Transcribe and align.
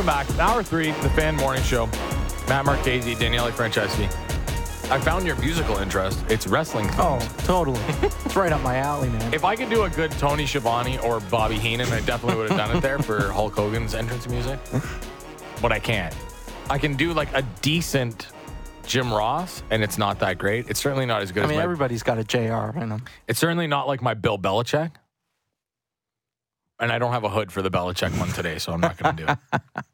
Welcome 0.00 0.34
back. 0.34 0.38
Hour 0.38 0.62
three, 0.62 0.92
the 0.92 1.10
Fan 1.10 1.36
Morning 1.36 1.62
Show. 1.62 1.84
Matt 2.48 2.64
Marchese, 2.64 3.16
Daniele 3.16 3.50
Franceschi. 3.50 4.06
I 4.90 4.98
found 4.98 5.26
your 5.26 5.36
musical 5.36 5.76
interest. 5.76 6.24
It's 6.30 6.46
wrestling. 6.46 6.88
Oh, 6.92 7.18
totally. 7.40 7.78
it's 8.24 8.34
right 8.34 8.50
up 8.50 8.62
my 8.62 8.76
alley, 8.76 9.10
man. 9.10 9.34
If 9.34 9.44
I 9.44 9.56
could 9.56 9.68
do 9.68 9.82
a 9.82 9.90
good 9.90 10.10
Tony 10.12 10.46
Schiavone 10.46 10.96
or 11.00 11.20
Bobby 11.20 11.56
Heenan, 11.58 11.88
I 11.88 12.00
definitely 12.00 12.38
would 12.38 12.48
have 12.48 12.56
done 12.56 12.74
it 12.74 12.80
there 12.80 12.98
for 12.98 13.28
Hulk 13.30 13.54
Hogan's 13.54 13.94
entrance 13.94 14.26
music. 14.26 14.58
But 15.60 15.70
I 15.70 15.78
can't. 15.78 16.16
I 16.70 16.78
can 16.78 16.96
do 16.96 17.12
like 17.12 17.28
a 17.34 17.42
decent 17.60 18.28
Jim 18.86 19.12
Ross, 19.12 19.62
and 19.68 19.82
it's 19.82 19.98
not 19.98 20.18
that 20.20 20.38
great. 20.38 20.70
It's 20.70 20.80
certainly 20.80 21.04
not 21.04 21.20
as 21.20 21.30
good 21.30 21.42
I 21.42 21.44
as 21.44 21.48
mean, 21.50 21.58
my. 21.58 21.64
everybody's 21.64 22.02
got 22.02 22.16
a 22.16 22.24
JR 22.24 22.74
in 22.78 22.88
them. 22.88 23.04
It's 23.28 23.38
certainly 23.38 23.66
not 23.66 23.86
like 23.86 24.00
my 24.00 24.14
Bill 24.14 24.38
Belichick. 24.38 24.92
And 26.78 26.90
I 26.90 26.98
don't 26.98 27.12
have 27.12 27.24
a 27.24 27.28
hood 27.28 27.52
for 27.52 27.60
the 27.60 27.70
Belichick 27.70 28.18
one 28.18 28.30
today, 28.30 28.56
so 28.56 28.72
I'm 28.72 28.80
not 28.80 28.96
going 28.96 29.14
to 29.14 29.26
do 29.26 29.30
it. 29.54 29.60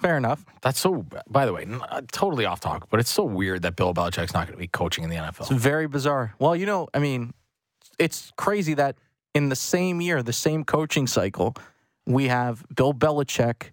Fair 0.00 0.16
enough. 0.16 0.44
That's 0.62 0.78
so. 0.78 1.04
By 1.28 1.46
the 1.46 1.52
way, 1.52 1.66
uh, 1.90 2.02
totally 2.12 2.44
off 2.44 2.60
topic, 2.60 2.88
but 2.90 3.00
it's 3.00 3.10
so 3.10 3.24
weird 3.24 3.62
that 3.62 3.76
Bill 3.76 3.92
Belichick's 3.92 4.32
not 4.34 4.46
going 4.46 4.56
to 4.56 4.60
be 4.60 4.68
coaching 4.68 5.04
in 5.04 5.10
the 5.10 5.16
NFL. 5.16 5.40
It's 5.40 5.50
very 5.50 5.88
bizarre. 5.88 6.34
Well, 6.38 6.54
you 6.54 6.66
know, 6.66 6.88
I 6.94 6.98
mean, 6.98 7.32
it's 7.98 8.32
crazy 8.36 8.74
that 8.74 8.96
in 9.34 9.48
the 9.48 9.56
same 9.56 10.00
year, 10.00 10.22
the 10.22 10.32
same 10.32 10.64
coaching 10.64 11.06
cycle, 11.06 11.54
we 12.06 12.28
have 12.28 12.64
Bill 12.74 12.94
Belichick 12.94 13.70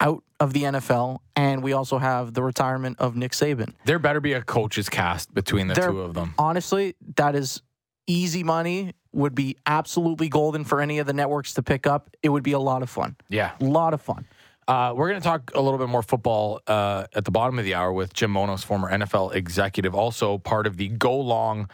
out 0.00 0.22
of 0.40 0.52
the 0.52 0.62
NFL, 0.64 1.18
and 1.34 1.62
we 1.62 1.72
also 1.72 1.98
have 1.98 2.34
the 2.34 2.42
retirement 2.42 2.98
of 3.00 3.16
Nick 3.16 3.32
Saban. 3.32 3.74
There 3.84 3.98
better 3.98 4.20
be 4.20 4.32
a 4.32 4.42
coach's 4.42 4.88
cast 4.88 5.34
between 5.34 5.66
the 5.68 5.74
There- 5.74 5.90
two 5.90 6.00
of 6.00 6.14
them. 6.14 6.34
Honestly, 6.38 6.94
that 7.16 7.34
is 7.34 7.62
easy 8.06 8.42
money. 8.42 8.92
Would 9.12 9.34
be 9.34 9.56
absolutely 9.66 10.28
golden 10.28 10.64
for 10.64 10.80
any 10.82 10.98
of 10.98 11.06
the 11.06 11.14
networks 11.14 11.54
to 11.54 11.62
pick 11.62 11.86
up. 11.86 12.10
It 12.22 12.28
would 12.28 12.42
be 12.42 12.52
a 12.52 12.58
lot 12.58 12.82
of 12.82 12.90
fun. 12.90 13.16
Yeah. 13.30 13.52
A 13.60 13.64
lot 13.64 13.94
of 13.94 14.02
fun. 14.02 14.26
Uh, 14.68 14.92
we're 14.94 15.08
going 15.08 15.18
to 15.20 15.24
talk 15.26 15.50
a 15.54 15.60
little 15.60 15.78
bit 15.78 15.88
more 15.88 16.02
football 16.02 16.60
uh, 16.66 17.06
at 17.14 17.24
the 17.24 17.30
bottom 17.30 17.58
of 17.58 17.64
the 17.64 17.72
hour 17.74 17.90
with 17.90 18.12
Jim 18.12 18.30
Monos, 18.30 18.62
former 18.62 18.90
NFL 18.90 19.34
executive, 19.34 19.94
also 19.94 20.36
part 20.38 20.66
of 20.66 20.76
the 20.76 20.88
Go 20.88 21.18
Long 21.18 21.70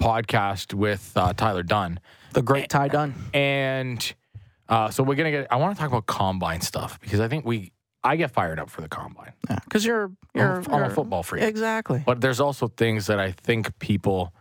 podcast 0.00 0.72
with 0.72 1.12
uh, 1.16 1.32
Tyler 1.32 1.62
Dunne. 1.64 1.98
The 2.32 2.42
great 2.42 2.68
Ty 2.68 2.88
Dunne. 2.88 3.14
And 3.34 4.14
uh, 4.68 4.90
so 4.90 5.02
we're 5.02 5.16
going 5.16 5.32
to 5.32 5.38
get, 5.40 5.48
I 5.52 5.56
want 5.56 5.74
to 5.76 5.80
talk 5.80 5.90
about 5.90 6.06
combine 6.06 6.60
stuff 6.60 7.00
because 7.00 7.18
I 7.18 7.26
think 7.26 7.44
we, 7.44 7.72
I 8.04 8.14
get 8.16 8.30
fired 8.30 8.58
up 8.60 8.70
for 8.70 8.80
the 8.82 8.88
combine. 8.88 9.32
Yeah, 9.50 9.58
because 9.64 9.84
you're 9.84 10.12
you're, 10.34 10.60
I'm 10.62 10.66
a- 10.66 10.74
I'm 10.76 10.82
a 10.84 10.90
football 10.90 11.22
freak. 11.24 11.42
Exactly. 11.42 12.02
But 12.06 12.20
there's 12.20 12.40
also 12.40 12.68
things 12.68 13.06
that 13.06 13.18
I 13.20 13.32
think 13.32 13.76
people 13.80 14.32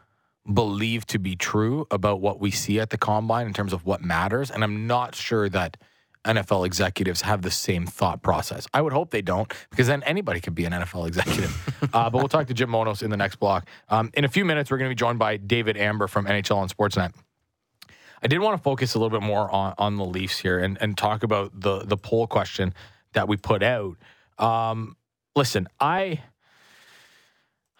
believe 0.51 1.05
to 1.07 1.19
be 1.19 1.35
true 1.35 1.85
about 1.91 2.21
what 2.21 2.39
we 2.39 2.49
see 2.51 2.79
at 2.79 2.89
the 2.91 2.97
combine 2.97 3.45
in 3.45 3.53
terms 3.53 3.73
of 3.73 3.85
what 3.85 4.01
matters. 4.03 4.49
And 4.49 4.63
I'm 4.63 4.87
not 4.87 5.13
sure 5.15 5.47
that 5.49 5.77
NFL 6.25 6.65
executives 6.65 7.21
have 7.21 7.41
the 7.41 7.51
same 7.51 7.85
thought 7.85 8.21
process. 8.21 8.67
I 8.73 8.81
would 8.81 8.93
hope 8.93 9.11
they 9.11 9.21
don't, 9.21 9.51
because 9.69 9.87
then 9.87 10.03
anybody 10.03 10.39
could 10.39 10.55
be 10.55 10.65
an 10.65 10.71
NFL 10.71 11.07
executive. 11.07 11.89
uh, 11.93 12.09
but 12.09 12.19
we'll 12.19 12.27
talk 12.27 12.47
to 12.47 12.53
Jim 12.53 12.69
Monos 12.69 13.01
in 13.01 13.09
the 13.09 13.17
next 13.17 13.37
block. 13.37 13.67
Um, 13.89 14.11
in 14.13 14.25
a 14.25 14.29
few 14.29 14.45
minutes, 14.45 14.69
we're 14.69 14.77
going 14.77 14.89
to 14.89 14.95
be 14.95 14.99
joined 14.99 15.19
by 15.19 15.37
David 15.37 15.77
Amber 15.77 16.07
from 16.07 16.25
NHL 16.25 16.57
on 16.57 16.69
Sportsnet. 16.69 17.13
I 18.23 18.27
did 18.27 18.39
want 18.39 18.55
to 18.55 18.61
focus 18.61 18.93
a 18.93 18.99
little 18.99 19.17
bit 19.17 19.25
more 19.25 19.49
on, 19.49 19.73
on 19.77 19.97
the 19.97 20.05
Leafs 20.05 20.37
here 20.37 20.59
and, 20.59 20.77
and 20.79 20.95
talk 20.95 21.23
about 21.23 21.59
the 21.59 21.79
the 21.79 21.97
poll 21.97 22.27
question 22.27 22.73
that 23.13 23.27
we 23.27 23.35
put 23.35 23.63
out. 23.63 23.97
Um, 24.37 24.95
listen, 25.35 25.67
I, 25.79 26.21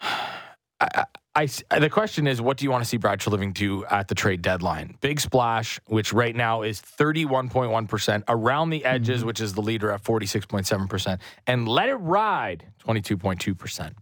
I, 0.80 1.04
I, 1.34 1.46
the 1.78 1.88
question 1.88 2.26
is, 2.26 2.42
what 2.42 2.58
do 2.58 2.64
you 2.64 2.70
want 2.70 2.84
to 2.84 2.88
see 2.88 2.98
Brad 2.98 3.18
Treliving 3.18 3.54
do 3.54 3.86
at 3.86 4.08
the 4.08 4.14
trade 4.14 4.42
deadline? 4.42 4.98
Big 5.00 5.18
splash, 5.18 5.80
which 5.86 6.12
right 6.12 6.36
now 6.36 6.60
is 6.60 6.80
thirty 6.80 7.24
one 7.24 7.48
point 7.48 7.70
one 7.70 7.86
percent, 7.86 8.24
around 8.28 8.68
the 8.68 8.84
edges, 8.84 9.20
mm-hmm. 9.20 9.28
which 9.28 9.40
is 9.40 9.54
the 9.54 9.62
leader 9.62 9.90
at 9.90 10.02
forty 10.02 10.26
six 10.26 10.44
point 10.44 10.66
seven 10.66 10.88
percent, 10.88 11.22
and 11.46 11.66
let 11.66 11.88
it 11.88 11.94
ride 11.94 12.66
twenty 12.78 13.00
two 13.00 13.16
point 13.16 13.40
two 13.40 13.54
percent. 13.54 13.96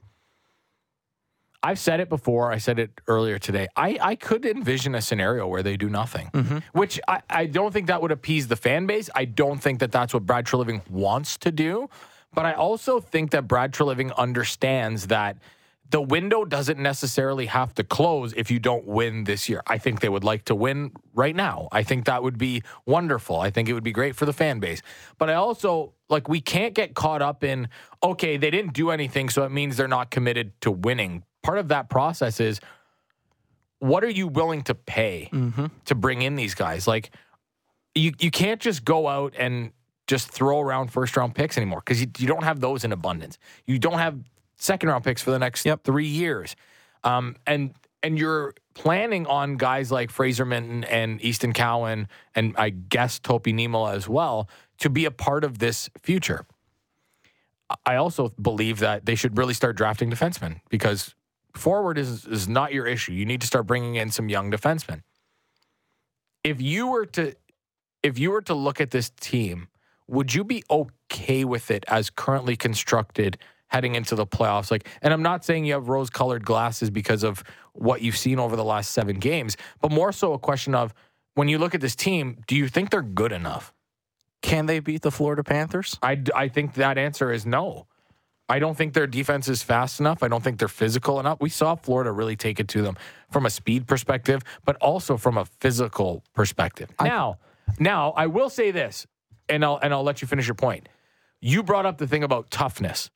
I've 1.62 1.78
said 1.78 2.00
it 2.00 2.08
before. 2.08 2.50
I 2.50 2.58
said 2.58 2.78
it 2.78 2.90
earlier 3.06 3.38
today. 3.38 3.68
I, 3.76 3.98
I 4.00 4.14
could 4.16 4.46
envision 4.46 4.94
a 4.94 5.02
scenario 5.02 5.46
where 5.46 5.62
they 5.62 5.76
do 5.76 5.90
nothing, 5.90 6.30
mm-hmm. 6.32 6.58
which 6.72 6.98
I, 7.06 7.20
I 7.28 7.46
don't 7.46 7.70
think 7.70 7.86
that 7.88 8.00
would 8.00 8.12
appease 8.12 8.48
the 8.48 8.56
fan 8.56 8.86
base. 8.86 9.10
I 9.14 9.26
don't 9.26 9.58
think 9.58 9.78
that 9.80 9.92
that's 9.92 10.14
what 10.14 10.24
Brad 10.24 10.46
Treliving 10.46 10.88
wants 10.88 11.36
to 11.38 11.52
do. 11.52 11.88
But 12.32 12.46
I 12.46 12.54
also 12.54 12.98
think 12.98 13.32
that 13.32 13.46
Brad 13.46 13.72
Treliving 13.72 14.16
understands 14.16 15.08
that 15.08 15.36
the 15.90 16.00
window 16.00 16.44
doesn't 16.44 16.78
necessarily 16.78 17.46
have 17.46 17.74
to 17.74 17.82
close 17.82 18.32
if 18.34 18.50
you 18.50 18.60
don't 18.60 18.86
win 18.86 19.24
this 19.24 19.48
year. 19.48 19.62
I 19.66 19.78
think 19.78 20.00
they 20.00 20.08
would 20.08 20.22
like 20.22 20.44
to 20.44 20.54
win 20.54 20.92
right 21.14 21.34
now. 21.34 21.68
I 21.72 21.82
think 21.82 22.04
that 22.04 22.22
would 22.22 22.38
be 22.38 22.62
wonderful. 22.86 23.40
I 23.40 23.50
think 23.50 23.68
it 23.68 23.72
would 23.72 23.82
be 23.82 23.92
great 23.92 24.14
for 24.14 24.24
the 24.24 24.32
fan 24.32 24.60
base. 24.60 24.82
But 25.18 25.30
I 25.30 25.34
also 25.34 25.94
like 26.08 26.28
we 26.28 26.40
can't 26.40 26.74
get 26.74 26.94
caught 26.94 27.22
up 27.22 27.42
in 27.42 27.68
okay, 28.02 28.36
they 28.36 28.50
didn't 28.50 28.72
do 28.72 28.90
anything 28.90 29.28
so 29.28 29.44
it 29.44 29.50
means 29.50 29.76
they're 29.76 29.88
not 29.88 30.10
committed 30.10 30.58
to 30.60 30.70
winning. 30.70 31.24
Part 31.42 31.58
of 31.58 31.68
that 31.68 31.90
process 31.90 32.38
is 32.38 32.60
what 33.80 34.04
are 34.04 34.10
you 34.10 34.28
willing 34.28 34.62
to 34.64 34.74
pay 34.74 35.28
mm-hmm. 35.32 35.66
to 35.86 35.94
bring 35.94 36.22
in 36.22 36.36
these 36.36 36.54
guys? 36.54 36.86
Like 36.86 37.10
you 37.96 38.12
you 38.20 38.30
can't 38.30 38.60
just 38.60 38.84
go 38.84 39.08
out 39.08 39.34
and 39.36 39.72
just 40.06 40.30
throw 40.30 40.60
around 40.60 40.92
first 40.92 41.16
round 41.16 41.34
picks 41.34 41.56
anymore 41.56 41.82
because 41.84 42.00
you, 42.00 42.06
you 42.18 42.28
don't 42.28 42.44
have 42.44 42.60
those 42.60 42.84
in 42.84 42.92
abundance. 42.92 43.38
You 43.66 43.78
don't 43.78 43.98
have 43.98 44.18
second 44.60 44.88
round 44.88 45.02
picks 45.02 45.22
for 45.22 45.30
the 45.30 45.38
next 45.38 45.64
Yep. 45.64 45.84
three 45.84 46.06
years, 46.06 46.54
um, 47.02 47.34
and 47.46 47.74
and 48.02 48.18
you're 48.18 48.54
planning 48.74 49.26
on 49.26 49.56
guys 49.56 49.90
like 49.90 50.10
Fraser 50.10 50.46
Minten 50.46 50.86
and 50.88 51.20
Easton 51.22 51.52
Cowan 51.52 52.08
and 52.34 52.54
I 52.56 52.70
guess 52.70 53.18
Topi 53.18 53.52
Niemelä 53.52 53.94
as 53.94 54.08
well 54.08 54.48
to 54.78 54.88
be 54.88 55.04
a 55.04 55.10
part 55.10 55.44
of 55.44 55.58
this 55.58 55.90
future. 56.02 56.46
I 57.84 57.96
also 57.96 58.30
believe 58.40 58.78
that 58.78 59.06
they 59.06 59.14
should 59.14 59.36
really 59.36 59.54
start 59.54 59.76
drafting 59.76 60.10
defensemen 60.10 60.60
because 60.70 61.14
forward 61.54 61.98
is 61.98 62.24
is 62.26 62.48
not 62.48 62.72
your 62.72 62.86
issue. 62.86 63.12
You 63.12 63.26
need 63.26 63.40
to 63.42 63.46
start 63.46 63.66
bringing 63.66 63.96
in 63.96 64.10
some 64.10 64.28
young 64.28 64.50
defensemen. 64.50 65.02
If 66.42 66.60
you 66.60 66.86
were 66.88 67.06
to 67.06 67.34
if 68.02 68.18
you 68.18 68.30
were 68.30 68.42
to 68.42 68.54
look 68.54 68.80
at 68.80 68.90
this 68.90 69.10
team, 69.20 69.68
would 70.06 70.34
you 70.34 70.42
be 70.42 70.64
okay 70.70 71.44
with 71.44 71.70
it 71.70 71.84
as 71.86 72.08
currently 72.10 72.56
constructed 72.56 73.36
heading 73.70 73.94
into 73.94 74.14
the 74.14 74.26
playoffs? 74.26 74.70
Like, 74.70 74.88
and 75.02 75.12
I'm 75.12 75.22
not 75.22 75.44
saying 75.44 75.64
you 75.64 75.74
have 75.74 75.88
rose-colored 75.88 76.44
glasses 76.44 76.90
because 76.90 77.22
of 77.22 77.42
what 77.72 78.02
you've 78.02 78.16
seen 78.16 78.38
over 78.38 78.56
the 78.56 78.64
last 78.64 78.90
seven 78.92 79.18
games, 79.18 79.56
but 79.80 79.90
more 79.90 80.12
so 80.12 80.32
a 80.32 80.38
question 80.38 80.74
of 80.74 80.92
when 81.34 81.48
you 81.48 81.58
look 81.58 81.74
at 81.74 81.80
this 81.80 81.96
team, 81.96 82.38
do 82.46 82.56
you 82.56 82.68
think 82.68 82.90
they're 82.90 83.02
good 83.02 83.32
enough? 83.32 83.72
Can 84.42 84.66
they 84.66 84.80
beat 84.80 85.02
the 85.02 85.10
Florida 85.10 85.44
Panthers? 85.44 85.98
I, 86.02 86.22
I 86.34 86.48
think 86.48 86.74
that 86.74 86.98
answer 86.98 87.32
is 87.32 87.46
no. 87.46 87.86
I 88.48 88.58
don't 88.58 88.76
think 88.76 88.94
their 88.94 89.06
defense 89.06 89.48
is 89.48 89.62
fast 89.62 90.00
enough. 90.00 90.24
I 90.24 90.28
don't 90.28 90.42
think 90.42 90.58
they're 90.58 90.66
physical 90.66 91.20
enough. 91.20 91.38
We 91.40 91.50
saw 91.50 91.76
Florida 91.76 92.10
really 92.10 92.34
take 92.34 92.58
it 92.58 92.66
to 92.68 92.82
them 92.82 92.96
from 93.30 93.46
a 93.46 93.50
speed 93.50 93.86
perspective, 93.86 94.42
but 94.64 94.74
also 94.76 95.16
from 95.16 95.38
a 95.38 95.44
physical 95.60 96.24
perspective. 96.34 96.90
now, 97.00 97.38
now 97.78 98.10
I 98.16 98.26
will 98.26 98.50
say 98.50 98.72
this, 98.72 99.06
and 99.48 99.64
I'll 99.64 99.78
and 99.80 99.94
I'll 99.94 100.02
let 100.02 100.20
you 100.20 100.26
finish 100.26 100.48
your 100.48 100.56
point. 100.56 100.88
You 101.40 101.62
brought 101.62 101.86
up 101.86 101.98
the 101.98 102.08
thing 102.08 102.24
about 102.24 102.50
toughness. 102.50 103.08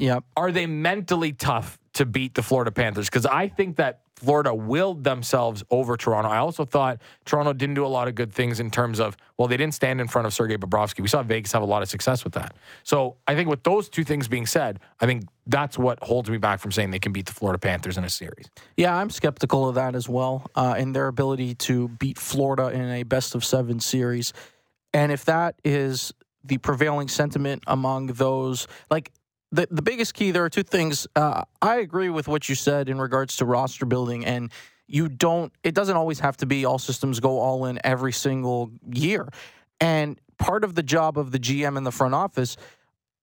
Yep. 0.00 0.24
Are 0.36 0.50
they 0.50 0.66
mentally 0.66 1.32
tough 1.32 1.78
to 1.94 2.06
beat 2.06 2.34
the 2.34 2.42
Florida 2.42 2.70
Panthers? 2.70 3.08
Because 3.08 3.26
I 3.26 3.48
think 3.48 3.76
that 3.76 4.00
Florida 4.16 4.54
willed 4.54 5.02
themselves 5.02 5.62
over 5.70 5.96
Toronto. 5.96 6.28
I 6.28 6.38
also 6.38 6.66
thought 6.66 7.00
Toronto 7.24 7.54
didn't 7.54 7.74
do 7.74 7.86
a 7.86 7.88
lot 7.88 8.06
of 8.06 8.14
good 8.14 8.32
things 8.32 8.60
in 8.60 8.70
terms 8.70 9.00
of, 9.00 9.16
well, 9.38 9.48
they 9.48 9.56
didn't 9.56 9.74
stand 9.74 9.98
in 9.98 10.08
front 10.08 10.26
of 10.26 10.34
Sergei 10.34 10.58
Bobrovsky. 10.58 11.00
We 11.00 11.08
saw 11.08 11.22
Vegas 11.22 11.52
have 11.52 11.62
a 11.62 11.66
lot 11.66 11.80
of 11.80 11.88
success 11.88 12.22
with 12.22 12.34
that. 12.34 12.54
So 12.82 13.16
I 13.26 13.34
think 13.34 13.48
with 13.48 13.62
those 13.62 13.88
two 13.88 14.04
things 14.04 14.28
being 14.28 14.44
said, 14.44 14.78
I 15.00 15.06
think 15.06 15.24
that's 15.46 15.78
what 15.78 16.02
holds 16.02 16.28
me 16.28 16.36
back 16.36 16.60
from 16.60 16.70
saying 16.70 16.90
they 16.90 16.98
can 16.98 17.12
beat 17.12 17.26
the 17.26 17.32
Florida 17.32 17.58
Panthers 17.58 17.96
in 17.96 18.04
a 18.04 18.10
series. 18.10 18.50
Yeah, 18.76 18.94
I'm 18.94 19.08
skeptical 19.08 19.68
of 19.68 19.74
that 19.76 19.94
as 19.94 20.06
well, 20.06 20.50
uh, 20.54 20.74
in 20.78 20.92
their 20.92 21.06
ability 21.06 21.54
to 21.54 21.88
beat 21.88 22.18
Florida 22.18 22.68
in 22.68 22.90
a 22.90 23.04
best 23.04 23.34
of 23.34 23.42
seven 23.42 23.80
series. 23.80 24.34
And 24.92 25.12
if 25.12 25.24
that 25.26 25.54
is 25.64 26.12
the 26.44 26.58
prevailing 26.58 27.08
sentiment 27.08 27.62
among 27.66 28.08
those, 28.08 28.66
like 28.90 29.12
the 29.52 29.68
the 29.70 29.82
biggest 29.82 30.14
key, 30.14 30.30
there 30.30 30.44
are 30.44 30.50
two 30.50 30.62
things. 30.62 31.06
Uh, 31.16 31.42
I 31.60 31.76
agree 31.76 32.10
with 32.10 32.28
what 32.28 32.48
you 32.48 32.54
said 32.54 32.88
in 32.88 32.98
regards 32.98 33.36
to 33.38 33.44
roster 33.44 33.86
building, 33.86 34.24
and 34.24 34.50
you 34.86 35.08
don't. 35.08 35.52
It 35.62 35.74
doesn't 35.74 35.96
always 35.96 36.20
have 36.20 36.36
to 36.38 36.46
be 36.46 36.64
all 36.64 36.78
systems 36.78 37.20
go 37.20 37.38
all 37.38 37.66
in 37.66 37.80
every 37.84 38.12
single 38.12 38.70
year. 38.92 39.28
And 39.80 40.20
part 40.38 40.64
of 40.64 40.74
the 40.74 40.82
job 40.82 41.18
of 41.18 41.32
the 41.32 41.38
GM 41.38 41.76
in 41.76 41.84
the 41.84 41.92
front 41.92 42.14
office 42.14 42.56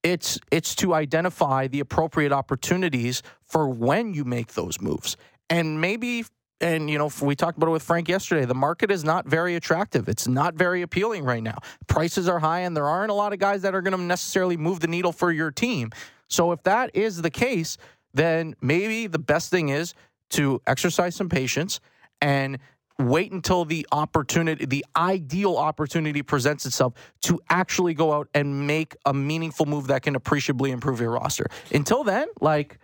it's 0.02 0.38
it's 0.50 0.74
to 0.76 0.94
identify 0.94 1.66
the 1.66 1.80
appropriate 1.80 2.32
opportunities 2.32 3.22
for 3.42 3.68
when 3.68 4.14
you 4.14 4.24
make 4.24 4.54
those 4.54 4.80
moves 4.80 5.16
and 5.50 5.80
maybe 5.80 6.24
and 6.60 6.88
you 6.88 6.98
know 6.98 7.10
we 7.20 7.34
talked 7.34 7.56
about 7.56 7.68
it 7.68 7.72
with 7.72 7.82
frank 7.82 8.08
yesterday 8.08 8.44
the 8.44 8.54
market 8.54 8.90
is 8.90 9.04
not 9.04 9.26
very 9.26 9.56
attractive 9.56 10.08
it's 10.08 10.28
not 10.28 10.54
very 10.54 10.82
appealing 10.82 11.24
right 11.24 11.42
now 11.42 11.58
prices 11.88 12.28
are 12.28 12.38
high 12.38 12.60
and 12.60 12.76
there 12.76 12.86
aren't 12.86 13.10
a 13.10 13.14
lot 13.14 13.32
of 13.32 13.38
guys 13.38 13.62
that 13.62 13.74
are 13.74 13.82
going 13.82 13.96
to 13.96 14.02
necessarily 14.02 14.56
move 14.56 14.80
the 14.80 14.86
needle 14.86 15.12
for 15.12 15.32
your 15.32 15.50
team 15.50 15.90
so 16.28 16.52
if 16.52 16.62
that 16.62 16.90
is 16.94 17.22
the 17.22 17.30
case 17.30 17.76
then 18.14 18.54
maybe 18.60 19.06
the 19.06 19.18
best 19.18 19.50
thing 19.50 19.68
is 19.68 19.94
to 20.30 20.60
exercise 20.66 21.14
some 21.14 21.28
patience 21.28 21.80
and 22.20 22.58
wait 22.98 23.30
until 23.30 23.64
the 23.64 23.86
opportunity, 23.92 24.66
the 24.66 24.84
ideal 24.96 25.56
opportunity 25.56 26.22
presents 26.22 26.66
itself 26.66 26.94
to 27.22 27.40
actually 27.48 27.94
go 27.94 28.12
out 28.12 28.28
and 28.34 28.66
make 28.66 28.96
a 29.06 29.14
meaningful 29.14 29.66
move 29.66 29.86
that 29.86 30.02
can 30.02 30.16
appreciably 30.16 30.72
improve 30.72 31.00
your 31.00 31.12
roster. 31.12 31.46
Until 31.72 32.02
then, 32.02 32.26
like, 32.40 32.78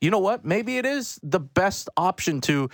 you 0.00 0.10
know 0.10 0.18
what? 0.18 0.44
Maybe 0.44 0.76
it 0.76 0.84
is 0.84 1.18
the 1.22 1.40
best 1.40 1.88
option 1.96 2.42
to 2.42 2.68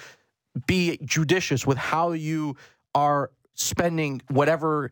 be 0.66 0.98
judicious 1.04 1.64
with 1.64 1.78
how 1.78 2.10
you 2.10 2.56
are 2.94 3.30
spending 3.54 4.20
whatever 4.28 4.90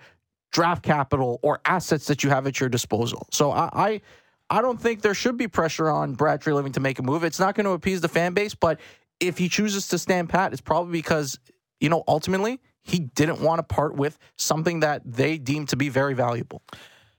draft 0.52 0.84
capital 0.84 1.40
or 1.42 1.60
assets 1.64 2.06
that 2.06 2.22
you 2.22 2.30
have 2.30 2.46
at 2.46 2.60
your 2.60 2.68
disposal. 2.68 3.26
So 3.32 3.50
I, 3.50 3.70
I 3.72 4.00
I 4.50 4.62
don't 4.62 4.80
think 4.80 5.02
there 5.02 5.14
should 5.14 5.36
be 5.36 5.48
pressure 5.48 5.90
on 5.90 6.14
Brad 6.14 6.40
Treliving 6.40 6.72
to 6.74 6.80
make 6.80 6.98
a 6.98 7.02
move. 7.02 7.24
It's 7.24 7.38
not 7.38 7.54
going 7.54 7.66
to 7.66 7.72
appease 7.72 8.00
the 8.00 8.08
fan 8.08 8.32
base, 8.32 8.54
but 8.54 8.80
if 9.20 9.38
he 9.38 9.48
chooses 9.48 9.88
to 9.88 9.98
stand 9.98 10.30
pat, 10.30 10.52
it's 10.52 10.60
probably 10.60 10.92
because, 10.92 11.38
you 11.80 11.88
know, 11.88 12.02
ultimately 12.08 12.60
he 12.82 13.00
didn't 13.00 13.40
want 13.40 13.58
to 13.58 13.62
part 13.62 13.94
with 13.94 14.18
something 14.36 14.80
that 14.80 15.02
they 15.04 15.38
deem 15.38 15.66
to 15.66 15.76
be 15.76 15.88
very 15.88 16.14
valuable. 16.14 16.62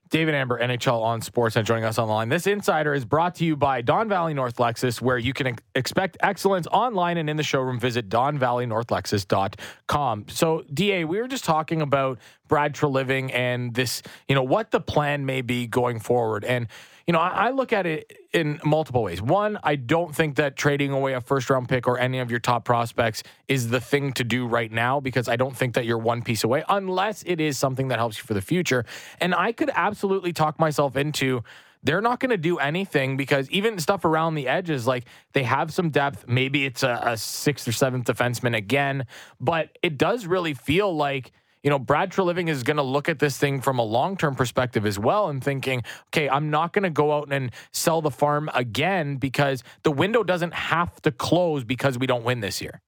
David 0.09 0.33
Amber, 0.33 0.59
NHL 0.59 1.01
on 1.03 1.21
Sportsnet, 1.21 1.65
joining 1.65 1.83
us 1.83 1.99
online. 1.99 2.29
This 2.29 2.47
insider 2.47 2.95
is 2.95 3.05
brought 3.05 3.35
to 3.35 3.45
you 3.45 3.55
by 3.55 3.81
Don 3.81 4.09
Valley 4.09 4.33
North 4.33 4.55
Lexus, 4.55 4.99
where 4.99 5.19
you 5.19 5.33
can 5.33 5.55
expect 5.75 6.17
excellence 6.21 6.65
online 6.71 7.17
and 7.17 7.29
in 7.29 7.37
the 7.37 7.43
showroom. 7.43 7.79
Visit 7.79 8.09
donvalleynorthlexus.com. 8.09 10.25
So, 10.29 10.63
DA, 10.73 11.05
we 11.05 11.21
were 11.21 11.27
just 11.27 11.43
talking 11.43 11.83
about 11.83 12.17
Brad 12.47 12.73
Treliving 12.73 13.31
and 13.31 13.75
this, 13.75 14.01
you 14.27 14.33
know, 14.33 14.41
what 14.41 14.71
the 14.71 14.81
plan 14.81 15.27
may 15.27 15.41
be 15.41 15.67
going 15.67 15.99
forward. 15.99 16.43
And 16.43 16.65
you 17.09 17.13
know, 17.13 17.21
I, 17.21 17.47
I, 17.47 17.49
look 17.49 17.73
at 17.73 17.87
it 17.87 18.19
in 18.33 18.61
multiple 18.63 19.01
ways. 19.01 19.19
One, 19.19 19.57
I 19.63 19.77
don't 19.77 20.15
think 20.15 20.35
that 20.35 20.55
trading 20.55 20.91
away 20.91 21.13
a 21.13 21.21
first 21.21 21.49
round 21.49 21.67
pick 21.67 21.87
or 21.87 21.97
any 21.97 22.19
of 22.19 22.29
your 22.29 22.39
top 22.39 22.65
prospects 22.65 23.23
is 23.47 23.69
the 23.69 23.81
thing 23.81 24.13
to 24.13 24.23
do 24.23 24.45
right 24.45 24.71
now 24.71 24.99
because 24.99 25.27
I 25.27 25.35
don't 25.35 25.57
think 25.57 25.73
that 25.73 25.85
you're 25.85 25.97
one 25.97 26.21
piece 26.21 26.43
away 26.43 26.63
unless 26.69 27.23
it 27.25 27.41
is 27.41 27.57
something 27.57 27.87
that 27.87 27.97
helps 27.97 28.19
you 28.19 28.25
for 28.25 28.35
the 28.35 28.43
future. 28.43 28.85
And 29.19 29.33
I 29.33 29.53
could 29.53 29.71
absolutely 29.73 30.33
talk 30.33 30.59
myself 30.59 30.95
into 30.95 31.43
they're 31.81 31.99
not 31.99 32.19
going 32.19 32.29
to 32.29 32.37
do 32.37 32.59
anything 32.59 33.17
because 33.17 33.49
even 33.49 33.79
stuff 33.79 34.05
around 34.05 34.35
the 34.35 34.47
edges, 34.47 34.85
like 34.85 35.05
they 35.33 35.41
have 35.41 35.73
some 35.73 35.89
depth. 35.89 36.27
Maybe 36.27 36.63
it's 36.63 36.83
a, 36.83 36.99
a 37.01 37.17
sixth 37.17 37.67
or 37.67 37.71
seventh 37.71 38.05
defenseman 38.05 38.55
again, 38.55 39.07
but 39.41 39.75
it 39.81 39.97
does 39.97 40.27
really 40.27 40.53
feel 40.53 40.95
like 40.95 41.31
you 41.63 41.69
know, 41.69 41.79
Brad 41.79 42.11
Treliving 42.11 42.49
is 42.49 42.63
going 42.63 42.77
to 42.77 42.83
look 42.83 43.09
at 43.09 43.19
this 43.19 43.37
thing 43.37 43.61
from 43.61 43.79
a 43.79 43.83
long 43.83 44.15
term 44.15 44.35
perspective 44.35 44.85
as 44.85 44.97
well 44.97 45.29
and 45.29 45.43
thinking, 45.43 45.83
okay, 46.07 46.29
I'm 46.29 46.49
not 46.49 46.73
going 46.73 46.83
to 46.83 46.89
go 46.89 47.17
out 47.17 47.31
and 47.31 47.51
sell 47.71 48.01
the 48.01 48.11
farm 48.11 48.49
again 48.53 49.17
because 49.17 49.63
the 49.83 49.91
window 49.91 50.23
doesn't 50.23 50.53
have 50.53 51.01
to 51.01 51.11
close 51.11 51.63
because 51.63 51.97
we 51.97 52.07
don't 52.07 52.23
win 52.23 52.39
this 52.39 52.61
year. 52.61 52.81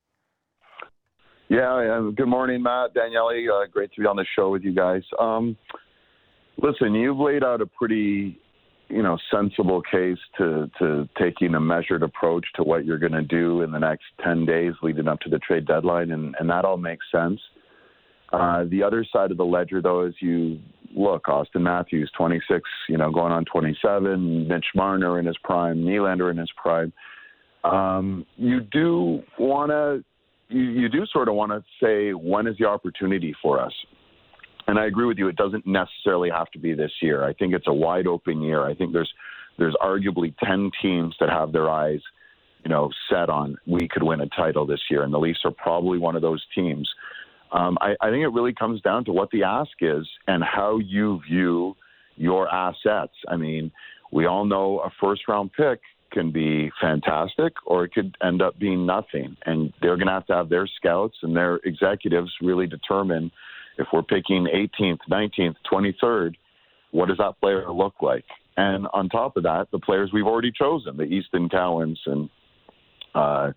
Yeah, 1.49 2.09
good 2.15 2.29
morning, 2.29 2.63
Matt, 2.63 2.93
Daniele. 2.93 3.27
Uh, 3.53 3.67
great 3.69 3.91
to 3.93 3.99
be 4.01 4.07
on 4.07 4.15
the 4.15 4.25
show 4.37 4.49
with 4.49 4.63
you 4.63 4.73
guys. 4.73 5.03
Um, 5.19 5.57
listen, 6.57 6.95
you've 6.95 7.17
laid 7.17 7.43
out 7.43 7.59
a 7.59 7.65
pretty, 7.65 8.39
you 8.87 9.03
know, 9.03 9.17
sensible 9.29 9.81
case 9.81 10.17
to 10.37 10.71
to 10.79 11.09
taking 11.19 11.55
a 11.55 11.59
measured 11.59 12.03
approach 12.03 12.45
to 12.55 12.63
what 12.63 12.85
you're 12.85 12.97
going 12.97 13.11
to 13.11 13.21
do 13.21 13.63
in 13.63 13.71
the 13.73 13.79
next 13.79 14.05
ten 14.23 14.45
days 14.45 14.75
leading 14.81 15.09
up 15.09 15.19
to 15.21 15.29
the 15.29 15.39
trade 15.39 15.67
deadline, 15.67 16.11
and, 16.11 16.35
and 16.39 16.49
that 16.49 16.63
all 16.63 16.77
makes 16.77 17.05
sense. 17.11 17.41
Uh, 18.31 18.65
the 18.69 18.81
other 18.83 19.05
side 19.11 19.31
of 19.31 19.37
the 19.37 19.45
ledger, 19.45 19.81
though, 19.81 20.05
is 20.05 20.13
you 20.19 20.59
look, 20.95 21.25
Auston 21.25 21.61
Matthews, 21.61 22.11
26, 22.17 22.61
you 22.89 22.97
know, 22.97 23.11
going 23.11 23.31
on 23.31 23.45
27, 23.45 24.47
Mitch 24.47 24.65
Marner 24.75 25.19
in 25.19 25.25
his 25.25 25.37
prime, 25.43 25.83
Nylander 25.83 26.31
in 26.31 26.37
his 26.37 26.51
prime. 26.55 26.93
Um, 27.63 28.25
you 28.37 28.61
do 28.61 29.21
want 29.37 29.71
to, 29.71 30.03
you, 30.53 30.63
you 30.63 30.89
do 30.89 31.05
sort 31.11 31.29
of 31.29 31.35
want 31.35 31.51
to 31.51 31.63
say, 31.81 32.13
when 32.13 32.47
is 32.47 32.57
the 32.57 32.65
opportunity 32.65 33.33
for 33.41 33.59
us? 33.59 33.73
And 34.67 34.79
I 34.79 34.85
agree 34.85 35.05
with 35.05 35.17
you. 35.17 35.27
It 35.27 35.35
doesn't 35.35 35.65
necessarily 35.65 36.29
have 36.29 36.49
to 36.51 36.59
be 36.59 36.73
this 36.73 36.91
year. 37.01 37.23
I 37.23 37.33
think 37.33 37.53
it's 37.53 37.67
a 37.67 37.73
wide 37.73 38.07
open 38.07 38.41
year. 38.41 38.65
I 38.65 38.73
think 38.73 38.93
there's 38.93 39.11
there's 39.57 39.75
arguably 39.81 40.33
10 40.43 40.71
teams 40.81 41.13
that 41.19 41.29
have 41.29 41.51
their 41.51 41.69
eyes, 41.69 41.99
you 42.63 42.69
know, 42.69 42.89
set 43.09 43.29
on 43.29 43.57
we 43.67 43.87
could 43.87 44.01
win 44.01 44.21
a 44.21 44.27
title 44.27 44.65
this 44.65 44.79
year, 44.89 45.03
and 45.03 45.13
the 45.13 45.19
Leafs 45.19 45.41
are 45.43 45.51
probably 45.51 45.99
one 45.99 46.15
of 46.15 46.21
those 46.21 46.43
teams. 46.55 46.89
Um, 47.51 47.77
I, 47.81 47.95
I 48.01 48.09
think 48.09 48.23
it 48.23 48.29
really 48.29 48.53
comes 48.53 48.81
down 48.81 49.05
to 49.05 49.11
what 49.11 49.29
the 49.31 49.43
ask 49.43 49.71
is 49.81 50.07
and 50.27 50.43
how 50.43 50.77
you 50.79 51.19
view 51.29 51.75
your 52.15 52.49
assets. 52.49 53.13
I 53.27 53.35
mean, 53.35 53.71
we 54.11 54.25
all 54.25 54.45
know 54.45 54.79
a 54.79 54.89
first 55.01 55.27
round 55.27 55.51
pick 55.53 55.79
can 56.11 56.31
be 56.31 56.71
fantastic 56.79 57.53
or 57.65 57.85
it 57.85 57.93
could 57.93 58.15
end 58.23 58.41
up 58.41 58.59
being 58.59 58.85
nothing. 58.85 59.37
And 59.45 59.73
they're 59.81 59.95
going 59.95 60.07
to 60.07 60.13
have 60.13 60.27
to 60.27 60.35
have 60.35 60.49
their 60.49 60.67
scouts 60.67 61.15
and 61.23 61.35
their 61.35 61.57
executives 61.63 62.31
really 62.41 62.67
determine 62.67 63.31
if 63.77 63.87
we're 63.93 64.03
picking 64.03 64.47
18th, 64.53 64.99
19th, 65.09 65.55
23rd, 65.71 66.35
what 66.91 67.07
does 67.07 67.17
that 67.17 67.39
player 67.39 67.71
look 67.71 67.95
like? 68.01 68.25
And 68.57 68.87
on 68.93 69.07
top 69.09 69.37
of 69.37 69.43
that, 69.43 69.67
the 69.71 69.79
players 69.79 70.11
we've 70.13 70.25
already 70.27 70.51
chosen, 70.51 70.97
the 70.97 71.03
Easton 71.03 71.47
Cowans 71.49 71.99
and 72.05 72.29
uh, 73.15 73.51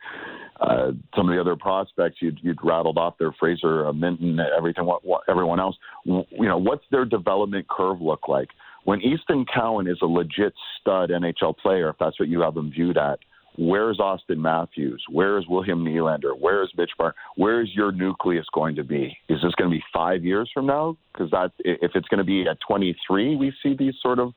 uh, 0.61 0.93
some 1.17 1.29
of 1.29 1.35
the 1.35 1.41
other 1.41 1.57
prospects 1.57 2.17
you'd, 2.21 2.39
you'd 2.43 2.59
rattled 2.63 2.97
off 2.97 3.15
there, 3.19 3.35
Fraser, 3.39 3.87
uh, 3.87 3.93
Minten, 3.93 4.39
everything, 4.57 4.85
what, 4.85 5.05
what, 5.05 5.23
everyone 5.29 5.61
else. 5.61 5.77
You 6.05 6.25
know, 6.31 6.59
what's 6.59 6.85
their 6.91 7.05
development 7.05 7.67
curve 7.69 8.01
look 8.01 8.29
like? 8.29 8.49
When 8.85 9.01
Easton 9.01 9.47
Cowan 9.53 9.89
is 9.89 9.99
a 10.03 10.07
legit 10.07 10.53
stud 10.81 11.11
NHL 11.11 11.57
player, 11.59 11.89
if 11.89 11.97
that's 11.99 12.21
what 12.21 12.29
you 12.29 12.41
have 12.43 12.57
him 12.57 12.71
viewed 12.71 12.99
at, 12.99 13.19
where's 13.57 13.99
Auston 13.99 14.39
Matthews? 14.39 15.03
Where's 15.11 15.47
William 15.49 15.85
Nylander? 15.85 16.39
Where's 16.39 16.73
Mitch 16.77 16.91
Bar? 16.99 17.15
Where's 17.37 17.71
your 17.75 17.93
nucleus 17.93 18.47
going 18.53 18.77
to 18.77 18.85
be? 18.85 19.17
Is 19.29 19.41
this 19.43 19.55
going 19.55 19.71
to 19.71 19.77
be 19.77 19.83
five 19.93 20.25
years 20.25 20.51
from 20.53 20.67
now? 20.67 20.97
Because 21.13 21.31
that 21.31 21.53
if 21.61 21.93
it's 21.95 22.09
going 22.09 22.19
to 22.19 22.25
be 22.25 22.47
at 22.49 22.59
23, 22.67 23.37
we 23.37 23.53
see 23.63 23.75
these 23.77 23.95
sort 24.03 24.19
of 24.19 24.35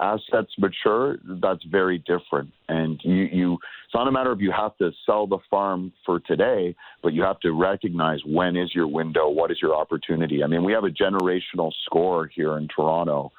assets 0.00 0.52
mature, 0.58 1.18
that's 1.40 1.62
very 1.64 1.98
different. 1.98 2.52
And 2.68 3.00
you, 3.02 3.28
you, 3.32 3.52
it's 3.54 3.94
not 3.94 4.08
a 4.08 4.12
matter 4.12 4.32
of 4.32 4.40
you 4.40 4.52
have 4.52 4.76
to 4.78 4.90
sell 5.04 5.26
the 5.26 5.38
farm 5.50 5.92
for 6.04 6.20
today, 6.20 6.74
but 7.02 7.12
you 7.12 7.22
have 7.22 7.40
to 7.40 7.52
recognize 7.52 8.20
when 8.26 8.56
is 8.56 8.74
your 8.74 8.86
window, 8.86 9.28
what 9.28 9.50
is 9.50 9.58
your 9.60 9.74
opportunity. 9.74 10.42
I 10.42 10.46
mean, 10.46 10.64
we 10.64 10.72
have 10.72 10.84
a 10.84 10.90
generational 10.90 11.72
score 11.84 12.30
here 12.34 12.58
in 12.58 12.68
Toronto, 12.68 13.32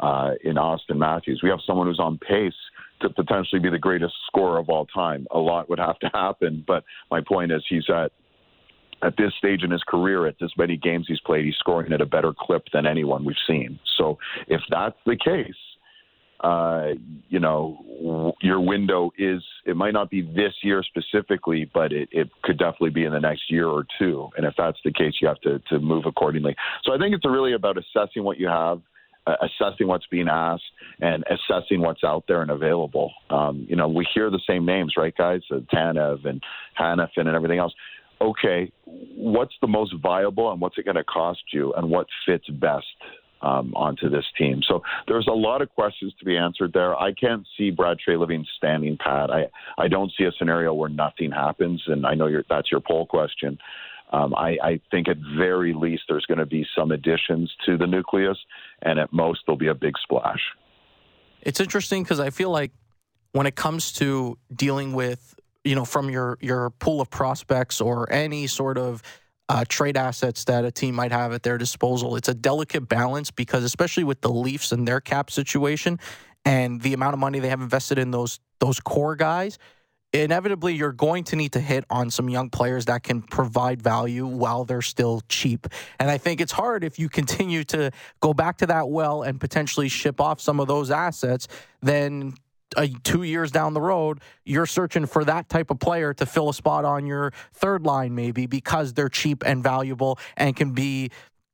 uh, 0.00 0.30
in 0.44 0.56
Auston 0.56 0.96
Matthews. 0.96 1.40
We 1.42 1.50
have 1.50 1.60
someone 1.66 1.86
who's 1.86 2.00
on 2.00 2.18
pace 2.18 2.54
to 3.02 3.10
potentially 3.10 3.60
be 3.60 3.70
the 3.70 3.78
greatest 3.78 4.14
scorer 4.26 4.58
of 4.58 4.68
all 4.68 4.86
time. 4.86 5.26
A 5.30 5.38
lot 5.38 5.70
would 5.70 5.78
have 5.78 5.98
to 6.00 6.10
happen, 6.12 6.64
but 6.66 6.84
my 7.10 7.20
point 7.20 7.52
is 7.52 7.62
he's 7.68 7.88
at 7.88 8.12
at 9.02 9.16
this 9.16 9.32
stage 9.38 9.62
in 9.62 9.70
his 9.70 9.82
career, 9.88 10.26
at 10.26 10.36
this 10.40 10.50
many 10.58 10.76
games 10.76 11.06
he's 11.08 11.20
played, 11.20 11.44
he's 11.44 11.56
scoring 11.56 11.92
at 11.92 12.02
a 12.02 12.06
better 12.06 12.34
clip 12.38 12.64
than 12.72 12.86
anyone 12.86 13.24
we've 13.24 13.34
seen. 13.46 13.78
So 13.96 14.18
if 14.46 14.60
that's 14.68 14.96
the 15.06 15.16
case, 15.16 15.54
uh, 16.42 16.88
you 17.28 17.38
know, 17.38 18.34
your 18.40 18.60
window 18.60 19.10
is, 19.18 19.42
it 19.66 19.76
might 19.76 19.92
not 19.92 20.10
be 20.10 20.22
this 20.22 20.54
year 20.62 20.82
specifically, 20.82 21.70
but 21.72 21.92
it, 21.92 22.08
it 22.12 22.30
could 22.42 22.58
definitely 22.58 22.90
be 22.90 23.04
in 23.04 23.12
the 23.12 23.20
next 23.20 23.50
year 23.50 23.68
or 23.68 23.84
two. 23.98 24.28
And 24.36 24.46
if 24.46 24.54
that's 24.56 24.78
the 24.84 24.92
case, 24.92 25.14
you 25.20 25.28
have 25.28 25.40
to, 25.42 25.58
to 25.68 25.78
move 25.78 26.04
accordingly. 26.06 26.56
So 26.84 26.94
I 26.94 26.98
think 26.98 27.14
it's 27.14 27.26
really 27.26 27.52
about 27.52 27.76
assessing 27.76 28.24
what 28.24 28.38
you 28.38 28.48
have, 28.48 28.80
uh, 29.26 29.36
assessing 29.42 29.86
what's 29.86 30.06
being 30.06 30.28
asked, 30.28 30.62
and 31.00 31.24
assessing 31.28 31.82
what's 31.82 32.02
out 32.04 32.24
there 32.26 32.40
and 32.40 32.50
available. 32.50 33.12
Um, 33.28 33.66
you 33.68 33.76
know, 33.76 33.88
we 33.88 34.08
hear 34.14 34.30
the 34.30 34.40
same 34.48 34.64
names, 34.64 34.94
right, 34.96 35.14
guys? 35.14 35.42
Uh, 35.50 35.58
Tanev 35.72 36.24
and 36.24 36.42
Hanifin 36.78 37.26
and 37.26 37.36
everything 37.36 37.58
else 37.58 37.74
okay, 38.22 38.70
what's 38.84 39.54
the 39.60 39.66
most 39.66 39.94
viable 40.02 40.52
and 40.52 40.60
what's 40.60 40.76
it 40.76 40.84
going 40.84 40.96
to 40.96 41.04
cost 41.04 41.40
you 41.52 41.72
and 41.72 41.88
what 41.88 42.06
fits 42.26 42.46
best 42.50 42.84
um, 43.42 43.72
onto 43.74 44.08
this 44.08 44.24
team. 44.36 44.60
So 44.66 44.82
there's 45.06 45.26
a 45.28 45.34
lot 45.34 45.62
of 45.62 45.70
questions 45.70 46.14
to 46.18 46.24
be 46.24 46.36
answered 46.36 46.72
there. 46.72 46.96
I 46.96 47.12
can't 47.12 47.46
see 47.56 47.70
Brad 47.70 47.98
Treliving 48.06 48.44
standing 48.56 48.96
pat. 48.98 49.30
I, 49.30 49.46
I 49.78 49.88
don't 49.88 50.12
see 50.16 50.24
a 50.24 50.32
scenario 50.38 50.74
where 50.74 50.90
nothing 50.90 51.30
happens, 51.30 51.82
and 51.86 52.06
I 52.06 52.14
know 52.14 52.28
that's 52.48 52.70
your 52.70 52.80
poll 52.80 53.06
question. 53.06 53.58
Um, 54.12 54.34
I, 54.34 54.56
I 54.62 54.80
think 54.90 55.08
at 55.08 55.18
very 55.38 55.72
least 55.72 56.02
there's 56.08 56.26
going 56.26 56.38
to 56.38 56.46
be 56.46 56.66
some 56.76 56.90
additions 56.90 57.52
to 57.66 57.76
the 57.76 57.86
nucleus, 57.86 58.38
and 58.82 58.98
at 58.98 59.12
most 59.12 59.40
there'll 59.46 59.58
be 59.58 59.68
a 59.68 59.74
big 59.74 59.94
splash. 60.02 60.40
It's 61.42 61.60
interesting 61.60 62.02
because 62.02 62.20
I 62.20 62.30
feel 62.30 62.50
like 62.50 62.72
when 63.32 63.46
it 63.46 63.54
comes 63.54 63.92
to 63.92 64.36
dealing 64.54 64.92
with 64.92 65.34
you 65.64 65.74
know 65.74 65.84
from 65.84 66.10
your 66.10 66.38
your 66.40 66.70
pool 66.70 67.00
of 67.00 67.10
prospects 67.10 67.80
or 67.80 68.10
any 68.12 68.46
sort 68.46 68.78
of 68.78 69.02
uh, 69.50 69.64
trade 69.68 69.96
assets 69.96 70.44
that 70.44 70.64
a 70.64 70.70
team 70.70 70.94
might 70.94 71.10
have 71.10 71.32
at 71.32 71.42
their 71.42 71.58
disposal. 71.58 72.14
It's 72.14 72.28
a 72.28 72.34
delicate 72.34 72.88
balance 72.88 73.32
because, 73.32 73.64
especially 73.64 74.04
with 74.04 74.20
the 74.20 74.30
Leafs 74.30 74.70
and 74.70 74.86
their 74.86 75.00
cap 75.00 75.28
situation 75.28 75.98
and 76.44 76.80
the 76.80 76.94
amount 76.94 77.14
of 77.14 77.18
money 77.18 77.40
they 77.40 77.48
have 77.48 77.60
invested 77.60 77.98
in 77.98 78.12
those 78.12 78.38
those 78.60 78.78
core 78.78 79.16
guys, 79.16 79.58
inevitably 80.12 80.74
you're 80.74 80.92
going 80.92 81.24
to 81.24 81.34
need 81.34 81.50
to 81.54 81.60
hit 81.60 81.84
on 81.90 82.12
some 82.12 82.28
young 82.28 82.48
players 82.48 82.84
that 82.84 83.02
can 83.02 83.22
provide 83.22 83.82
value 83.82 84.24
while 84.24 84.64
they're 84.64 84.82
still 84.82 85.20
cheap. 85.28 85.66
And 85.98 86.08
I 86.08 86.16
think 86.16 86.40
it's 86.40 86.52
hard 86.52 86.84
if 86.84 87.00
you 87.00 87.08
continue 87.08 87.64
to 87.64 87.90
go 88.20 88.32
back 88.32 88.58
to 88.58 88.66
that 88.66 88.88
well 88.88 89.22
and 89.22 89.40
potentially 89.40 89.88
ship 89.88 90.20
off 90.20 90.40
some 90.40 90.60
of 90.60 90.68
those 90.68 90.92
assets, 90.92 91.48
then 91.82 92.34
two 93.02 93.22
years 93.22 93.50
down 93.50 93.74
the 93.74 93.80
road, 93.80 94.20
you're 94.44 94.66
searching 94.66 95.06
for 95.06 95.24
that 95.24 95.48
type 95.48 95.70
of 95.70 95.78
player 95.78 96.14
to 96.14 96.26
fill 96.26 96.48
a 96.48 96.54
spot 96.54 96.84
on 96.84 97.06
your 97.06 97.32
third 97.52 97.84
line, 97.84 98.14
maybe 98.14 98.46
because 98.46 98.92
they're 98.92 99.08
cheap 99.08 99.42
and 99.44 99.62
valuable 99.62 100.18
and 100.36 100.56
can 100.56 100.72
be 100.72 101.10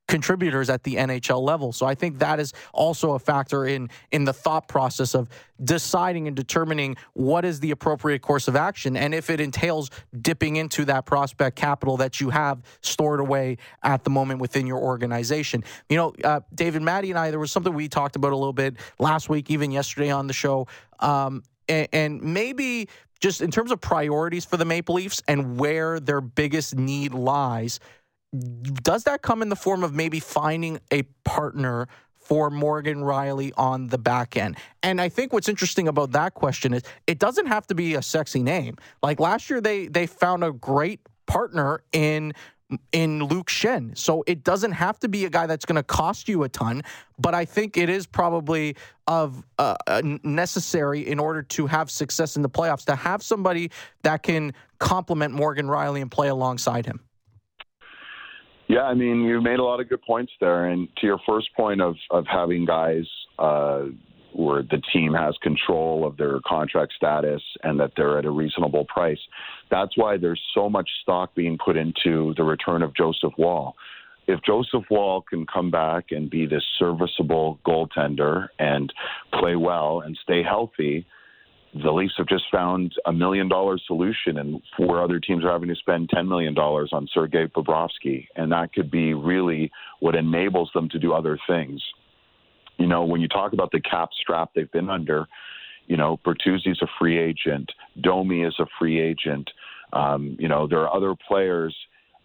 contributors 0.08 0.70
at 0.70 0.82
the 0.84 0.94
NHL 0.94 1.42
level. 1.42 1.72
So 1.72 1.86
I 1.86 1.94
think 1.94 2.18
that 2.18 2.38
is 2.38 2.52
also 2.72 3.12
a 3.12 3.18
factor 3.18 3.66
in 3.66 3.90
in 4.12 4.24
the 4.24 4.32
thought 4.32 4.68
process 4.68 5.14
of 5.14 5.28
deciding 5.62 6.26
and 6.26 6.36
determining 6.36 6.96
what 7.14 7.44
is 7.44 7.60
the 7.60 7.70
appropriate 7.70 8.20
course 8.22 8.46
of 8.46 8.56
action 8.56 8.96
and 8.96 9.14
if 9.14 9.30
it 9.30 9.40
entails 9.40 9.90
dipping 10.20 10.56
into 10.56 10.84
that 10.84 11.06
prospect 11.06 11.56
capital 11.56 11.96
that 11.96 12.20
you 12.20 12.30
have 12.30 12.62
stored 12.82 13.20
away 13.20 13.56
at 13.82 14.04
the 14.04 14.10
moment 14.10 14.40
within 14.40 14.66
your 14.66 14.78
organization. 14.78 15.64
You 15.88 15.96
know, 15.96 16.14
uh, 16.22 16.40
David, 16.54 16.82
Maddie, 16.82 17.10
and 17.10 17.18
I, 17.18 17.30
there 17.30 17.40
was 17.40 17.52
something 17.52 17.72
we 17.72 17.88
talked 17.88 18.16
about 18.16 18.32
a 18.32 18.36
little 18.36 18.52
bit 18.52 18.76
last 18.98 19.28
week, 19.28 19.50
even 19.50 19.70
yesterday 19.70 20.10
on 20.10 20.26
the 20.26 20.32
show, 20.32 20.66
um, 21.00 21.42
and, 21.68 21.88
and 21.92 22.22
maybe 22.22 22.88
just 23.20 23.40
in 23.40 23.50
terms 23.50 23.72
of 23.72 23.80
priorities 23.80 24.44
for 24.44 24.56
the 24.56 24.64
Maple 24.64 24.96
Leafs 24.96 25.22
and 25.26 25.58
where 25.58 25.98
their 26.00 26.20
biggest 26.20 26.76
need 26.76 27.14
lies 27.14 27.80
does 28.82 29.04
that 29.04 29.22
come 29.22 29.42
in 29.42 29.48
the 29.48 29.56
form 29.56 29.84
of 29.84 29.94
maybe 29.94 30.20
finding 30.20 30.80
a 30.90 31.02
partner 31.24 31.88
for 32.14 32.50
Morgan 32.50 32.98
Rielly 32.98 33.52
on 33.56 33.86
the 33.86 33.98
back 33.98 34.36
end? 34.36 34.56
And 34.82 35.00
I 35.00 35.08
think 35.08 35.32
what's 35.32 35.48
interesting 35.48 35.88
about 35.88 36.12
that 36.12 36.34
question 36.34 36.74
is 36.74 36.82
it 37.06 37.18
doesn't 37.18 37.46
have 37.46 37.66
to 37.68 37.74
be 37.74 37.94
a 37.94 38.02
sexy 38.02 38.42
name. 38.42 38.76
Like 39.02 39.20
last 39.20 39.48
year, 39.48 39.60
they 39.60 39.86
they 39.86 40.06
found 40.06 40.44
a 40.44 40.52
great 40.52 41.00
partner 41.26 41.82
in 41.92 42.32
in 42.90 43.22
Luke 43.22 43.48
Schenn. 43.48 43.96
So 43.96 44.24
it 44.26 44.42
doesn't 44.42 44.72
have 44.72 44.98
to 45.00 45.08
be 45.08 45.24
a 45.24 45.30
guy 45.30 45.46
that's 45.46 45.64
going 45.64 45.76
to 45.76 45.84
cost 45.84 46.28
you 46.28 46.42
a 46.42 46.48
ton, 46.48 46.82
but 47.16 47.32
I 47.32 47.44
think 47.44 47.76
it 47.76 47.88
is 47.88 48.06
probably 48.06 48.76
of 49.06 49.44
uh, 49.58 49.76
uh, 49.86 50.02
necessary 50.24 51.06
in 51.06 51.20
order 51.20 51.42
to 51.42 51.66
have 51.66 51.92
success 51.92 52.34
in 52.34 52.42
the 52.42 52.48
playoffs 52.48 52.84
to 52.86 52.96
have 52.96 53.22
somebody 53.22 53.70
that 54.02 54.24
can 54.24 54.52
complement 54.80 55.32
Morgan 55.32 55.66
Rielly 55.66 56.02
and 56.02 56.10
play 56.10 56.26
alongside 56.26 56.86
him. 56.86 57.05
Yeah, 58.68 58.82
I 58.82 58.94
mean, 58.94 59.22
you 59.22 59.40
made 59.40 59.60
a 59.60 59.64
lot 59.64 59.80
of 59.80 59.88
good 59.88 60.02
points 60.02 60.32
there. 60.40 60.66
And 60.66 60.88
to 60.98 61.06
your 61.06 61.20
first 61.26 61.48
point 61.56 61.80
of, 61.80 61.94
of 62.10 62.24
having 62.26 62.64
guys 62.64 63.06
uh, 63.38 63.84
where 64.32 64.62
the 64.62 64.82
team 64.92 65.14
has 65.14 65.34
control 65.42 66.06
of 66.06 66.16
their 66.16 66.40
contract 66.46 66.92
status 66.96 67.42
and 67.62 67.78
that 67.78 67.92
they're 67.96 68.18
at 68.18 68.24
a 68.24 68.30
reasonable 68.30 68.84
price, 68.86 69.20
that's 69.70 69.96
why 69.96 70.16
there's 70.16 70.40
so 70.54 70.68
much 70.68 70.88
stock 71.02 71.34
being 71.34 71.58
put 71.64 71.76
into 71.76 72.34
the 72.36 72.42
return 72.42 72.82
of 72.82 72.94
Joseph 72.94 73.32
Woll. 73.38 73.76
If 74.26 74.40
Joseph 74.42 74.84
Woll 74.90 75.22
can 75.22 75.46
come 75.46 75.70
back 75.70 76.06
and 76.10 76.28
be 76.28 76.46
this 76.46 76.64
serviceable 76.78 77.60
goaltender 77.64 78.48
and 78.58 78.92
play 79.32 79.54
well 79.54 80.00
and 80.04 80.18
stay 80.24 80.42
healthy, 80.42 81.06
the 81.74 81.90
Leafs 81.90 82.14
have 82.16 82.28
just 82.28 82.44
found 82.50 82.94
a 83.06 83.12
million 83.12 83.48
dollar 83.48 83.78
solution, 83.86 84.38
and 84.38 84.62
four 84.76 85.02
other 85.02 85.20
teams 85.20 85.44
are 85.44 85.52
having 85.52 85.68
to 85.68 85.74
spend 85.74 86.08
$10 86.10 86.26
million 86.28 86.56
on 86.56 87.08
Sergei 87.12 87.46
Bobrovsky. 87.46 88.26
And 88.36 88.52
that 88.52 88.72
could 88.72 88.90
be 88.90 89.14
really 89.14 89.70
what 90.00 90.14
enables 90.14 90.70
them 90.74 90.88
to 90.90 90.98
do 90.98 91.12
other 91.12 91.38
things. 91.46 91.82
You 92.78 92.86
know, 92.86 93.04
when 93.04 93.20
you 93.20 93.28
talk 93.28 93.52
about 93.52 93.70
the 93.72 93.80
cap 93.80 94.10
strap 94.20 94.50
they've 94.54 94.70
been 94.70 94.90
under, 94.90 95.26
you 95.86 95.96
know, 95.96 96.18
Bertuzzi's 96.24 96.80
a 96.82 96.86
free 96.98 97.18
agent, 97.18 97.70
Domi 98.00 98.42
is 98.42 98.54
a 98.58 98.66
free 98.78 99.00
agent. 99.00 99.50
Um, 99.92 100.36
you 100.38 100.48
know, 100.48 100.66
there 100.66 100.80
are 100.80 100.94
other 100.94 101.14
players 101.26 101.74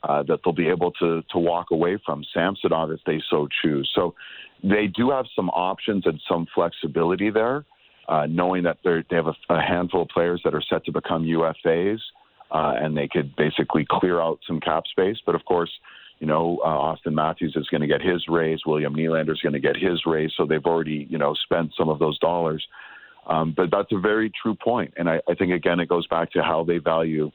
uh, 0.04 0.24
that 0.24 0.40
they'll 0.44 0.54
be 0.54 0.68
able 0.68 0.92
to 0.94 1.22
to 1.30 1.38
walk 1.38 1.68
away 1.72 1.98
from, 2.06 2.24
Samsonov 2.34 2.92
if 2.92 3.00
they 3.06 3.22
so 3.30 3.48
choose. 3.62 3.90
So 3.94 4.16
they 4.64 4.88
do 4.88 5.12
have 5.12 5.26
some 5.36 5.50
options 5.50 6.06
and 6.06 6.20
some 6.28 6.48
flexibility 6.54 7.30
there 7.30 7.66
uh, 8.12 8.28
knowing 8.30 8.64
that 8.64 8.78
they 8.84 9.16
have 9.16 9.28
a, 9.28 9.36
a, 9.50 9.62
handful 9.62 10.02
of 10.02 10.10
players 10.10 10.42
that 10.44 10.54
are 10.54 10.62
set 10.70 10.84
to 10.84 10.92
become 10.92 11.24
UFAs, 11.24 12.00
uh, 12.52 12.74
and 12.76 12.96
they 12.96 13.08
could 13.08 13.34
basically 13.38 13.88
clear 13.90 14.20
out 14.20 14.40
some 14.46 14.60
cap 14.60 14.84
space. 14.92 15.16
But 15.26 15.34
of 15.34 15.46
course, 15.46 15.72
you 16.20 16.28
know, 16.28 16.60
uh, 16.62 16.68
Auston 16.68 17.14
Matthews 17.14 17.54
is 17.56 17.70
going 17.70 17.80
to 17.80 17.88
get 17.88 18.02
his 18.02 18.26
raise. 18.28 18.60
William 18.66 18.94
Nylander 18.94 19.32
is 19.32 19.40
going 19.40 19.54
to 19.54 19.62
get 19.62 19.78
his 19.78 20.02
raise. 20.06 20.34
So 20.36 20.46
they've 20.46 20.66
already, 20.66 21.08
you 21.10 21.18
know, 21.18 21.34
spent 21.34 21.72
some 21.78 21.88
of 21.88 22.00
those 22.00 22.20
dollars. 22.20 22.68
Um, 23.28 23.54
but 23.56 23.72
that's 23.72 23.94
a 23.94 24.00
very 24.00 24.30
true 24.42 24.56
point, 24.56 24.94
and 24.98 25.10
I, 25.10 25.22
I 25.30 25.36
think 25.36 25.54
again 25.54 25.80
it 25.80 25.88
goes 25.88 26.08
back 26.08 26.32
to 26.32 26.44
how 26.44 26.66
they 26.66 26.80
value 26.80 27.32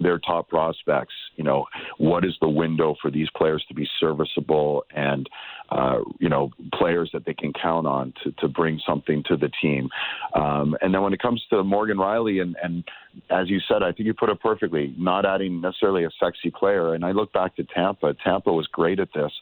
their 0.00 0.18
top 0.18 0.48
prospects. 0.48 1.14
You 1.36 1.44
know, 1.44 1.66
what 1.98 2.24
is 2.24 2.34
the 2.40 2.48
window 2.48 2.94
for 3.00 3.10
these 3.10 3.28
players 3.36 3.64
to 3.68 3.74
be 3.74 3.88
serviceable 4.00 4.84
and, 4.94 5.28
uh, 5.70 5.98
you 6.18 6.28
know, 6.28 6.50
players 6.74 7.10
that 7.12 7.24
they 7.24 7.34
can 7.34 7.52
count 7.52 7.86
on 7.86 8.12
to, 8.22 8.32
to 8.32 8.48
bring 8.48 8.80
something 8.86 9.22
to 9.28 9.36
the 9.36 9.50
team. 9.62 9.88
Um, 10.34 10.76
and 10.80 10.92
then 10.92 11.02
when 11.02 11.12
it 11.12 11.20
comes 11.20 11.42
to 11.50 11.62
Morgan 11.64 11.96
Rielly, 11.96 12.42
and, 12.42 12.56
and 12.62 12.84
as 13.30 13.48
you 13.48 13.60
said, 13.68 13.82
I 13.82 13.92
think 13.92 14.06
you 14.06 14.14
put 14.14 14.30
it 14.30 14.40
perfectly, 14.40 14.94
not 14.98 15.24
adding 15.24 15.60
necessarily 15.60 16.04
a 16.04 16.10
sexy 16.22 16.50
player. 16.50 16.94
And 16.94 17.04
I 17.04 17.12
look 17.12 17.32
back 17.32 17.56
to 17.56 17.64
Tampa. 17.64 18.14
Tampa 18.24 18.52
was 18.52 18.66
great 18.68 19.00
at 19.00 19.08
this. 19.14 19.32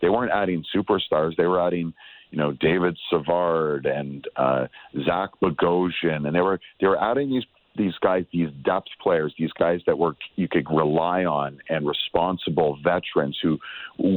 They 0.00 0.08
weren't 0.08 0.32
adding 0.32 0.64
superstars, 0.74 1.36
they 1.36 1.46
were 1.46 1.64
adding 1.64 1.92
you 2.30 2.38
know 2.38 2.52
David 2.52 2.96
Savard 3.10 3.86
and 3.86 4.26
uh, 4.36 4.66
Zach 5.04 5.30
Bogosian, 5.42 6.26
and 6.26 6.34
they 6.34 6.40
were 6.40 6.60
they 6.80 6.86
were 6.86 7.02
adding 7.02 7.30
these 7.30 7.44
these 7.78 7.94
guys, 8.00 8.24
these 8.32 8.50
depth 8.64 8.88
players, 9.00 9.32
these 9.38 9.52
guys 9.52 9.80
that 9.86 9.98
were 9.98 10.16
you 10.36 10.48
could 10.48 10.66
rely 10.70 11.24
on 11.24 11.58
and 11.70 11.86
responsible 11.86 12.78
veterans 12.82 13.38
who 13.42 13.58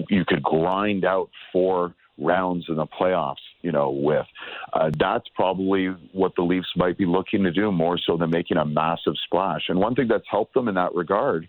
you 0.09 0.25
could 0.25 0.43
grind 0.43 1.05
out 1.05 1.29
four 1.53 1.95
rounds 2.17 2.65
in 2.67 2.75
the 2.75 2.85
playoffs, 2.85 3.35
you 3.61 3.71
know, 3.71 3.89
with. 3.89 4.25
Uh, 4.73 4.91
that's 4.99 5.27
probably 5.35 5.87
what 6.13 6.33
the 6.35 6.41
Leafs 6.41 6.67
might 6.75 6.97
be 6.97 7.05
looking 7.05 7.43
to 7.43 7.51
do 7.51 7.71
more 7.71 7.97
so 7.97 8.17
than 8.17 8.29
making 8.29 8.57
a 8.57 8.65
massive 8.65 9.13
splash. 9.25 9.63
And 9.69 9.79
one 9.79 9.95
thing 9.95 10.07
that's 10.07 10.25
helped 10.29 10.53
them 10.53 10.67
in 10.67 10.75
that 10.75 10.93
regard 10.93 11.47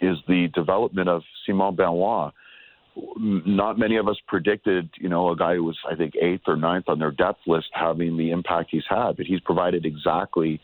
is 0.00 0.18
the 0.28 0.48
development 0.54 1.08
of 1.08 1.22
Simon 1.46 1.74
Benoit. 1.74 2.32
Not 3.16 3.78
many 3.78 3.96
of 3.96 4.06
us 4.06 4.18
predicted, 4.28 4.90
you 4.98 5.08
know, 5.08 5.30
a 5.30 5.36
guy 5.36 5.54
who 5.54 5.64
was, 5.64 5.78
I 5.90 5.94
think, 5.94 6.14
eighth 6.20 6.42
or 6.46 6.56
ninth 6.56 6.84
on 6.88 6.98
their 6.98 7.10
depth 7.10 7.40
list 7.46 7.68
having 7.72 8.18
the 8.18 8.30
impact 8.30 8.68
he's 8.70 8.84
had, 8.88 9.16
but 9.16 9.24
he's 9.24 9.40
provided 9.40 9.86
exactly 9.86 10.60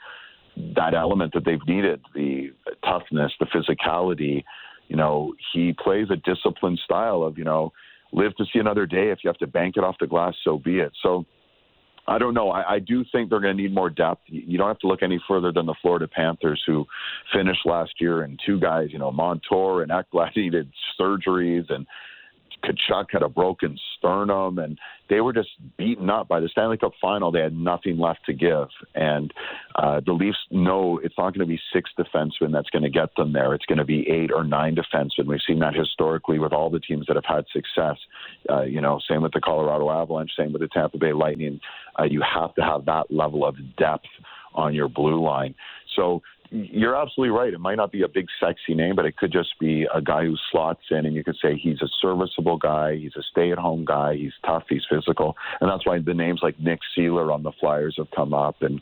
that 0.74 0.94
element 0.94 1.32
that 1.34 1.44
they've 1.44 1.66
needed 1.66 2.00
the 2.14 2.52
toughness, 2.84 3.32
the 3.38 3.46
physicality. 3.46 4.44
You 4.88 4.96
know, 4.96 5.34
he 5.52 5.74
plays 5.82 6.06
a 6.10 6.16
disciplined 6.16 6.80
style 6.84 7.22
of, 7.22 7.38
you 7.38 7.44
know, 7.44 7.72
live 8.12 8.34
to 8.36 8.44
see 8.52 8.58
another 8.58 8.86
day. 8.86 9.10
If 9.10 9.18
you 9.22 9.28
have 9.28 9.38
to 9.38 9.46
bank 9.46 9.76
it 9.76 9.84
off 9.84 9.96
the 10.00 10.06
glass, 10.06 10.34
so 10.44 10.58
be 10.58 10.78
it. 10.78 10.92
So 11.02 11.26
I 12.08 12.18
don't 12.18 12.32
know. 12.32 12.50
I, 12.50 12.74
I 12.74 12.78
do 12.78 13.04
think 13.12 13.28
they're 13.28 13.40
going 13.40 13.56
to 13.56 13.62
need 13.62 13.74
more 13.74 13.90
depth. 13.90 14.22
You 14.26 14.56
don't 14.56 14.68
have 14.68 14.78
to 14.80 14.86
look 14.86 15.02
any 15.02 15.20
further 15.28 15.52
than 15.52 15.66
the 15.66 15.74
Florida 15.82 16.08
Panthers, 16.08 16.62
who 16.66 16.86
finished 17.34 17.66
last 17.66 17.92
year, 18.00 18.22
and 18.22 18.40
two 18.46 18.58
guys, 18.58 18.88
you 18.90 18.98
know, 18.98 19.12
Montour 19.12 19.82
and 19.82 19.90
Ekblad 19.90 20.30
needed 20.36 20.72
surgeries, 20.98 21.70
and 21.70 21.86
Tkachuk 22.64 23.06
had 23.10 23.22
a 23.22 23.28
broken 23.28 23.78
sternum, 23.96 24.58
and 24.58 24.78
they 25.08 25.20
were 25.20 25.32
just 25.32 25.50
beaten 25.76 26.10
up 26.10 26.28
by 26.28 26.40
the 26.40 26.48
Stanley 26.48 26.76
Cup 26.76 26.92
final. 27.00 27.30
They 27.30 27.40
had 27.40 27.56
nothing 27.56 27.98
left 27.98 28.20
to 28.26 28.32
give, 28.32 28.68
and 28.94 29.32
uh, 29.76 30.00
the 30.04 30.12
Leafs 30.12 30.38
know 30.50 30.98
it's 31.02 31.14
not 31.16 31.34
going 31.34 31.46
to 31.46 31.46
be 31.46 31.60
six 31.72 31.90
defensemen 31.98 32.52
that's 32.52 32.70
going 32.70 32.82
to 32.82 32.90
get 32.90 33.14
them 33.16 33.32
there. 33.32 33.54
It's 33.54 33.66
going 33.66 33.78
to 33.78 33.84
be 33.84 34.08
eight 34.08 34.30
or 34.32 34.44
nine 34.44 34.76
defensemen. 34.76 35.26
We've 35.26 35.40
seen 35.46 35.60
that 35.60 35.74
historically 35.74 36.38
with 36.38 36.52
all 36.52 36.70
the 36.70 36.80
teams 36.80 37.06
that 37.06 37.16
have 37.16 37.24
had 37.24 37.44
success. 37.52 37.96
Uh, 38.50 38.62
you 38.62 38.80
know, 38.80 39.00
same 39.08 39.22
with 39.22 39.32
the 39.32 39.40
Colorado 39.40 39.90
Avalanche, 39.90 40.32
same 40.36 40.52
with 40.52 40.62
the 40.62 40.68
Tampa 40.68 40.98
Bay 40.98 41.12
Lightning. 41.12 41.60
Uh, 41.98 42.04
you 42.04 42.22
have 42.22 42.54
to 42.54 42.62
have 42.62 42.84
that 42.86 43.10
level 43.10 43.46
of 43.46 43.56
depth 43.76 44.06
on 44.54 44.74
your 44.74 44.88
blue 44.88 45.22
line. 45.22 45.54
So 45.94 46.22
you're 46.50 46.96
absolutely 46.96 47.36
right. 47.36 47.52
It 47.52 47.60
might 47.60 47.76
not 47.76 47.92
be 47.92 48.02
a 48.02 48.08
big, 48.08 48.26
sexy 48.40 48.74
name, 48.74 48.96
but 48.96 49.04
it 49.04 49.16
could 49.16 49.32
just 49.32 49.58
be 49.58 49.86
a 49.92 50.00
guy 50.00 50.24
who 50.24 50.36
slots 50.50 50.82
in, 50.90 51.06
and 51.06 51.14
you 51.14 51.24
could 51.24 51.36
say 51.42 51.56
he's 51.56 51.82
a 51.82 51.88
serviceable 52.00 52.56
guy, 52.56 52.96
he's 52.96 53.16
a 53.16 53.22
stay-at-home 53.30 53.84
guy, 53.84 54.16
he's 54.16 54.32
tough, 54.44 54.64
he's 54.68 54.84
physical, 54.88 55.36
and 55.60 55.70
that's 55.70 55.86
why 55.86 55.98
the 55.98 56.14
names 56.14 56.40
like 56.42 56.58
Nick 56.58 56.80
Seeler 56.96 57.32
on 57.32 57.42
the 57.42 57.52
Flyers 57.60 57.94
have 57.98 58.10
come 58.14 58.32
up, 58.32 58.62
and 58.62 58.80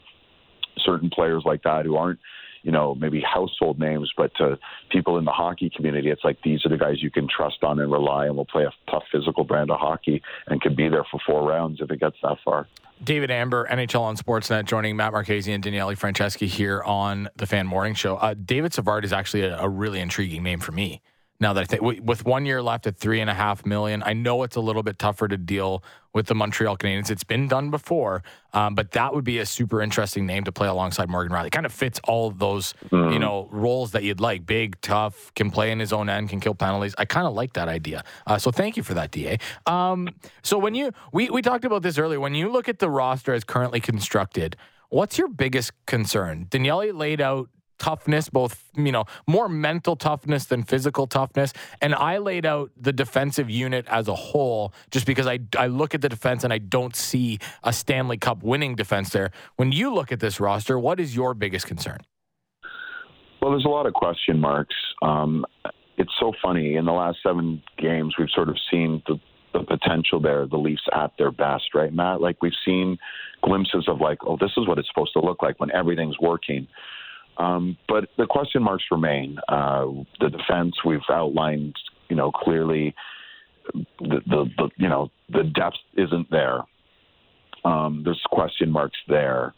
certain 0.78 1.10
players 1.10 1.42
like 1.44 1.62
that 1.64 1.86
who 1.86 1.96
aren't 1.96 2.20
you 2.66 2.72
know, 2.72 2.96
maybe 2.96 3.20
household 3.20 3.78
names, 3.78 4.12
but 4.16 4.34
to 4.34 4.58
people 4.90 5.18
in 5.18 5.24
the 5.24 5.30
hockey 5.30 5.70
community, 5.70 6.10
it's 6.10 6.24
like 6.24 6.36
these 6.42 6.66
are 6.66 6.68
the 6.68 6.76
guys 6.76 7.00
you 7.00 7.12
can 7.12 7.28
trust 7.28 7.62
on 7.62 7.78
and 7.78 7.92
rely 7.92 8.26
and 8.26 8.36
will 8.36 8.44
play 8.44 8.64
a 8.64 8.72
tough 8.90 9.04
physical 9.12 9.44
brand 9.44 9.70
of 9.70 9.78
hockey 9.78 10.20
and 10.48 10.60
can 10.60 10.74
be 10.74 10.88
there 10.88 11.04
for 11.08 11.20
four 11.24 11.48
rounds 11.48 11.80
if 11.80 11.92
it 11.92 12.00
gets 12.00 12.16
that 12.24 12.38
far. 12.44 12.66
David 13.02 13.30
Amber, 13.30 13.66
NHL 13.70 14.00
on 14.00 14.16
Sportsnet, 14.16 14.64
joining 14.64 14.96
Matt 14.96 15.12
Marchese 15.12 15.52
and 15.52 15.62
Daniele 15.62 15.94
Franceschi 15.94 16.46
here 16.46 16.82
on 16.82 17.28
the 17.36 17.46
Fan 17.46 17.66
Morning 17.66 17.94
Show. 17.94 18.16
Uh, 18.16 18.34
David 18.34 18.72
Savard 18.72 19.04
is 19.04 19.12
actually 19.12 19.42
a, 19.42 19.58
a 19.60 19.68
really 19.68 20.00
intriguing 20.00 20.42
name 20.42 20.60
for 20.60 20.72
me 20.72 21.02
now 21.40 21.52
that 21.52 21.60
I 21.60 21.64
think 21.64 22.02
with 22.02 22.24
one 22.24 22.46
year 22.46 22.62
left 22.62 22.86
at 22.86 22.96
three 22.96 23.20
and 23.20 23.28
a 23.28 23.34
half 23.34 23.66
million, 23.66 24.02
I 24.04 24.12
know 24.12 24.42
it's 24.42 24.56
a 24.56 24.60
little 24.60 24.82
bit 24.82 24.98
tougher 24.98 25.28
to 25.28 25.36
deal 25.36 25.82
with 26.14 26.26
the 26.26 26.34
Montreal 26.34 26.78
Canadiens. 26.78 27.10
It's 27.10 27.24
been 27.24 27.46
done 27.46 27.70
before, 27.70 28.22
um, 28.54 28.74
but 28.74 28.92
that 28.92 29.14
would 29.14 29.24
be 29.24 29.38
a 29.38 29.46
super 29.46 29.82
interesting 29.82 30.24
name 30.24 30.44
to 30.44 30.52
play 30.52 30.66
alongside 30.66 31.10
Morgan 31.10 31.36
Rielly. 31.36 31.50
Kind 31.50 31.66
of 31.66 31.72
fits 31.72 32.00
all 32.04 32.28
of 32.28 32.38
those, 32.38 32.72
mm. 32.90 33.12
you 33.12 33.18
know, 33.18 33.48
roles 33.52 33.92
that 33.92 34.02
you'd 34.02 34.20
like. 34.20 34.46
Big, 34.46 34.80
tough, 34.80 35.32
can 35.34 35.50
play 35.50 35.70
in 35.70 35.78
his 35.78 35.92
own 35.92 36.08
end, 36.08 36.30
can 36.30 36.40
kill 36.40 36.54
penalties. 36.54 36.94
I 36.96 37.04
kind 37.04 37.26
of 37.26 37.34
like 37.34 37.52
that 37.52 37.68
idea. 37.68 38.02
Uh, 38.26 38.38
so 38.38 38.50
thank 38.50 38.76
you 38.76 38.82
for 38.82 38.94
that, 38.94 39.10
Da. 39.10 39.36
Um, 39.66 40.08
so 40.42 40.58
when 40.58 40.74
you 40.74 40.92
we 41.12 41.28
we 41.28 41.42
talked 41.42 41.64
about 41.64 41.82
this 41.82 41.98
earlier. 41.98 42.18
When 42.18 42.34
you 42.34 42.50
look 42.50 42.68
at 42.68 42.78
the 42.78 42.88
roster 42.88 43.34
as 43.34 43.44
currently 43.44 43.80
constructed 43.80 44.56
What's 44.88 45.18
your 45.18 45.28
biggest 45.28 45.72
concern? 45.86 46.46
Daniele 46.48 46.94
laid 46.94 47.20
out 47.20 47.48
toughness, 47.78 48.28
both, 48.28 48.70
you 48.76 48.92
know, 48.92 49.04
more 49.26 49.48
mental 49.48 49.96
toughness 49.96 50.46
than 50.46 50.62
physical 50.62 51.06
toughness. 51.06 51.52
And 51.80 51.94
I 51.94 52.18
laid 52.18 52.46
out 52.46 52.70
the 52.76 52.92
defensive 52.92 53.50
unit 53.50 53.86
as 53.88 54.08
a 54.08 54.14
whole 54.14 54.72
just 54.90 55.06
because 55.06 55.26
I, 55.26 55.40
I 55.58 55.66
look 55.66 55.94
at 55.94 56.00
the 56.00 56.08
defense 56.08 56.44
and 56.44 56.52
I 56.52 56.58
don't 56.58 56.96
see 56.96 57.38
a 57.62 57.72
Stanley 57.72 58.16
Cup 58.16 58.42
winning 58.42 58.74
defense 58.74 59.10
there. 59.10 59.30
When 59.56 59.72
you 59.72 59.92
look 59.92 60.12
at 60.12 60.20
this 60.20 60.40
roster, 60.40 60.78
what 60.78 61.00
is 61.00 61.14
your 61.14 61.34
biggest 61.34 61.66
concern? 61.66 61.98
Well, 63.40 63.50
there's 63.50 63.64
a 63.64 63.68
lot 63.68 63.86
of 63.86 63.92
question 63.92 64.40
marks. 64.40 64.74
Um, 65.02 65.44
it's 65.98 66.12
so 66.18 66.32
funny. 66.42 66.76
In 66.76 66.84
the 66.84 66.92
last 66.92 67.18
seven 67.22 67.62
games, 67.78 68.14
we've 68.18 68.30
sort 68.34 68.48
of 68.48 68.56
seen 68.70 69.02
the, 69.06 69.18
the 69.52 69.64
potential 69.64 70.20
there, 70.20 70.46
the 70.46 70.56
Leafs 70.56 70.82
at 70.92 71.12
their 71.18 71.30
best, 71.30 71.74
right, 71.74 71.92
Matt? 71.92 72.20
Like 72.20 72.42
we've 72.42 72.52
seen 72.64 72.98
glimpses 73.42 73.86
of 73.88 74.00
like, 74.00 74.18
oh, 74.26 74.36
this 74.40 74.50
is 74.56 74.66
what 74.66 74.78
it's 74.78 74.88
supposed 74.88 75.12
to 75.12 75.20
look 75.20 75.42
like 75.42 75.60
when 75.60 75.70
everything's 75.72 76.18
working. 76.20 76.66
Um, 77.38 77.76
but 77.88 78.08
the 78.16 78.26
question 78.26 78.62
marks 78.62 78.84
remain. 78.90 79.38
Uh, 79.48 79.86
the 80.20 80.30
defense 80.30 80.74
we've 80.84 81.00
outlined, 81.10 81.74
you 82.08 82.16
know, 82.16 82.30
clearly. 82.30 82.94
The, 83.98 84.20
the, 84.26 84.44
the 84.56 84.70
you 84.76 84.88
know 84.88 85.10
the 85.28 85.42
depth 85.42 85.76
isn't 85.96 86.30
there. 86.30 86.60
Um, 87.64 88.02
there's 88.04 88.22
question 88.30 88.70
marks 88.70 88.98
there 89.08 89.54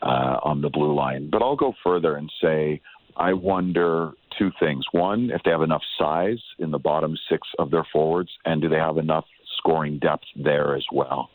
uh, 0.00 0.38
on 0.42 0.62
the 0.62 0.70
blue 0.70 0.94
line. 0.94 1.28
But 1.30 1.42
I'll 1.42 1.56
go 1.56 1.74
further 1.84 2.16
and 2.16 2.30
say 2.40 2.80
I 3.16 3.32
wonder 3.32 4.12
two 4.38 4.50
things. 4.58 4.84
One, 4.92 5.30
if 5.30 5.42
they 5.44 5.50
have 5.50 5.62
enough 5.62 5.82
size 5.98 6.40
in 6.58 6.70
the 6.70 6.78
bottom 6.78 7.16
six 7.30 7.46
of 7.58 7.70
their 7.70 7.86
forwards, 7.92 8.30
and 8.44 8.60
do 8.60 8.68
they 8.68 8.76
have 8.76 8.98
enough 8.98 9.24
scoring 9.58 9.98
depth 9.98 10.24
there 10.36 10.74
as 10.74 10.84
well? 10.92 11.30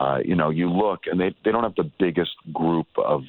Uh, 0.00 0.18
you 0.24 0.34
know, 0.34 0.48
you 0.48 0.66
look 0.70 1.00
and 1.04 1.20
they, 1.20 1.34
they 1.44 1.52
don't 1.52 1.62
have 1.62 1.74
the 1.74 1.90
biggest 1.98 2.30
group 2.54 2.86
of 2.96 3.20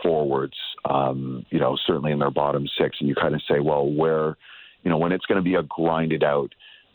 forwards, 0.00 0.56
um, 0.88 1.44
you 1.50 1.58
know, 1.58 1.76
certainly 1.88 2.12
in 2.12 2.20
their 2.20 2.30
bottom 2.30 2.64
six. 2.78 2.96
And 3.00 3.08
you 3.08 3.16
kind 3.16 3.34
of 3.34 3.42
say, 3.50 3.58
well, 3.58 3.84
where, 3.90 4.36
you 4.84 4.90
know, 4.90 4.96
when 4.96 5.10
it's 5.10 5.26
going 5.26 5.42
to 5.42 5.42
be 5.42 5.56
a 5.56 5.64
grinded 5.64 6.22
out, 6.22 6.50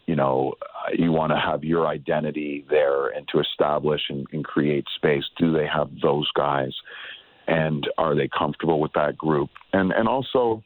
you 0.06 0.15
know, 0.15 0.54
uh, 0.62 0.92
you 0.98 1.12
want 1.12 1.34
to 1.34 1.38
have 1.38 1.65
your 1.65 1.86
identity 1.86 2.63
there 2.70 3.08
and 3.08 3.27
to 3.34 3.42
establish 3.42 4.04
and, 4.08 4.25
and 4.32 4.46
create 4.46 4.86
space. 4.96 5.25
Do 5.38 5.51
they 5.51 5.68
have 5.68 5.89
those 6.01 6.30
guys? 6.34 6.74
And 7.48 7.86
are 7.98 8.15
they 8.15 8.30
comfortable 8.30 8.80
with 8.80 8.94
that 8.94 9.18
group? 9.18 9.50
And, 9.74 9.92
and 9.92 10.08
also, 10.08 10.63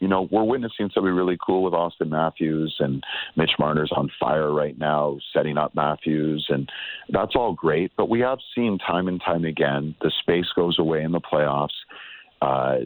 you 0.00 0.08
know, 0.08 0.28
we're 0.30 0.44
witnessing 0.44 0.90
something 0.94 1.12
really 1.12 1.38
cool 1.44 1.62
with 1.62 1.72
Auston 1.72 2.08
Matthews 2.08 2.76
and 2.78 3.02
Mitch 3.36 3.52
Marner's 3.58 3.90
on 3.94 4.10
fire 4.20 4.52
right 4.52 4.78
now, 4.78 5.18
setting 5.32 5.58
up 5.58 5.74
Matthews, 5.74 6.46
and 6.48 6.70
that's 7.08 7.34
all 7.34 7.52
great. 7.52 7.92
But 7.96 8.08
we 8.08 8.20
have 8.20 8.38
seen 8.54 8.78
time 8.78 9.08
and 9.08 9.20
time 9.20 9.44
again 9.44 9.94
the 10.00 10.12
space 10.20 10.46
goes 10.54 10.78
away 10.78 11.02
in 11.02 11.12
the 11.12 11.20
playoffs. 11.20 11.68
Uh, 12.40 12.78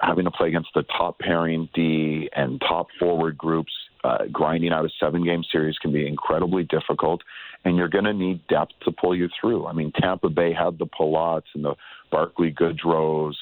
having 0.00 0.24
to 0.24 0.30
play 0.30 0.48
against 0.48 0.68
the 0.74 0.84
top 0.96 1.18
pairing 1.18 1.68
D 1.74 2.28
and 2.36 2.60
top 2.60 2.86
forward 2.98 3.36
groups, 3.36 3.72
uh, 4.04 4.26
grinding 4.30 4.72
out 4.72 4.84
a 4.84 4.88
seven 5.00 5.24
game 5.24 5.42
series 5.50 5.76
can 5.78 5.92
be 5.92 6.06
incredibly 6.06 6.62
difficult, 6.64 7.20
and 7.64 7.76
you're 7.76 7.88
going 7.88 8.04
to 8.04 8.12
need 8.12 8.46
depth 8.48 8.72
to 8.84 8.92
pull 8.92 9.16
you 9.16 9.28
through. 9.40 9.66
I 9.66 9.72
mean, 9.72 9.92
Tampa 10.00 10.28
Bay 10.28 10.52
had 10.52 10.78
the 10.78 10.86
Palats 10.86 11.42
and 11.54 11.64
the 11.64 11.74
Barclay 12.12 12.52
Goodrows 12.52 13.34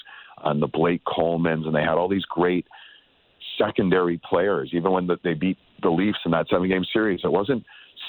and 0.44 0.62
the 0.62 0.66
Blake 0.66 1.04
Colemans, 1.04 1.66
and 1.66 1.74
they 1.74 1.82
had 1.82 1.98
all 1.98 2.08
these 2.08 2.24
great 2.24 2.66
secondary 3.60 4.20
players. 4.28 4.70
Even 4.72 4.92
when 4.92 5.06
the, 5.06 5.16
they 5.22 5.34
beat 5.34 5.58
the 5.82 5.90
Leafs 5.90 6.18
in 6.24 6.30
that 6.32 6.46
seven 6.48 6.68
game 6.68 6.84
series, 6.92 7.20
it 7.24 7.32
wasn't 7.32 7.64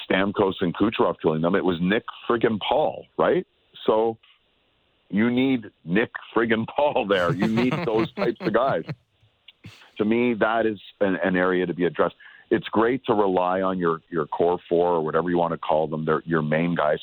Stamkos 0.10 0.54
and 0.62 0.76
Kucherov 0.76 1.16
killing 1.22 1.42
them. 1.42 1.56
It 1.56 1.66
was 1.66 1.78
Nick 1.82 2.04
friggin' 2.30 2.60
Paul, 2.60 3.06
right? 3.18 3.46
So 3.86 4.18
you 5.10 5.30
need 5.30 5.66
Nick 5.84 6.12
friggin' 6.36 6.66
Paul 6.68 7.06
there. 7.08 7.34
You 7.34 7.48
need 7.48 7.74
those 7.86 8.12
types 8.14 8.38
of 8.42 8.54
guys. 8.54 8.84
To 9.98 10.06
me, 10.06 10.34
that 10.36 10.66
is 10.66 10.80
an, 11.02 11.18
an, 11.24 11.36
area 11.36 11.66
to 11.66 11.74
be 11.74 11.86
addressed. 11.86 12.16
It's 12.50 12.68
great 12.70 13.06
to 13.06 13.14
rely 13.14 13.62
on 13.62 13.78
your 13.78 14.02
your 14.10 14.26
core 14.26 14.58
four 14.68 14.88
or 14.88 15.02
whatever 15.02 15.30
you 15.30 15.38
want 15.38 15.54
to 15.54 15.58
call 15.58 15.88
them, 15.88 16.06
They're 16.06 16.24
your 16.26 16.42
main 16.42 16.76
guys. 16.76 16.98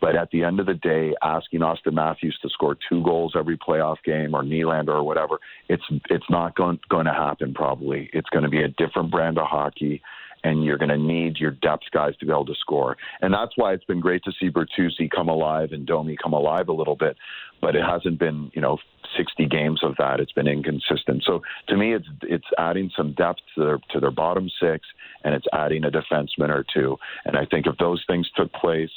But 0.00 0.16
at 0.16 0.30
the 0.30 0.44
end 0.44 0.60
of 0.60 0.66
the 0.66 0.74
day, 0.74 1.14
asking 1.22 1.60
Auston 1.60 1.94
Matthews 1.94 2.38
to 2.42 2.48
score 2.50 2.76
two 2.88 3.02
goals 3.02 3.34
every 3.36 3.56
playoff 3.56 3.96
game 4.04 4.34
or 4.34 4.42
Nylander 4.42 4.90
or 4.90 5.02
whatever, 5.02 5.38
it's 5.68 5.84
it's 6.10 6.28
not 6.28 6.54
going 6.56 6.78
going 6.88 7.06
to 7.06 7.12
happen. 7.12 7.54
Probably, 7.54 8.10
it's 8.12 8.28
going 8.30 8.44
to 8.44 8.50
be 8.50 8.62
a 8.62 8.68
different 8.68 9.10
brand 9.10 9.38
of 9.38 9.46
hockey, 9.46 10.02
and 10.42 10.64
you're 10.64 10.78
going 10.78 10.90
to 10.90 10.98
need 10.98 11.38
your 11.38 11.52
depth 11.52 11.84
guys 11.92 12.14
to 12.18 12.26
be 12.26 12.32
able 12.32 12.44
to 12.46 12.54
score. 12.60 12.96
And 13.22 13.32
that's 13.32 13.52
why 13.56 13.72
it's 13.72 13.84
been 13.84 14.00
great 14.00 14.22
to 14.24 14.32
see 14.38 14.50
Bertuzzi 14.50 15.10
come 15.10 15.28
alive 15.28 15.72
and 15.72 15.86
Domi 15.86 16.16
come 16.22 16.34
alive 16.34 16.68
a 16.68 16.72
little 16.72 16.96
bit, 16.96 17.16
but 17.60 17.74
it 17.74 17.82
hasn't 17.82 18.18
been 18.18 18.50
you 18.54 18.60
know 18.60 18.78
60 19.16 19.46
games 19.46 19.80
of 19.82 19.94
that. 19.98 20.20
It's 20.20 20.32
been 20.32 20.48
inconsistent. 20.48 21.24
So 21.24 21.42
to 21.68 21.76
me, 21.76 21.94
it's 21.94 22.08
it's 22.22 22.46
adding 22.58 22.90
some 22.96 23.14
depth 23.14 23.40
to 23.54 23.64
their 23.64 23.78
to 23.92 24.00
their 24.00 24.10
bottom 24.10 24.50
six, 24.60 24.86
and 25.24 25.34
it's 25.34 25.46
adding 25.52 25.84
a 25.84 25.90
defenseman 25.90 26.50
or 26.50 26.64
two. 26.74 26.96
And 27.24 27.36
I 27.36 27.46
think 27.46 27.66
if 27.66 27.78
those 27.78 28.04
things 28.06 28.28
took 28.36 28.52
place 28.52 28.90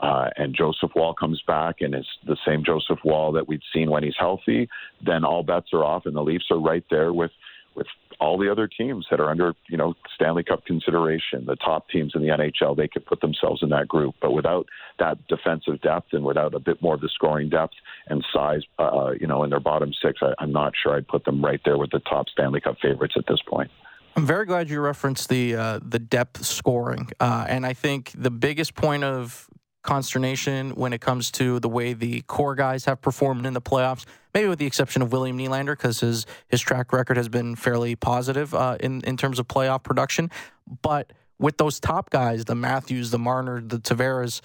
uh, 0.00 0.28
and 0.36 0.54
Joseph 0.54 0.90
Woll 0.94 1.14
comes 1.14 1.42
back 1.46 1.76
and 1.80 1.94
is 1.94 2.06
the 2.26 2.36
same 2.46 2.64
Joseph 2.64 2.98
Woll 3.04 3.32
that 3.32 3.48
we'd 3.48 3.62
seen 3.72 3.90
when 3.90 4.02
he's 4.02 4.16
healthy, 4.18 4.68
then 5.04 5.24
all 5.24 5.42
bets 5.42 5.68
are 5.72 5.84
off, 5.84 6.06
and 6.06 6.14
the 6.14 6.22
Leafs 6.22 6.46
are 6.50 6.60
right 6.60 6.84
there 6.90 7.12
with 7.12 7.30
with 7.74 7.86
all 8.18 8.38
the 8.38 8.50
other 8.50 8.66
teams 8.66 9.06
that 9.10 9.20
are 9.20 9.30
under 9.30 9.54
you 9.68 9.76
know 9.76 9.94
Stanley 10.14 10.42
Cup 10.42 10.64
consideration. 10.64 11.44
The 11.46 11.56
top 11.56 11.88
teams 11.88 12.12
in 12.14 12.22
the 12.22 12.28
NHL 12.28 12.76
they 12.76 12.88
could 12.88 13.04
put 13.06 13.20
themselves 13.20 13.62
in 13.62 13.68
that 13.70 13.88
group, 13.88 14.14
but 14.20 14.32
without 14.32 14.66
that 14.98 15.18
defensive 15.28 15.80
depth 15.82 16.12
and 16.12 16.24
without 16.24 16.54
a 16.54 16.58
bit 16.58 16.80
more 16.82 16.94
of 16.94 17.00
the 17.00 17.10
scoring 17.14 17.50
depth 17.50 17.74
and 18.08 18.24
size, 18.32 18.62
uh, 18.78 19.10
you 19.20 19.26
know, 19.26 19.44
in 19.44 19.50
their 19.50 19.60
bottom 19.60 19.92
six, 20.02 20.20
I, 20.22 20.32
I'm 20.38 20.52
not 20.52 20.72
sure 20.80 20.96
I'd 20.96 21.08
put 21.08 21.24
them 21.24 21.44
right 21.44 21.60
there 21.64 21.78
with 21.78 21.90
the 21.90 22.00
top 22.00 22.28
Stanley 22.28 22.60
Cup 22.60 22.76
favorites 22.80 23.14
at 23.16 23.24
this 23.28 23.40
point. 23.46 23.70
I'm 24.16 24.24
very 24.24 24.46
glad 24.46 24.70
you 24.70 24.80
referenced 24.80 25.28
the 25.28 25.54
uh, 25.54 25.80
the 25.86 25.98
depth 25.98 26.44
scoring, 26.44 27.10
uh, 27.20 27.44
and 27.48 27.66
I 27.66 27.74
think 27.74 28.12
the 28.16 28.30
biggest 28.30 28.74
point 28.74 29.04
of 29.04 29.46
consternation 29.86 30.70
when 30.74 30.92
it 30.92 31.00
comes 31.00 31.30
to 31.32 31.58
the 31.60 31.68
way 31.68 31.94
the 31.94 32.20
core 32.22 32.54
guys 32.54 32.84
have 32.84 33.00
performed 33.00 33.46
in 33.46 33.54
the 33.54 33.62
playoffs. 33.62 34.04
Maybe 34.34 34.48
with 34.48 34.58
the 34.58 34.66
exception 34.66 35.00
of 35.00 35.12
William 35.12 35.38
Nylander, 35.38 35.76
because 35.76 36.00
his 36.00 36.26
his 36.48 36.60
track 36.60 36.92
record 36.92 37.16
has 37.16 37.28
been 37.28 37.56
fairly 37.56 37.96
positive 37.96 38.54
uh, 38.54 38.76
in 38.80 39.00
in 39.02 39.16
terms 39.16 39.38
of 39.38 39.48
playoff 39.48 39.82
production. 39.82 40.30
But 40.82 41.12
with 41.38 41.56
those 41.56 41.80
top 41.80 42.10
guys, 42.10 42.44
the 42.44 42.54
Matthews, 42.54 43.10
the 43.10 43.18
Marner, 43.18 43.60
the 43.60 43.78
Tavares, 43.78 44.42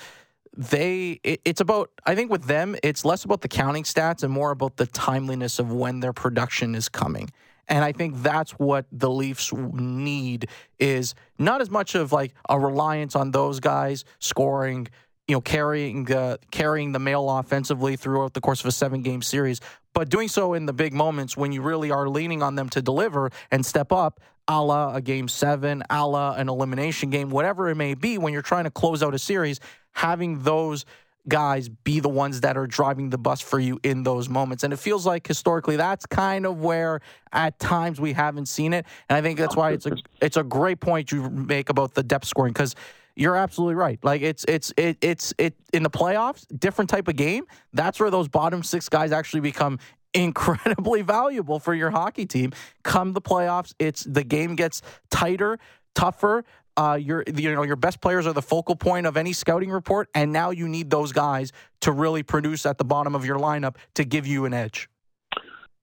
they 0.56 1.20
it, 1.24 1.42
it's 1.44 1.62
about 1.62 1.92
I 2.06 2.16
think 2.16 2.32
with 2.32 2.46
them 2.46 2.76
it's 2.84 3.04
less 3.04 3.26
about 3.26 3.42
the 3.42 3.48
counting 3.48 3.84
stats 3.84 4.24
and 4.24 4.32
more 4.32 4.52
about 4.52 4.78
the 4.78 4.86
timeliness 4.86 5.60
of 5.60 5.72
when 5.72 6.00
their 6.00 6.14
production 6.14 6.76
is 6.76 6.88
coming. 6.88 7.30
And 7.68 7.86
I 7.86 7.94
think 7.94 8.22
that's 8.22 8.52
what 8.52 8.86
the 8.92 9.10
Leafs 9.10 9.54
need 9.54 10.50
is 10.78 11.16
not 11.40 11.62
as 11.62 11.70
much 11.70 11.96
of 11.96 12.12
like 12.12 12.34
a 12.50 12.60
reliance 12.60 13.16
on 13.16 13.32
those 13.32 13.62
guys 13.62 14.04
scoring 14.20 14.88
you 15.32 15.38
know, 15.38 15.42
carrying 15.42 16.06
carrying 16.52 16.92
the 16.92 17.00
mail 17.00 17.30
offensively 17.30 17.96
throughout 17.96 18.34
the 18.34 18.42
course 18.42 18.60
of 18.60 18.66
a 18.66 18.72
seven 18.72 19.02
game 19.02 19.22
series, 19.22 19.62
but 19.94 20.10
doing 20.10 20.28
so 20.28 20.54
in 20.56 20.66
the 20.66 20.74
big 20.74 20.92
moments 20.92 21.38
when 21.38 21.54
you 21.54 21.62
really 21.62 21.90
are 21.90 22.10
leaning 22.10 22.44
on 22.44 22.56
them 22.56 22.68
to 22.68 22.82
deliver 22.82 23.32
and 23.50 23.66
step 23.66 23.94
up, 23.94 24.20
a 24.50 24.62
la 24.62 24.94
a 24.94 25.00
game 25.00 25.30
seven, 25.30 25.84
a 25.90 26.06
la 26.06 26.34
an 26.34 26.50
elimination 26.50 27.10
game, 27.10 27.30
whatever 27.30 27.70
it 27.70 27.76
may 27.76 27.94
be, 27.94 28.18
when 28.18 28.34
you're 28.34 28.42
trying 28.42 28.66
to 28.66 28.70
close 28.70 29.02
out 29.02 29.16
a 29.16 29.20
series, 29.20 29.62
having 29.94 30.44
those 30.44 30.84
guys 31.30 31.70
be 31.70 32.02
the 32.02 32.10
ones 32.10 32.42
that 32.42 32.58
are 32.58 32.68
driving 32.68 33.10
the 33.10 33.18
bus 33.18 33.40
for 33.40 33.60
you 33.60 33.80
in 33.84 34.04
those 34.04 34.28
moments. 34.28 34.66
And 34.66 34.74
it 34.74 34.80
feels 34.80 35.06
like 35.06 35.26
historically 35.26 35.78
that's 35.78 36.06
kind 36.06 36.46
of 36.46 36.60
where 36.60 37.00
at 37.32 37.58
times 37.58 38.02
we 38.02 38.12
haven't 38.12 38.48
seen 38.48 38.74
it. 38.74 38.86
And 39.08 39.16
I 39.16 39.22
think 39.22 39.40
that's 39.40 39.56
why 39.56 39.72
it's 39.72 39.86
a 39.86 39.96
it's 40.22 40.36
a 40.36 40.44
great 40.44 40.82
point 40.82 41.14
you 41.14 41.30
make 41.30 41.70
about 41.70 41.94
the 41.94 42.04
depth 42.04 42.26
scoring 42.26 42.52
because 42.52 42.76
you're 43.16 43.36
absolutely 43.36 43.76
right. 43.76 44.00
Like 44.04 44.22
it's 44.22 44.46
it's 44.48 44.74
it, 44.78 44.98
it's 45.02 45.34
it 45.38 45.56
in 45.74 45.84
the 45.84 45.90
playoffs, 45.90 46.46
different 46.58 46.90
type 46.90 47.08
of 47.08 47.16
game. 47.16 47.46
That's 47.74 48.00
where 48.00 48.10
those 48.10 48.28
bottom 48.28 48.64
six 48.64 48.90
guys 48.90 49.12
actually 49.12 49.42
become 49.42 49.80
incredibly 50.14 51.02
valuable 51.02 51.60
for 51.60 51.74
your 51.74 51.90
hockey 51.90 52.26
team. 52.26 52.52
Come 52.84 53.14
the 53.14 53.22
playoffs, 53.22 53.74
it's 53.80 54.04
the 54.04 54.24
game 54.24 54.56
gets 54.56 54.82
tighter, 55.10 55.60
tougher. 55.96 56.44
Uh, 56.78 56.98
your 57.00 57.24
you 57.36 57.54
know 57.54 57.64
your 57.64 57.76
best 57.76 58.02
players 58.02 58.26
are 58.26 58.34
the 58.34 58.42
focal 58.42 58.76
point 58.76 59.06
of 59.06 59.18
any 59.18 59.34
scouting 59.34 59.70
report, 59.70 60.08
and 60.16 60.32
now 60.32 60.52
you 60.52 60.68
need 60.68 60.90
those 60.90 61.12
guys 61.12 61.52
to 61.82 61.92
really 61.92 62.24
produce 62.24 62.66
at 62.66 62.78
the 62.78 62.86
bottom 62.86 63.14
of 63.14 63.26
your 63.26 63.38
lineup 63.38 63.76
to 63.94 64.06
give 64.06 64.26
you 64.26 64.46
an 64.46 64.54
edge. 64.54 64.90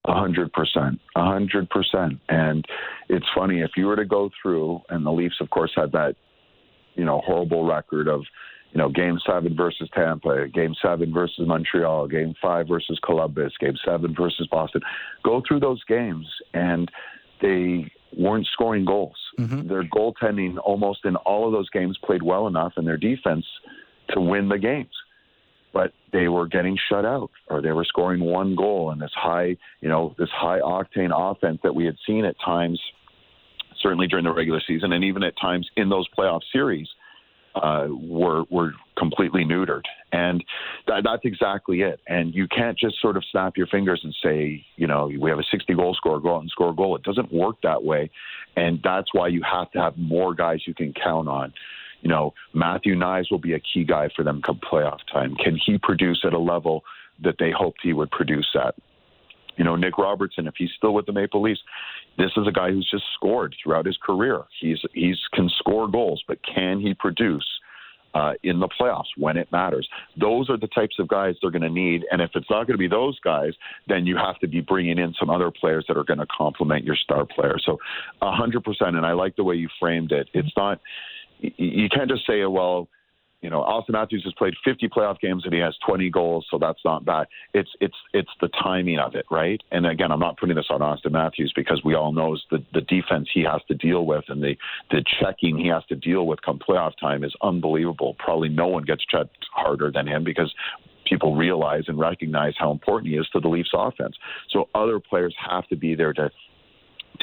A 0.07 0.15
hundred 0.15 0.51
percent, 0.55 0.99
a 1.15 1.25
hundred 1.25 1.69
percent. 1.69 2.19
And 2.31 2.65
it's 3.11 3.27
funny 3.35 3.61
if 3.61 3.73
you 3.77 3.87
were 3.87 3.97
to 3.97 4.07
go 4.07 4.31
through, 4.41 4.81
and 4.89 5.05
the 5.05 5.13
Leafs, 5.13 5.37
of 5.43 5.51
course, 5.51 5.73
had 5.77 5.93
that 5.93 6.17
you 6.99 7.05
know 7.07 7.23
horrible 7.25 7.65
record 7.65 8.09
of 8.09 8.21
you 8.73 8.79
know 8.79 8.91
game 8.91 9.19
seven 9.27 9.57
versus 9.57 9.89
Tampa, 9.95 10.49
game 10.49 10.75
seven 10.83 11.15
versus 11.15 11.47
Montreal, 11.47 12.09
game 12.09 12.35
five 12.43 12.69
versus 12.69 12.99
Columbus, 13.03 13.53
game 13.59 13.77
seven 13.85 14.15
versus 14.15 14.47
Boston. 14.51 14.83
Go 15.23 15.41
through 15.47 15.61
those 15.61 15.83
games 15.85 16.27
and 16.53 16.91
they 17.41 17.91
weren't 18.17 18.47
scoring 18.53 18.85
goals. 18.85 19.17
Mm-hmm. 19.39 19.69
Their 19.69 19.85
goaltending 19.85 20.57
almost 20.65 21.05
in 21.05 21.17
all 21.17 21.47
of 21.47 21.53
those 21.53 21.71
games 21.71 21.97
played 22.05 22.23
well 22.23 22.47
enough, 22.47 22.73
and 22.77 22.87
their 22.87 22.97
defense 22.97 23.47
to 24.11 24.21
win 24.21 24.49
the 24.49 24.59
games. 24.59 24.95
but 25.73 25.93
they 26.13 26.29
were 26.29 26.47
getting 26.47 26.77
shut 26.89 27.05
out 27.05 27.31
or 27.49 27.61
they 27.61 27.73
were 27.73 27.85
scoring 27.85 28.21
one 28.21 28.57
goal 28.57 28.91
and 28.91 29.01
this 29.01 29.13
high, 29.15 29.57
you 29.81 29.89
know, 29.89 30.15
this 30.19 30.31
high 30.31 30.61
octane 30.61 31.13
offense 31.13 31.61
that 31.63 31.75
we 31.75 31.85
had 31.85 31.97
seen 32.07 32.25
at 32.25 32.35
times, 32.45 32.81
certainly 33.81 34.07
during 34.07 34.25
the 34.25 34.33
regular 34.33 34.61
season 34.67 34.93
and 34.93 35.05
even 35.05 35.23
at 35.23 35.35
times 35.41 35.69
in 35.77 35.89
those 35.89 36.07
playoff 36.17 36.41
series, 36.53 36.89
uh, 37.55 37.89
were 37.91 38.45
were 38.51 38.73
completely 38.97 39.45
neutered, 39.45 39.83
and 40.13 40.45
that, 40.87 41.03
that's 41.03 41.25
exactly 41.25 41.81
it. 41.81 41.99
And 42.07 42.33
you 42.33 42.47
can't 42.47 42.79
just 42.79 43.01
sort 43.01 43.17
of 43.17 43.25
snap 43.33 43.57
your 43.57 43.67
fingers 43.67 44.01
and 44.05 44.15
say, 44.23 44.65
you 44.77 44.87
know, 44.87 45.11
we 45.19 45.31
have 45.31 45.41
a 45.41 45.45
60 45.51 45.75
goal 45.75 45.95
scorer, 45.95 46.21
go 46.21 46.37
out 46.37 46.43
and 46.43 46.51
score 46.51 46.71
a 46.71 46.75
goal. 46.75 46.95
It 46.95 47.03
doesn't 47.03 47.33
work 47.33 47.57
that 47.63 47.83
way, 47.83 48.11
and 48.55 48.81
that's 48.85 49.13
why 49.13 49.29
you 49.29 49.43
have 49.51 49.73
to 49.73 49.81
have 49.81 49.97
more 49.97 50.35
guys 50.35 50.61
you 50.67 50.75
can 50.75 50.93
count 50.93 51.29
on 51.29 51.53
you 52.01 52.09
know, 52.09 52.35
Matthew 52.55 52.95
Knies 52.95 53.31
will 53.31 53.39
be 53.39 53.55
a 53.55 53.61
key 53.61 53.85
guy 53.85 54.09
for 54.15 54.23
them 54.23 54.41
come 54.43 54.61
playoff 54.71 55.01
time. 55.13 55.35
Can 55.37 55.59
he 55.65 55.79
produce 55.79 56.21
at 56.25 56.33
a 56.33 56.39
level 56.39 56.85
that 57.23 57.37
they 57.39 57.51
hoped 57.51 57.81
he 57.83 57.93
would 57.93 58.11
produce 58.11 58.49
at? 58.55 58.75
You 59.59 59.65
know, 59.65 59.77
Nick 59.77 59.99
Robertson, 59.99 60.47
if 60.47 60.55
he's 60.57 60.71
still 60.77 60.95
with 60.95 61.07
the 61.07 61.13
Maple 61.13 61.43
Leafs, 61.43 61.61
this 62.17 62.31
is 62.37 62.47
a 62.47 62.53
guy 62.53 62.71
who's 62.71 62.89
just 62.91 63.05
scored 63.15 63.55
throughout 63.63 63.87
his 63.87 63.99
career. 64.03 64.43
He's 64.61 64.79
he's 64.95 65.19
can 65.35 65.49
score 65.59 65.89
goals, 65.89 66.23
but 66.27 66.39
can 66.43 66.81
he 66.81 66.95
produce 66.95 67.47
uh, 68.15 68.33
in 68.43 68.61
the 68.61 68.69
playoffs 68.81 69.09
when 69.17 69.37
it 69.37 69.51
matters? 69.53 69.89
Those 70.19 70.49
are 70.49 70.57
the 70.57 70.69
types 70.69 70.97
of 70.99 71.09
guys 71.09 71.35
they're 71.41 71.51
going 71.51 71.63
to 71.63 71.71
need. 71.71 72.05
And 72.11 72.23
if 72.23 72.31
it's 72.35 72.49
not 72.51 72.67
going 72.67 72.75
to 72.75 72.79
be 72.79 72.89
those 72.89 73.19
guys, 73.21 73.53
then 73.87 74.07
you 74.07 74.17
have 74.17 74.39
to 74.41 74.49
be 74.49 74.61
bringing 74.61 74.99
in 74.99 75.15
some 75.19 75.31
other 75.31 75.51
players 75.51 75.85
that 75.89 75.97
are 75.97 76.05
going 76.05 76.21
to 76.21 76.27
complement 76.27 76.85
your 76.85 76.97
star 76.97 77.27
player. 77.27 77.57
So, 77.65 77.79
a 78.23 78.33
hundred 78.33 78.65
percent. 78.65 78.97
And 78.97 79.05
I 79.05 79.13
like 79.13 79.37
the 79.37 79.45
way 79.45 79.57
you 79.57 79.69
framed 79.79 80.13
it. 80.13 80.29
It's 80.33 80.53
not 80.57 80.81
you 81.41 81.89
can't 81.89 82.11
just 82.11 82.27
say, 82.27 82.45
well, 82.47 82.89
you 83.41 83.51
know, 83.51 83.63
Auston 83.63 83.91
Matthews 83.91 84.25
has 84.25 84.33
played 84.35 84.55
50 84.65 84.89
playoff 84.89 85.21
games 85.21 85.45
and 85.45 85.55
he 85.55 85.61
has 85.61 85.77
20 85.87 86.11
goals, 86.11 86.47
so 86.51 86.59
that's 86.59 86.81
not 86.85 87.05
bad. 87.05 87.29
It's 87.55 87.71
it's 87.81 87.95
it's 88.13 88.31
the 88.41 88.49
timing 88.49 88.99
of 88.99 89.15
it, 89.15 89.27
right? 89.31 89.61
And 89.71 89.87
again, 89.87 90.11
I'm 90.11 90.19
not 90.19 90.39
putting 90.39 90.57
this 90.57 90.67
on 90.71 90.81
Auston 90.81 91.13
Matthews 91.13 91.53
because 91.55 91.83
we 91.85 91.95
all 91.95 92.13
knows 92.13 92.45
the 92.51 92.65
the 92.75 92.81
defense 92.81 93.29
he 93.33 93.43
has 93.45 93.61
to 93.69 93.75
deal 93.75 94.07
with 94.07 94.25
and 94.29 94.43
the 94.43 94.57
the 94.91 95.05
checking 95.21 95.57
he 95.57 95.69
has 95.69 95.85
to 95.87 95.95
deal 95.95 96.27
with 96.27 96.43
come 96.43 96.59
playoff 96.59 96.93
time 97.01 97.23
is 97.23 97.35
unbelievable. 97.41 98.17
Probably 98.19 98.49
no 98.49 98.67
one 98.67 98.83
gets 98.83 99.05
checked 99.05 99.47
harder 99.53 99.93
than 99.93 100.09
him 100.09 100.25
because 100.25 100.53
people 101.09 101.37
realize 101.37 101.85
and 101.87 101.99
recognize 101.99 102.55
how 102.59 102.71
important 102.71 103.11
he 103.11 103.19
is 103.19 103.29
to 103.33 103.41
the 103.41 103.49
Leafs 103.49 103.71
offense. 103.73 104.17
So 104.51 104.69
other 104.75 105.01
players 105.01 105.35
have 105.49 105.67
to 105.69 105.77
be 105.77 105.95
there 105.95 106.13
to 106.15 106.31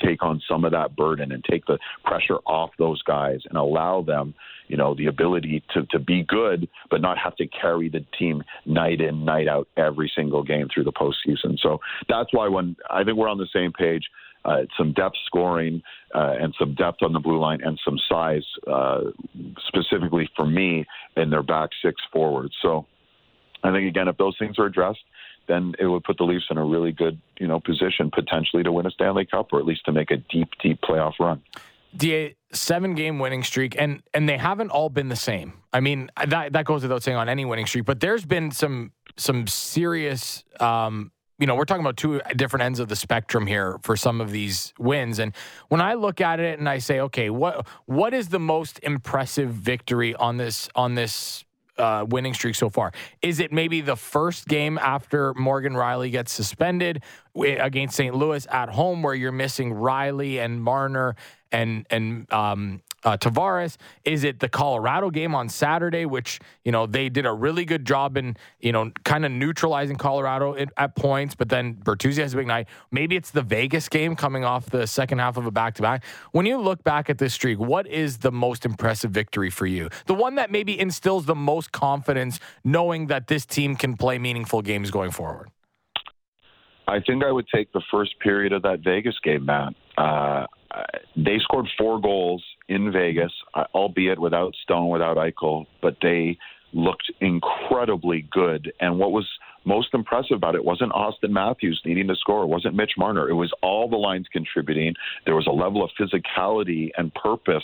take 0.03 0.23
on 0.23 0.41
some 0.49 0.65
of 0.65 0.71
that 0.71 0.95
burden 0.95 1.31
and 1.31 1.43
take 1.43 1.65
the 1.65 1.77
pressure 2.03 2.37
off 2.45 2.71
those 2.77 3.01
guys 3.03 3.39
and 3.49 3.57
allow 3.57 4.01
them, 4.01 4.33
you 4.67 4.77
know, 4.77 4.95
the 4.95 5.07
ability 5.07 5.63
to, 5.73 5.85
to 5.87 5.99
be 5.99 6.23
good, 6.23 6.67
but 6.89 7.01
not 7.01 7.17
have 7.17 7.35
to 7.37 7.47
carry 7.47 7.89
the 7.89 8.05
team 8.17 8.43
night 8.65 9.01
in, 9.01 9.25
night 9.25 9.47
out 9.47 9.67
every 9.77 10.11
single 10.15 10.43
game 10.43 10.67
through 10.73 10.83
the 10.83 10.91
postseason. 10.91 11.57
So 11.61 11.79
that's 12.09 12.33
why 12.33 12.47
when 12.47 12.75
I 12.89 13.03
think 13.03 13.17
we're 13.17 13.29
on 13.29 13.37
the 13.37 13.47
same 13.53 13.71
page, 13.71 14.03
uh, 14.45 14.61
some 14.77 14.93
depth 14.93 15.15
scoring 15.25 15.81
uh, 16.13 16.35
and 16.39 16.53
some 16.59 16.75
depth 16.75 17.01
on 17.01 17.13
the 17.13 17.19
blue 17.19 17.39
line 17.39 17.59
and 17.63 17.79
some 17.83 17.97
size, 18.07 18.45
uh, 18.71 19.01
specifically 19.67 20.29
for 20.35 20.45
me 20.45 20.85
in 21.17 21.29
their 21.31 21.41
back 21.41 21.71
six 21.83 21.99
forwards. 22.13 22.53
So 22.61 22.85
I 23.63 23.71
think 23.71 23.87
again, 23.87 24.07
if 24.07 24.17
those 24.17 24.35
things 24.37 24.59
are 24.59 24.65
addressed, 24.65 24.99
then 25.47 25.73
it 25.79 25.87
would 25.87 26.03
put 26.03 26.17
the 26.17 26.23
Leafs 26.23 26.45
in 26.49 26.57
a 26.57 26.65
really 26.65 26.91
good, 26.91 27.19
you 27.39 27.47
know, 27.47 27.59
position 27.59 28.11
potentially 28.11 28.63
to 28.63 28.71
win 28.71 28.85
a 28.85 28.91
Stanley 28.91 29.25
Cup 29.25 29.51
or 29.51 29.59
at 29.59 29.65
least 29.65 29.85
to 29.85 29.91
make 29.91 30.11
a 30.11 30.17
deep, 30.17 30.49
deep 30.61 30.81
playoff 30.81 31.13
run. 31.19 31.41
Da 31.95 32.35
seven 32.51 32.95
game 32.95 33.19
winning 33.19 33.43
streak, 33.43 33.75
and 33.79 34.01
and 34.13 34.27
they 34.27 34.37
haven't 34.37 34.69
all 34.69 34.89
been 34.89 35.07
the 35.07 35.15
same. 35.15 35.53
I 35.71 35.79
mean 35.79 36.09
that 36.27 36.53
that 36.53 36.65
goes 36.65 36.81
without 36.81 37.03
saying 37.03 37.17
on 37.17 37.29
any 37.29 37.45
winning 37.45 37.65
streak, 37.65 37.85
but 37.85 37.99
there's 37.99 38.25
been 38.25 38.51
some 38.51 38.91
some 39.17 39.47
serious. 39.47 40.43
Um, 40.59 41.11
you 41.37 41.47
know, 41.47 41.55
we're 41.55 41.65
talking 41.65 41.83
about 41.83 41.97
two 41.97 42.21
different 42.35 42.63
ends 42.63 42.79
of 42.79 42.87
the 42.87 42.95
spectrum 42.95 43.45
here 43.45 43.77
for 43.81 43.97
some 43.97 44.21
of 44.21 44.31
these 44.31 44.73
wins. 44.79 45.19
And 45.19 45.35
when 45.67 45.81
I 45.81 45.95
look 45.95 46.21
at 46.21 46.39
it 46.39 46.59
and 46.59 46.69
I 46.69 46.77
say, 46.77 47.01
okay, 47.01 47.29
what 47.29 47.67
what 47.85 48.13
is 48.13 48.29
the 48.29 48.39
most 48.39 48.79
impressive 48.83 49.49
victory 49.49 50.15
on 50.15 50.37
this 50.37 50.69
on 50.75 50.95
this 50.95 51.44
uh, 51.77 52.05
winning 52.07 52.33
streak 52.33 52.55
so 52.55 52.69
far? 52.69 52.91
Is 53.21 53.39
it 53.39 53.51
maybe 53.51 53.81
the 53.81 53.95
first 53.95 54.47
game 54.47 54.77
after 54.77 55.33
Morgan 55.33 55.73
Rielly 55.73 56.11
gets 56.11 56.31
suspended 56.31 57.03
against 57.35 57.95
St. 57.95 58.15
Louis 58.15 58.47
at 58.49 58.69
home, 58.69 59.03
where 59.03 59.13
you're 59.15 59.31
missing 59.31 59.73
Rielly 59.73 60.43
and 60.43 60.61
Marner 60.61 61.15
and 61.51 61.85
and 61.89 62.31
um, 62.31 62.81
uh, 63.05 63.15
Tavares? 63.17 63.77
Is 64.03 64.23
it 64.23 64.39
the 64.39 64.49
Colorado 64.49 65.09
game 65.09 65.33
on 65.35 65.47
Saturday, 65.47 66.05
which 66.05 66.39
you 66.63 66.71
know 66.71 66.85
they 66.85 67.07
did 67.09 67.25
a 67.25 67.31
really 67.31 67.63
good 67.63 67.85
job 67.85 68.17
in 68.17 68.35
you 68.59 68.71
know 68.71 68.91
kind 69.03 69.25
of 69.25 69.31
neutralizing 69.31 69.95
Colorado 69.95 70.55
at, 70.55 70.95
points, 70.95 71.35
but 71.35 71.49
then 71.49 71.75
Bertuzzi 71.75 72.17
has 72.17 72.33
a 72.33 72.37
big 72.37 72.47
night. 72.47 72.67
Maybe 72.91 73.15
it's 73.15 73.31
the 73.31 73.41
Vegas 73.41 73.87
game 73.87 74.15
coming 74.15 74.43
off 74.43 74.69
the 74.69 74.87
second 74.87 75.19
half 75.19 75.37
of 75.37 75.45
a 75.45 75.51
back 75.51 75.75
to 75.75 75.81
back. 75.81 76.03
When 76.31 76.45
you 76.45 76.57
look 76.57 76.83
back 76.83 77.09
at 77.09 77.17
this 77.17 77.33
streak, 77.33 77.59
what 77.59 77.85
is 77.87 78.19
the 78.19 78.31
most 78.31 78.65
impressive 78.65 79.11
victory 79.11 79.49
for 79.49 79.65
you? 79.65 79.89
The 80.07 80.13
one 80.13 80.35
that 80.35 80.51
maybe 80.51 80.79
instills 80.79 81.25
the 81.25 81.35
most 81.35 81.71
confidence, 81.71 82.39
knowing 82.63 83.07
that 83.07 83.27
this 83.27 83.45
team 83.45 83.75
can 83.75 83.95
play 83.97 84.17
meaningful 84.17 84.61
games 84.61 84.89
going 84.89 85.11
forward. 85.11 85.49
I 86.87 86.99
think 86.99 87.23
I 87.23 87.31
would 87.31 87.47
take 87.53 87.71
the 87.73 87.81
first 87.91 88.19
period 88.19 88.53
of 88.53 88.61
that 88.63 88.81
Vegas 88.83 89.15
game, 89.23 89.45
Matt. 89.45 89.73
Uh, 89.97 90.45
they 91.15 91.37
scored 91.39 91.67
four 91.77 91.99
goals 91.99 92.43
in 92.67 92.91
Vegas, 92.91 93.31
uh, 93.53 93.63
albeit 93.73 94.19
without 94.19 94.53
Stone, 94.63 94.89
without 94.89 95.17
Eichel, 95.17 95.65
but 95.81 95.97
they 96.01 96.37
looked 96.73 97.11
incredibly 97.21 98.27
good. 98.31 98.71
And 98.79 98.99
what 98.99 99.11
was 99.11 99.27
most 99.63 99.93
impressive 99.93 100.35
about 100.35 100.55
it 100.55 100.63
wasn't 100.63 100.91
Auston 100.91 101.31
Matthews 101.31 101.81
needing 101.85 102.07
to 102.07 102.15
score, 102.15 102.43
it 102.43 102.47
wasn't 102.47 102.75
Mitch 102.75 102.91
Marner. 102.97 103.29
It 103.29 103.33
was 103.33 103.51
all 103.63 103.89
the 103.89 103.95
lines 103.95 104.27
contributing. 104.31 104.93
There 105.25 105.35
was 105.35 105.47
a 105.47 105.51
level 105.51 105.83
of 105.83 105.89
physicality 105.99 106.89
and 106.97 107.13
purpose 107.13 107.63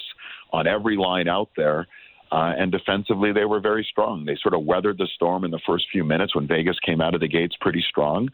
on 0.54 0.66
every 0.68 0.98
line 0.98 1.28
out 1.28 1.50
there. 1.56 1.88
Uh, 2.32 2.54
and 2.58 2.72
defensively, 2.72 3.34
they 3.34 3.44
were 3.44 3.60
very 3.60 3.86
strong. 3.92 4.24
They 4.24 4.38
sort 4.42 4.54
of 4.54 4.64
weathered 4.64 4.98
the 4.98 5.08
storm 5.16 5.44
in 5.44 5.52
the 5.52 5.60
first 5.68 5.86
few 5.92 6.06
minutes 6.06 6.34
when 6.34 6.48
Vegas 6.48 6.78
came 6.86 7.02
out 7.02 7.14
of 7.14 7.20
the 7.20 7.28
gates 7.28 7.56
pretty 7.60 7.84
strong. 7.90 8.30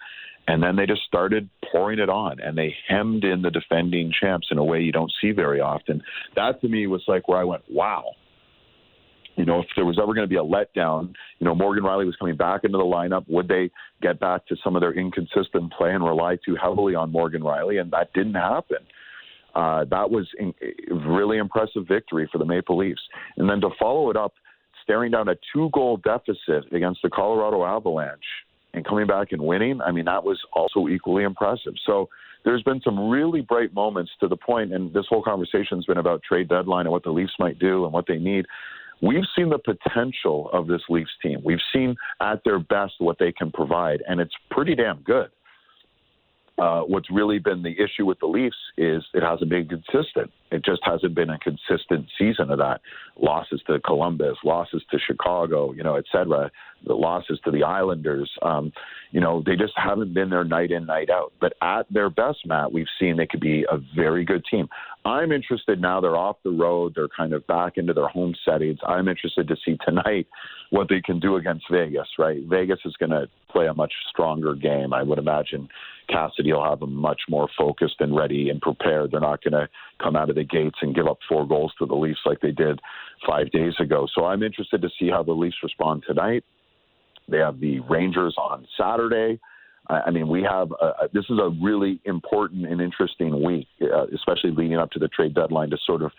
And 0.48 0.64
then 0.64 0.78
they 0.78 0.86
just 0.86 1.04
started 1.04 1.50
pouring 1.72 2.00
it 2.00 2.10
on 2.10 2.40
and 2.40 2.58
they 2.58 2.74
hemmed 2.88 3.26
in 3.26 3.42
the 3.42 3.52
defending 3.52 4.14
champs 4.18 4.48
in 4.50 4.58
a 4.58 4.64
way 4.64 4.82
you 4.82 4.94
don't 4.94 5.12
see 5.22 5.32
very 5.32 5.60
often. 5.60 6.02
That 6.36 6.62
to 6.62 6.70
me 6.70 6.88
was 6.88 7.04
like 7.08 7.28
where 7.28 7.38
I 7.38 7.44
went, 7.44 7.64
wow. 7.70 8.12
You 9.36 9.46
know, 9.46 9.60
if 9.60 9.68
there 9.76 9.86
was 9.86 10.00
ever 10.02 10.16
going 10.16 10.28
to 10.28 10.30
be 10.30 10.38
a 10.38 10.44
letdown, 10.44 11.14
you 11.38 11.46
know, 11.46 11.54
Morgan 11.54 11.84
Rielly 11.84 12.06
was 12.06 12.16
coming 12.16 12.38
back 12.38 12.64
into 12.64 12.78
the 12.78 12.84
lineup. 12.84 13.26
Would 13.28 13.48
they 13.48 13.70
get 14.02 14.20
back 14.20 14.48
to 14.48 14.56
some 14.64 14.76
of 14.76 14.82
their 14.82 14.94
inconsistent 14.94 15.72
play 15.74 15.94
and 15.94 16.04
rely 16.04 16.38
too 16.44 16.56
heavily 16.60 16.96
on 16.96 17.12
Morgan 17.12 17.44
Rielly? 17.44 17.80
And 17.80 17.92
that 17.92 18.14
didn't 18.14 18.34
happen. 18.34 18.78
Uh, 19.54 19.86
that 19.86 20.10
was 20.10 20.28
a 20.40 20.54
really 20.94 21.38
impressive 21.38 21.88
victory 21.88 22.28
for 22.32 22.38
the 22.38 22.46
Maple 22.46 22.78
Leafs. 22.78 23.02
And 23.36 23.50
then 23.50 23.62
to 23.62 23.70
follow 23.80 24.10
it 24.10 24.18
up, 24.18 24.34
staring 24.82 25.12
down 25.12 25.28
a 25.28 25.36
two 25.54 25.70
goal 25.74 25.98
deficit 25.98 26.72
against 26.72 27.02
the 27.04 27.10
Colorado 27.10 27.64
Avalanche 27.64 28.20
and 28.78 28.86
coming 28.86 29.08
back 29.08 29.32
and 29.32 29.42
winning, 29.42 29.82
I 29.82 29.92
mean, 29.92 30.06
that 30.06 30.24
was 30.24 30.40
also 30.54 30.88
equally 30.88 31.24
impressive. 31.24 31.74
So 31.86 32.10
there's 32.46 32.64
been 32.64 32.82
some 32.82 33.10
really 33.10 33.42
bright 33.42 33.74
moments 33.74 34.12
to 34.22 34.28
the 34.28 34.38
point, 34.38 34.74
and 34.74 34.94
this 34.94 35.06
whole 35.10 35.22
conversation's 35.22 35.86
been 35.86 35.98
about 35.98 36.24
trade 36.24 36.48
deadline 36.48 36.86
and 36.86 36.92
what 36.92 37.04
the 37.04 37.12
Leafs 37.12 37.34
might 37.40 37.60
do 37.60 37.84
and 37.84 37.92
what 37.92 38.06
they 38.08 38.18
need. 38.18 38.46
We've 39.02 39.26
seen 39.36 39.50
the 39.50 39.60
potential 39.60 40.50
of 40.54 40.68
this 40.68 40.82
Leafs 40.90 41.12
team. 41.22 41.42
We've 41.44 41.60
seen 41.74 41.96
at 42.22 42.42
their 42.46 42.60
best 42.60 42.94
what 43.00 43.20
they 43.20 43.32
can 43.32 43.52
provide, 43.52 44.02
and 44.08 44.20
it's 44.20 44.34
pretty 44.50 44.76
damn 44.76 45.02
good. 45.02 45.30
Uh, 46.60 46.82
what's 46.82 47.12
really 47.12 47.38
been 47.38 47.62
the 47.62 47.76
issue 47.80 48.04
with 48.06 48.20
the 48.20 48.26
Leafs 48.26 48.56
is 48.78 49.04
it 49.14 49.22
hasn't 49.22 49.50
been 49.50 49.68
consistent. 49.68 50.32
It 50.52 50.66
just 50.66 50.82
hasn't 50.84 51.14
been 51.14 51.30
a 51.30 51.38
consistent 51.38 52.08
season 52.18 52.50
of 52.50 52.58
that. 52.58 52.82
Losses 53.16 53.62
to 53.68 53.80
Columbus, 53.82 54.38
losses 54.44 54.82
to 54.90 54.98
Chicago, 54.98 55.72
you 55.74 55.84
know, 55.84 55.96
et 55.96 56.06
cetera. 56.12 56.50
The 56.86 56.94
losses 56.94 57.40
to 57.46 57.52
the 57.52 57.64
Islanders. 57.64 58.32
Um, 58.42 58.72
you 59.12 59.20
know, 59.20 59.44
they 59.46 59.56
just 59.56 59.74
haven't 59.76 60.14
been 60.14 60.30
there 60.30 60.44
night 60.44 60.72
in, 60.72 60.86
night 60.86 61.10
out. 61.10 61.32
But 61.40 61.54
at 61.62 61.86
their 61.92 62.10
best, 62.10 62.40
Matt, 62.46 62.72
we've 62.72 62.88
seen 63.00 63.18
they 63.18 63.28
could 63.28 63.40
be 63.40 63.66
a 63.70 63.78
very 63.96 64.26
good 64.26 64.44
team. 64.50 64.68
I'm 65.06 65.32
interested 65.32 65.80
now 65.80 66.02
they're 66.02 66.18
off 66.18 66.38
the 66.44 66.52
road. 66.52 66.94
They're 66.96 67.08
kind 67.16 67.34
of 67.34 67.46
back 67.48 67.74
into 67.78 67.94
their 67.94 68.08
home 68.08 68.36
settings. 68.44 68.80
I'm 68.86 69.08
interested 69.08 69.48
to 69.48 69.56
see 69.64 69.78
tonight 69.86 70.28
what 70.72 70.90
they 70.90 71.02
can 71.02 71.20
do 71.20 71.36
against 71.36 71.66
Vegas, 71.72 72.08
right? 72.18 72.42
Vegas 72.44 72.80
is 72.86 72.96
going 73.00 73.12
to 73.12 73.28
play 73.50 73.68
a 73.68 73.74
much 73.74 73.94
stronger 74.10 74.54
game. 74.56 74.94
I 74.94 75.04
would 75.04 75.20
imagine 75.20 75.70
Cassidy 76.10 76.54
will 76.54 76.64
have 76.64 76.80
them 76.80 76.96
much 76.96 77.22
more 77.30 77.48
focused 77.58 77.96
and 78.00 78.16
ready 78.16 78.50
and 78.50 78.62
prepared. 78.62 79.12
They're 79.12 79.20
not 79.20 79.44
going 79.44 79.54
to 79.54 79.68
come 80.02 80.16
out 80.16 80.30
of 80.30 80.36
the 80.36 80.44
gates 80.44 80.78
and 80.82 80.96
give 80.96 81.08
up 81.08 81.20
four 81.28 81.48
goals 81.48 81.74
to 81.80 81.86
the 81.86 81.96
Leafs 81.96 82.20
like 82.26 82.40
they 82.42 82.52
did 82.52 82.80
five 83.28 83.52
days 83.52 83.74
ago. 83.80 84.08
So 84.14 84.26
I'm 84.26 84.44
interested 84.44 84.82
to 84.82 84.90
see 85.00 85.10
how 85.10 85.24
the 85.24 85.34
Leafs 85.34 85.58
respond 85.64 86.04
tonight. 86.08 86.44
They 87.30 87.40
have 87.40 87.60
the 87.60 87.80
Rangers 87.82 88.36
on 88.38 88.66
Saturday. 88.80 89.40
I 89.90 90.12
mean, 90.12 90.28
we 90.28 90.44
have 90.44 90.72
a, 90.72 91.08
this 91.14 91.24
is 91.30 91.40
a 91.40 91.50
really 91.64 92.02
important 92.04 92.68
and 92.68 92.82
interesting 92.82 93.42
week, 93.42 93.68
uh, 93.82 94.08
especially 94.08 94.52
leading 94.52 94.78
up 94.78 94.92
to 94.92 95.00
the 95.00 95.08
trade 95.08 95.34
deadline 95.34 95.70
to 95.70 95.78
sort 95.86 96.02
of 96.02 96.12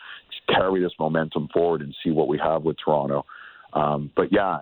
carry 0.48 0.80
this 0.80 0.92
momentum 0.98 1.48
forward 1.52 1.82
and 1.82 1.94
see 2.02 2.10
what 2.10 2.28
we 2.28 2.38
have 2.38 2.62
with 2.62 2.76
Toronto. 2.82 3.26
Um, 3.74 4.10
but 4.16 4.32
yeah, 4.32 4.60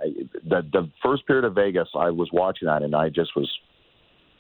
the 0.49 0.63
the 0.73 0.91
first 1.05 1.25
period 1.29 1.45
of 1.45 1.55
Vegas, 1.55 1.89
I 1.95 2.11
was 2.11 2.29
watching 2.33 2.67
that 2.67 2.83
and 2.83 2.97
I 2.97 3.09
just 3.09 3.37
was, 3.37 3.49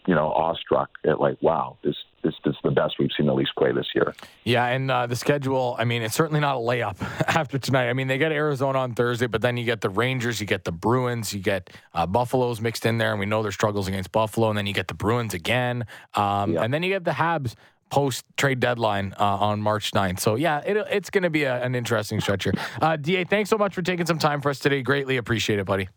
you 0.06 0.14
know, 0.14 0.30
awestruck 0.32 0.90
at 1.04 1.20
like, 1.20 1.36
wow, 1.42 1.76
this 1.82 1.94
this, 2.22 2.34
this 2.44 2.54
is 2.54 2.60
the 2.64 2.70
best 2.72 2.94
we've 2.98 3.10
seen 3.16 3.26
the 3.26 3.34
Leafs 3.34 3.52
play 3.56 3.70
this 3.72 3.86
year. 3.94 4.12
Yeah, 4.42 4.66
and 4.66 4.90
uh, 4.90 5.06
the 5.06 5.14
schedule, 5.14 5.76
I 5.78 5.84
mean, 5.84 6.02
it's 6.02 6.14
certainly 6.14 6.40
not 6.40 6.56
a 6.56 6.58
layup 6.58 7.00
after 7.36 7.56
tonight. 7.56 7.88
I 7.88 7.92
mean, 7.92 8.08
they 8.08 8.18
get 8.18 8.32
Arizona 8.32 8.80
on 8.80 8.94
Thursday, 8.94 9.26
but 9.28 9.42
then 9.42 9.56
you 9.56 9.64
get 9.64 9.80
the 9.80 9.90
Rangers, 9.90 10.40
you 10.40 10.46
get 10.46 10.64
the 10.64 10.72
Bruins, 10.72 11.32
you 11.32 11.38
get 11.40 11.70
uh, 11.94 12.04
Buffalo's 12.06 12.60
mixed 12.60 12.84
in 12.84 12.98
there, 12.98 13.12
and 13.12 13.20
we 13.20 13.26
know 13.26 13.42
their 13.44 13.52
struggles 13.52 13.86
against 13.86 14.10
Buffalo, 14.10 14.48
and 14.48 14.58
then 14.58 14.66
you 14.66 14.72
get 14.74 14.88
the 14.88 14.94
Bruins 14.94 15.34
again, 15.34 15.86
um, 16.14 16.54
Yeah. 16.54 16.62
and 16.62 16.74
then 16.74 16.82
you 16.82 16.88
get 16.88 17.04
the 17.04 17.12
Habs 17.12 17.54
post 17.90 18.24
trade 18.36 18.58
deadline 18.58 19.14
uh, 19.20 19.24
on 19.24 19.60
March 19.62 19.92
9th. 19.92 20.18
So, 20.18 20.34
yeah, 20.34 20.58
it, 20.66 20.76
it's 20.90 21.10
going 21.10 21.22
to 21.22 21.30
be 21.30 21.44
a, 21.44 21.62
an 21.62 21.76
interesting 21.76 22.20
stretch 22.20 22.42
here. 22.42 22.54
Uh, 22.82 22.96
DA, 22.96 23.22
thanks 23.22 23.50
so 23.50 23.56
much 23.56 23.72
for 23.72 23.82
taking 23.82 24.04
some 24.06 24.18
time 24.18 24.40
for 24.40 24.50
us 24.50 24.58
today. 24.58 24.82
Greatly 24.82 25.16
appreciate 25.18 25.60
it, 25.60 25.66
buddy. 25.66 25.88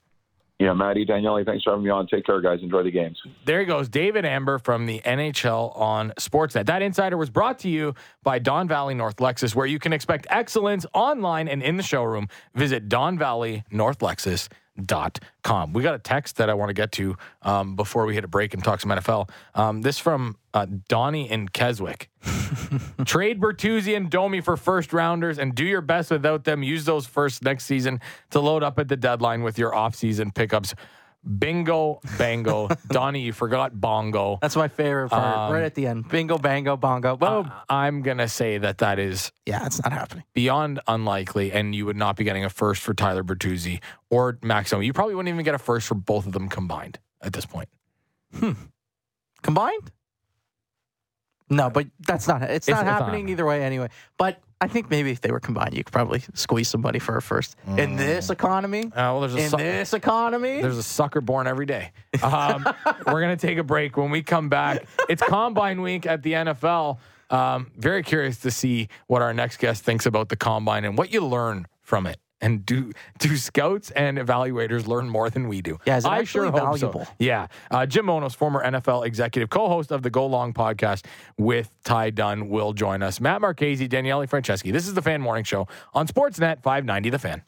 Yeah, 0.60 0.74
Maddie, 0.74 1.06
Daniele, 1.06 1.42
thanks 1.46 1.64
for 1.64 1.70
having 1.70 1.86
me 1.86 1.90
on. 1.90 2.06
Take 2.08 2.26
care, 2.26 2.42
guys. 2.42 2.60
Enjoy 2.62 2.84
the 2.84 2.92
games. 2.92 3.18
There 3.46 3.62
he 3.62 3.66
goes, 3.66 3.88
David 3.88 4.26
Amber 4.26 4.60
from 4.60 4.88
the 4.88 5.00
NHL 5.00 5.78
on 5.78 6.12
Sportsnet. 6.20 6.66
That 6.66 6.82
insider 6.82 7.16
was 7.16 7.30
brought 7.30 7.60
to 7.60 7.70
you 7.70 7.96
by 8.24 8.40
Don 8.40 8.68
Valley 8.68 8.94
North 8.94 9.16
Lexus, 9.18 9.56
where 9.56 9.66
you 9.66 9.80
can 9.80 9.94
expect 9.94 10.28
excellence 10.30 10.86
online 10.94 11.48
and 11.48 11.64
in 11.64 11.78
the 11.78 11.84
showroom. 11.84 12.28
Visit 12.56 12.90
DonValleyNorthLexus.com. 14.86 15.74
We 15.74 15.84
got 15.84 15.96
a 15.96 16.00
text 16.00 16.38
that 16.38 16.50
I 16.50 16.54
want 16.54 16.70
to 16.70 16.74
get 16.74 16.92
to 16.94 17.18
um, 17.42 17.76
before 17.76 18.06
we 18.06 18.14
hit 18.14 18.24
a 18.24 18.28
break 18.28 18.54
and 18.54 18.64
talk 18.64 18.82
some 18.82 18.92
NFL. 18.92 19.30
Um, 19.56 19.82
this 19.82 20.00
from 20.00 20.38
uh, 20.54 20.68
Donnie 20.88 21.30
in 21.30 21.50
Keswick. 21.50 22.10
Trade 23.06 23.40
Bertuzzi 23.40 23.96
and 23.96 24.10
Domi 24.10 24.42
for 24.42 24.58
first 24.58 24.94
rounders 24.94 25.38
and 25.38 25.56
do 25.56 25.66
your 25.66 25.82
best 25.82 26.12
without 26.12 26.44
them. 26.44 26.64
Use 26.64 26.86
those 26.86 27.06
first 27.06 27.44
next 27.44 27.66
season 27.66 28.00
to 28.32 28.40
load 28.40 28.64
up 28.64 28.80
at 28.80 28.88
the 28.88 28.98
deadline 28.98 29.44
with 29.44 29.58
your 29.58 29.72
offseason 29.72 30.34
pickups. 30.34 30.74
Bingo, 31.38 32.00
bango. 32.18 32.70
Donnie, 32.88 33.22
you 33.22 33.34
forgot 33.34 33.80
bongo. 33.80 34.40
That's 34.42 34.56
my 34.56 34.68
favorite 34.68 35.10
part. 35.10 35.38
Um, 35.38 35.54
right 35.54 35.64
at 35.64 35.76
the 35.76 35.88
end. 35.88 36.08
Bingo, 36.08 36.38
bango, 36.38 36.78
bongo. 36.78 37.18
Boom. 37.18 37.52
I'm 37.68 38.02
going 38.02 38.20
to 38.20 38.30
say 38.30 38.58
that 38.58 38.78
that 38.80 39.00
is 39.00 39.32
yeah, 39.46 39.66
it's 39.66 39.84
not 39.84 39.92
happening. 39.92 40.24
beyond 40.34 40.80
unlikely, 40.88 41.52
and 41.52 41.76
you 41.76 41.86
would 41.86 41.98
not 41.98 42.16
be 42.16 42.24
getting 42.24 42.46
a 42.46 42.50
first 42.50 42.82
for 42.82 42.94
Tyler 42.94 43.24
Bertuzzi 43.24 43.82
or 44.10 44.40
Max 44.42 44.72
Domi. 44.72 44.86
You 44.86 44.94
probably 44.94 45.16
wouldn't 45.16 45.34
even 45.34 45.44
get 45.44 45.56
a 45.56 45.60
first 45.60 45.88
for 45.88 45.96
both 45.96 46.26
of 46.26 46.34
them 46.34 46.48
combined 46.48 47.00
at 47.22 47.34
this 47.34 47.46
point. 47.46 47.70
Hmm. 48.34 48.54
Combined? 49.42 49.92
No, 51.50 51.70
but 51.70 51.88
that's 52.08 52.28
not. 52.28 52.44
It's, 52.44 52.68
It's- 52.68 52.70
not 52.70 52.82
it's 52.90 53.02
happening 53.02 53.30
either 53.30 53.46
way. 53.46 53.64
Anyway, 53.64 53.90
but 54.18 54.40
I 54.62 54.68
think 54.68 54.90
maybe 54.90 55.12
if 55.12 55.22
they 55.22 55.32
were 55.32 55.40
combined, 55.40 55.74
you 55.74 55.84
could 55.84 55.94
probably 55.94 56.22
squeeze 56.34 56.68
somebody 56.68 57.00
for 57.00 57.16
a 57.18 57.22
first 57.22 57.56
in 57.78 57.96
this 57.96 58.30
economy. 58.30 58.86
Uh, 58.88 58.92
well, 58.94 59.22
there's 59.22 59.36
a 59.36 59.38
In 59.40 59.50
su- 59.50 59.58
this 59.58 59.94
economy, 59.94 60.62
There's 60.62 60.78
a 60.78 60.84
sucker 60.84 61.22
born 61.22 61.48
every 61.48 61.66
day. 61.66 61.92
Um, 62.22 62.66
we're 63.08 63.22
going 63.22 63.36
to 63.38 63.48
take 63.48 63.58
a 63.58 63.64
break. 63.64 63.96
When 63.98 64.12
we 64.12 64.22
come 64.22 64.50
back, 64.50 64.86
it's 65.08 65.24
combine 65.24 65.82
week 65.82 66.06
at 66.06 66.24
the 66.24 66.34
NFL. 66.34 66.98
Um, 67.30 67.72
very 67.78 68.04
curious 68.04 68.38
to 68.40 68.52
see 68.52 68.90
what 69.08 69.22
our 69.22 69.34
next 69.34 69.58
guest 69.58 69.84
thinks 69.84 70.06
about 70.06 70.30
the 70.30 70.36
combine 70.36 70.84
and 70.84 70.98
what 70.98 71.14
you 71.14 71.26
learn 71.26 71.66
from 71.82 72.06
it. 72.06 72.20
And 72.42 72.66
do 72.66 72.92
do 73.20 73.36
scouts 73.36 73.92
and 73.92 74.18
evaluators 74.18 74.88
learn 74.88 75.10
more 75.10 75.30
than 75.30 75.48
we 75.48 75.62
do? 75.62 75.78
Yeah, 75.86 75.98
is 75.98 76.06
it 76.06 76.08
I 76.08 76.20
actually 76.20 76.50
sure 76.50 76.60
hope 76.66 76.78
so. 76.78 77.06
Yeah. 77.20 77.48
Uh, 77.70 77.86
Jim 77.86 78.06
Monos, 78.06 78.34
former 78.34 78.64
NFL 78.64 79.06
executive, 79.06 79.50
co-host 79.50 79.92
of 79.92 80.04
the 80.04 80.10
Go 80.10 80.26
Long 80.26 80.54
podcast 80.54 81.06
with 81.38 81.70
Ty 81.84 82.12
Dunne, 82.12 82.50
will 82.50 82.74
join 82.74 83.04
us. 83.04 83.20
Matt 83.20 83.42
Marchese, 83.42 83.88
Daniele 83.88 84.26
Franceschi. 84.28 84.72
This 84.72 84.88
is 84.88 84.94
the 84.94 85.02
Fan 85.02 85.22
Morning 85.22 85.44
Show 85.44 85.68
on 85.94 86.08
Sportsnet 86.08 86.64
590 86.64 87.10
The 87.10 87.20
Fan. 87.20 87.44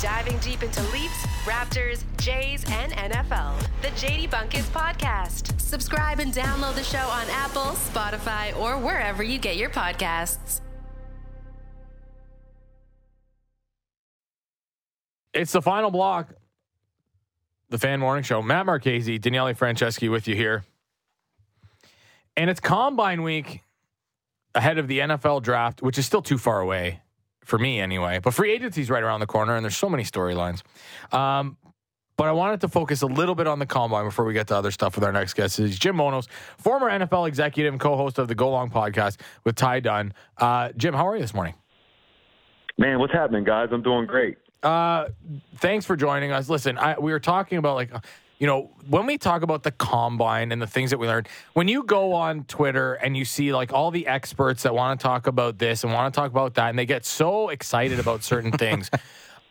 Diving 0.00 0.38
deep 0.38 0.62
into 0.62 0.82
Leafs, 0.92 1.26
Raptors, 1.44 2.04
Jays, 2.16 2.64
and 2.68 2.92
NFL. 2.92 3.54
The 3.82 3.88
JD 3.88 4.30
Bunkis 4.30 4.64
Podcast. 4.70 5.60
Subscribe 5.60 6.20
and 6.20 6.32
download 6.32 6.74
the 6.74 6.82
show 6.82 6.98
on 6.98 7.26
Apple, 7.28 7.72
Spotify, 7.72 8.56
or 8.58 8.78
wherever 8.78 9.22
you 9.22 9.38
get 9.38 9.56
your 9.56 9.68
podcasts. 9.68 10.62
It's 15.32 15.52
the 15.52 15.62
final 15.62 15.90
block. 15.90 16.34
The 17.68 17.78
Fan 17.78 18.00
Morning 18.00 18.24
Show. 18.24 18.42
Matt 18.42 18.66
Marchese, 18.66 19.18
Daniele 19.18 19.54
Franceschi 19.54 20.10
with 20.10 20.26
you 20.26 20.34
here. 20.34 20.64
And 22.36 22.50
it's 22.50 22.58
combine 22.58 23.22
week 23.22 23.62
ahead 24.54 24.78
of 24.78 24.88
the 24.88 24.98
NFL 25.00 25.42
draft, 25.42 25.82
which 25.82 25.98
is 25.98 26.06
still 26.06 26.22
too 26.22 26.38
far 26.38 26.60
away 26.60 27.00
for 27.44 27.58
me 27.58 27.80
anyway. 27.80 28.18
But 28.18 28.34
free 28.34 28.52
agency's 28.52 28.90
right 28.90 29.02
around 29.02 29.20
the 29.20 29.26
corner, 29.26 29.54
and 29.54 29.64
there's 29.64 29.76
so 29.76 29.88
many 29.88 30.02
storylines. 30.02 30.62
Um, 31.12 31.56
but 32.16 32.28
I 32.28 32.32
wanted 32.32 32.60
to 32.62 32.68
focus 32.68 33.02
a 33.02 33.06
little 33.06 33.34
bit 33.34 33.46
on 33.46 33.58
the 33.58 33.66
combine 33.66 34.04
before 34.04 34.24
we 34.24 34.34
get 34.34 34.48
to 34.48 34.56
other 34.56 34.70
stuff 34.70 34.94
with 34.94 35.04
our 35.04 35.12
next 35.12 35.34
guest. 35.34 35.58
Is 35.58 35.78
Jim 35.78 35.96
Monos, 35.96 36.28
former 36.58 36.90
NFL 36.90 37.28
executive 37.28 37.72
and 37.72 37.80
co-host 37.80 38.18
of 38.18 38.28
the 38.28 38.34
Go 38.34 38.50
Long 38.50 38.68
podcast 38.68 39.20
with 39.44 39.56
Ty 39.56 39.80
Dunne. 39.80 40.12
Uh, 40.36 40.70
Jim, 40.76 40.92
how 40.92 41.06
are 41.08 41.16
you 41.16 41.22
this 41.22 41.32
morning? 41.32 41.54
Man, 42.76 42.98
what's 42.98 43.12
happening, 43.12 43.44
guys? 43.44 43.68
I'm 43.72 43.82
doing 43.82 44.06
great. 44.06 44.36
Uh, 44.62 45.08
thanks 45.56 45.86
for 45.86 45.96
joining 45.96 46.32
us. 46.32 46.48
Listen, 46.48 46.78
I, 46.78 46.98
we 46.98 47.12
were 47.12 47.20
talking 47.20 47.58
about 47.58 47.76
like, 47.76 47.90
you 48.38 48.46
know, 48.46 48.70
when 48.88 49.06
we 49.06 49.18
talk 49.18 49.42
about 49.42 49.62
the 49.62 49.70
combine 49.70 50.52
and 50.52 50.60
the 50.60 50.66
things 50.66 50.90
that 50.90 50.98
we 50.98 51.06
learned, 51.06 51.28
when 51.52 51.68
you 51.68 51.82
go 51.82 52.12
on 52.12 52.44
Twitter 52.44 52.94
and 52.94 53.16
you 53.16 53.24
see 53.24 53.52
like 53.52 53.72
all 53.72 53.90
the 53.90 54.06
experts 54.06 54.62
that 54.62 54.74
want 54.74 54.98
to 54.98 55.02
talk 55.02 55.26
about 55.26 55.58
this 55.58 55.84
and 55.84 55.92
want 55.92 56.12
to 56.12 56.18
talk 56.18 56.30
about 56.30 56.54
that, 56.54 56.70
and 56.70 56.78
they 56.78 56.86
get 56.86 57.04
so 57.04 57.48
excited 57.48 57.98
about 57.98 58.22
certain 58.22 58.52
things. 58.58 58.90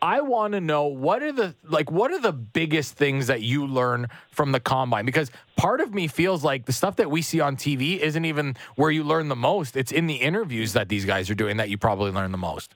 I 0.02 0.22
want 0.22 0.54
to 0.54 0.62
know 0.62 0.86
what 0.86 1.22
are 1.24 1.34
the 1.34 1.56
like 1.66 1.92
what 1.92 2.12
are 2.12 2.22
the 2.22 2.32
biggest 2.32 2.94
things 2.94 3.28
that 3.28 3.42
you 3.42 3.68
learn 3.68 4.08
from 4.32 4.54
the 4.54 4.60
combine 4.60 5.06
because 5.06 5.30
part 5.58 5.82
of 5.82 5.94
me 5.94 6.08
feels 6.08 6.42
like 6.42 6.66
the 6.66 6.72
stuff 6.72 6.96
that 6.98 7.12
we 7.12 7.22
see 7.22 7.42
on 7.42 7.58
TV 7.58 8.00
isn't 8.00 8.24
even 8.24 8.56
where 8.76 8.92
you 8.92 9.04
learn 9.04 9.28
the 9.28 9.36
most. 9.36 9.76
It's 9.76 9.92
in 9.92 10.08
the 10.08 10.16
interviews 10.16 10.72
that 10.74 10.88
these 10.88 11.04
guys 11.04 11.30
are 11.30 11.36
doing 11.36 11.58
that 11.58 11.70
you 11.70 11.78
probably 11.78 12.12
learn 12.12 12.32
the 12.32 12.38
most. 12.38 12.76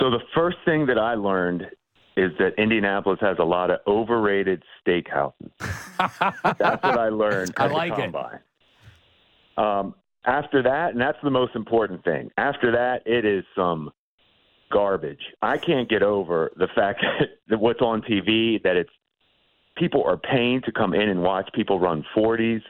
So 0.00 0.10
the 0.10 0.20
first 0.34 0.58
thing 0.64 0.86
that 0.86 0.98
I 0.98 1.14
learned 1.14 1.66
is 2.16 2.32
that 2.38 2.54
Indianapolis 2.58 3.18
has 3.20 3.36
a 3.38 3.44
lot 3.44 3.70
of 3.70 3.80
overrated 3.86 4.62
steakhouses. 4.84 5.50
That's 6.58 6.82
what 6.82 6.98
I 6.98 7.08
learned. 7.08 7.54
I 7.56 7.66
like 7.68 7.98
it. 7.98 8.14
Um, 9.56 9.94
after 10.24 10.62
that, 10.62 10.92
and 10.92 11.00
that's 11.00 11.18
the 11.22 11.30
most 11.30 11.56
important 11.56 12.04
thing. 12.04 12.30
After 12.36 12.72
that, 12.72 13.02
it 13.06 13.24
is 13.24 13.44
some 13.56 13.90
garbage. 14.70 15.22
I 15.42 15.58
can't 15.58 15.88
get 15.88 16.02
over 16.02 16.52
the 16.56 16.68
fact 16.74 17.02
that, 17.02 17.28
that 17.48 17.58
what's 17.58 17.80
on 17.80 18.02
TV 18.02 18.62
that 18.62 18.76
it's 18.76 18.90
people 19.76 20.04
are 20.04 20.16
paying 20.16 20.60
to 20.62 20.72
come 20.72 20.92
in 20.92 21.08
and 21.08 21.22
watch 21.22 21.48
people 21.54 21.78
run 21.78 22.04
40s. 22.16 22.62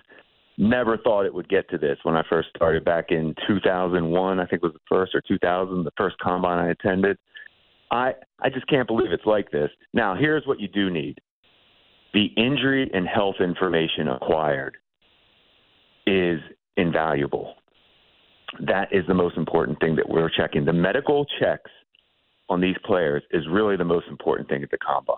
Never 0.61 0.99
thought 0.99 1.25
it 1.25 1.33
would 1.33 1.49
get 1.49 1.71
to 1.71 1.79
this 1.79 1.99
when 2.03 2.17
I 2.17 2.25
first 2.29 2.49
started 2.55 2.85
back 2.85 3.07
in 3.11 3.33
2001. 3.47 4.41
I 4.41 4.47
think 4.47 4.61
was 4.61 4.73
the 4.73 4.81
first 4.89 5.15
or 5.15 5.21
2000, 5.21 5.85
the 5.85 5.93
first 5.97 6.19
combine 6.19 6.59
I 6.59 6.71
attended. 6.71 7.17
I 7.93 8.15
I 8.41 8.51
just 8.51 8.67
can't 8.67 8.89
believe 8.89 9.13
it's 9.13 9.25
like 9.25 9.53
this. 9.53 9.71
Now, 9.95 10.17
here's 10.17 10.45
what 10.47 10.59
you 10.59 10.67
do 10.67 10.91
need: 10.91 11.21
the 12.13 12.27
injury 12.37 12.91
and 12.93 13.07
health 13.07 13.37
information 13.41 14.09
acquired 14.09 14.77
is 16.09 16.41
invaluable. 16.77 17.55
That 18.61 18.89
is 18.93 19.07
the 19.07 19.15
most 19.15 19.37
important 19.37 19.79
thing 19.79 19.95
that 19.95 20.09
we're 20.09 20.31
checking. 20.31 20.65
The 20.65 20.73
medical 20.73 21.25
checks 21.39 21.71
on 22.49 22.61
these 22.61 22.77
players 22.85 23.23
is 23.31 23.45
really 23.49 23.77
the 23.77 23.85
most 23.85 24.09
important 24.09 24.49
thing 24.49 24.65
at 24.65 24.71
the 24.71 24.79
combine. 24.79 25.17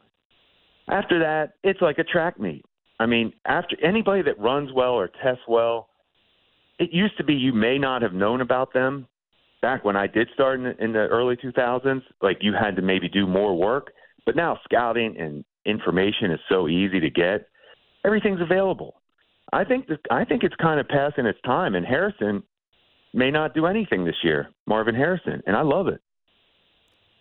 After 0.88 1.18
that, 1.20 1.54
it's 1.62 1.80
like 1.80 1.98
a 1.98 2.04
track 2.04 2.38
meet. 2.38 2.64
I 3.00 3.06
mean, 3.06 3.32
after 3.46 3.76
anybody 3.82 4.22
that 4.22 4.38
runs 4.38 4.70
well 4.74 4.92
or 4.92 5.08
tests 5.22 5.42
well, 5.48 5.88
it 6.78 6.90
used 6.92 7.16
to 7.16 7.24
be 7.24 7.32
you 7.32 7.54
may 7.54 7.78
not 7.78 8.02
have 8.02 8.12
known 8.12 8.42
about 8.42 8.74
them 8.74 9.08
back 9.62 9.84
when 9.84 9.96
I 9.96 10.06
did 10.06 10.28
start 10.34 10.60
in, 10.60 10.66
in 10.78 10.92
the 10.92 10.98
early 10.98 11.34
2000s. 11.36 12.02
Like 12.20 12.38
you 12.42 12.52
had 12.52 12.76
to 12.76 12.82
maybe 12.82 13.08
do 13.08 13.26
more 13.26 13.56
work, 13.56 13.90
but 14.26 14.36
now 14.36 14.58
scouting 14.64 15.16
and 15.18 15.44
information 15.64 16.30
is 16.30 16.40
so 16.48 16.68
easy 16.68 17.00
to 17.00 17.08
get. 17.08 17.48
Everything's 18.04 18.42
available. 18.42 19.00
I 19.52 19.64
think 19.64 19.88
that, 19.88 20.00
I 20.10 20.24
think 20.26 20.44
it's 20.44 20.54
kind 20.56 20.78
of 20.78 20.86
passing 20.86 21.24
its 21.24 21.40
time, 21.44 21.74
and 21.74 21.86
Harrison 21.86 22.42
may 23.14 23.30
not 23.30 23.54
do 23.54 23.66
anything 23.66 24.04
this 24.04 24.22
year, 24.22 24.50
Marvin 24.66 24.94
Harrison, 24.94 25.42
and 25.46 25.56
I 25.56 25.62
love 25.62 25.88
it. 25.88 26.00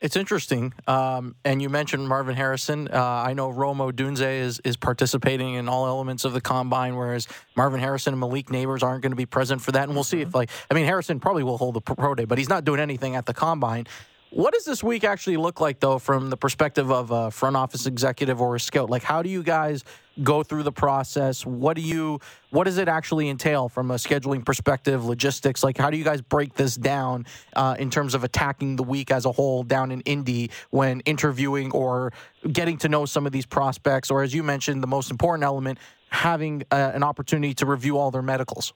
It's 0.02 0.16
interesting. 0.16 0.74
Um, 0.88 1.36
and 1.44 1.62
you 1.62 1.68
mentioned 1.70 2.08
Marvin 2.08 2.36
Harrison. 2.36 2.88
Uh, 2.88 3.04
I 3.04 3.34
know 3.34 3.50
Rome 3.50 3.80
Odunze 3.80 4.22
is, 4.22 4.62
is 4.64 4.78
participating 4.78 5.56
in 5.56 5.68
all 5.68 5.88
elements 5.88 6.24
of 6.24 6.32
the 6.32 6.40
combine, 6.40 6.96
whereas 6.96 7.28
Marvin 7.58 7.82
Harrison 7.82 8.14
and 8.14 8.20
Malik 8.20 8.48
Nabers 8.48 8.82
aren't 8.82 9.02
going 9.02 9.12
to 9.12 9.18
be 9.18 9.26
present 9.26 9.62
for 9.62 9.74
that. 9.74 9.84
And 9.84 9.96
we'll 9.96 10.06
see 10.06 10.22
if, 10.22 10.34
like, 10.34 10.50
I 10.72 10.74
mean, 10.74 10.86
Harrison 10.86 11.20
probably 11.20 11.44
will 11.44 11.58
hold 11.58 11.76
the 11.76 11.82
pro 11.82 12.16
day, 12.16 12.24
but 12.24 12.38
he's 12.38 12.48
not 12.48 12.64
doing 12.64 12.80
anything 12.80 13.16
at 13.16 13.26
the 13.26 13.34
combine. 13.34 13.88
What 14.32 14.54
does 14.54 14.64
this 14.64 14.84
week 14.84 15.04
actually 15.04 15.38
look 15.38 15.60
like, 15.60 15.80
though, 15.80 15.98
from 15.98 16.30
the 16.30 16.38
perspective 16.38 16.92
of 16.92 17.10
a 17.10 17.32
front 17.32 17.56
office 17.56 17.88
executive 17.88 18.40
or 18.40 18.56
a 18.56 18.60
scout? 18.60 18.88
Like, 18.88 19.02
how 19.02 19.24
do 19.24 19.30
you 19.30 19.42
guys 19.42 19.84
go 20.22 20.44
through 20.44 20.62
the 20.62 20.72
process? 20.72 21.48
What 21.48 21.76
do 21.76 21.82
you, 21.82 22.20
what 22.52 22.66
does 22.66 22.78
it 22.78 22.88
actually 22.88 23.28
entail 23.28 23.70
from 23.70 23.90
a 23.90 23.96
scheduling 23.96 24.46
perspective, 24.46 25.04
logistics? 25.04 25.64
Like, 25.64 25.80
how 25.80 25.90
do 25.90 25.98
you 25.98 26.04
guys 26.04 26.22
break 26.22 26.54
this 26.54 26.76
down 26.76 27.26
uh, 27.56 27.76
in 27.80 27.90
terms 27.90 28.14
of 28.14 28.24
attacking 28.24 28.76
the 28.76 28.84
week 28.84 29.10
as 29.10 29.26
a 29.26 29.32
whole 29.32 29.64
down 29.64 29.92
in 29.92 30.02
Indy 30.02 30.52
when 30.70 31.00
interviewing 31.02 31.72
or 31.72 32.14
getting 32.52 32.78
to 32.80 32.90
know 32.90 33.06
some 33.06 33.26
of 33.26 33.32
these 33.32 33.48
prospects, 33.48 34.12
or 34.12 34.22
as 34.22 34.32
you 34.32 34.44
mentioned, 34.44 34.84
the 34.84 34.88
most 34.88 35.10
important 35.10 35.44
element, 35.44 35.80
having 36.10 36.62
uh, 36.70 36.92
an 36.94 37.02
opportunity 37.02 37.56
to 37.56 37.66
review 37.66 37.98
all 37.98 38.12
their 38.12 38.22
medicals? 38.22 38.74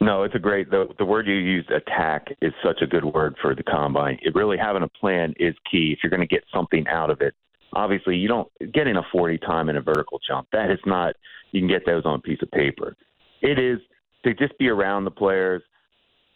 No, 0.00 0.22
it's 0.22 0.34
a 0.34 0.38
great. 0.38 0.70
The, 0.70 0.86
the 0.98 1.04
word 1.04 1.26
you 1.26 1.34
used, 1.34 1.70
attack, 1.70 2.28
is 2.40 2.52
such 2.64 2.82
a 2.82 2.86
good 2.86 3.04
word 3.04 3.34
for 3.42 3.54
the 3.54 3.64
combine. 3.64 4.18
It 4.22 4.34
really 4.34 4.56
having 4.56 4.82
a 4.84 4.88
plan 4.88 5.34
is 5.40 5.54
key 5.70 5.92
if 5.92 5.98
you're 6.02 6.10
going 6.10 6.26
to 6.26 6.34
get 6.34 6.44
something 6.54 6.86
out 6.88 7.10
of 7.10 7.20
it. 7.20 7.34
Obviously, 7.72 8.16
you 8.16 8.28
don't 8.28 8.48
getting 8.72 8.96
a 8.96 9.02
40 9.10 9.38
time 9.38 9.68
in 9.68 9.76
a 9.76 9.82
vertical 9.82 10.20
jump. 10.26 10.46
That 10.52 10.70
is 10.70 10.78
not. 10.86 11.14
You 11.50 11.60
can 11.60 11.68
get 11.68 11.84
those 11.84 12.04
on 12.04 12.14
a 12.14 12.22
piece 12.22 12.38
of 12.42 12.50
paper. 12.52 12.96
It 13.42 13.58
is 13.58 13.78
to 14.24 14.34
just 14.34 14.56
be 14.58 14.68
around 14.68 15.04
the 15.04 15.10
players. 15.10 15.62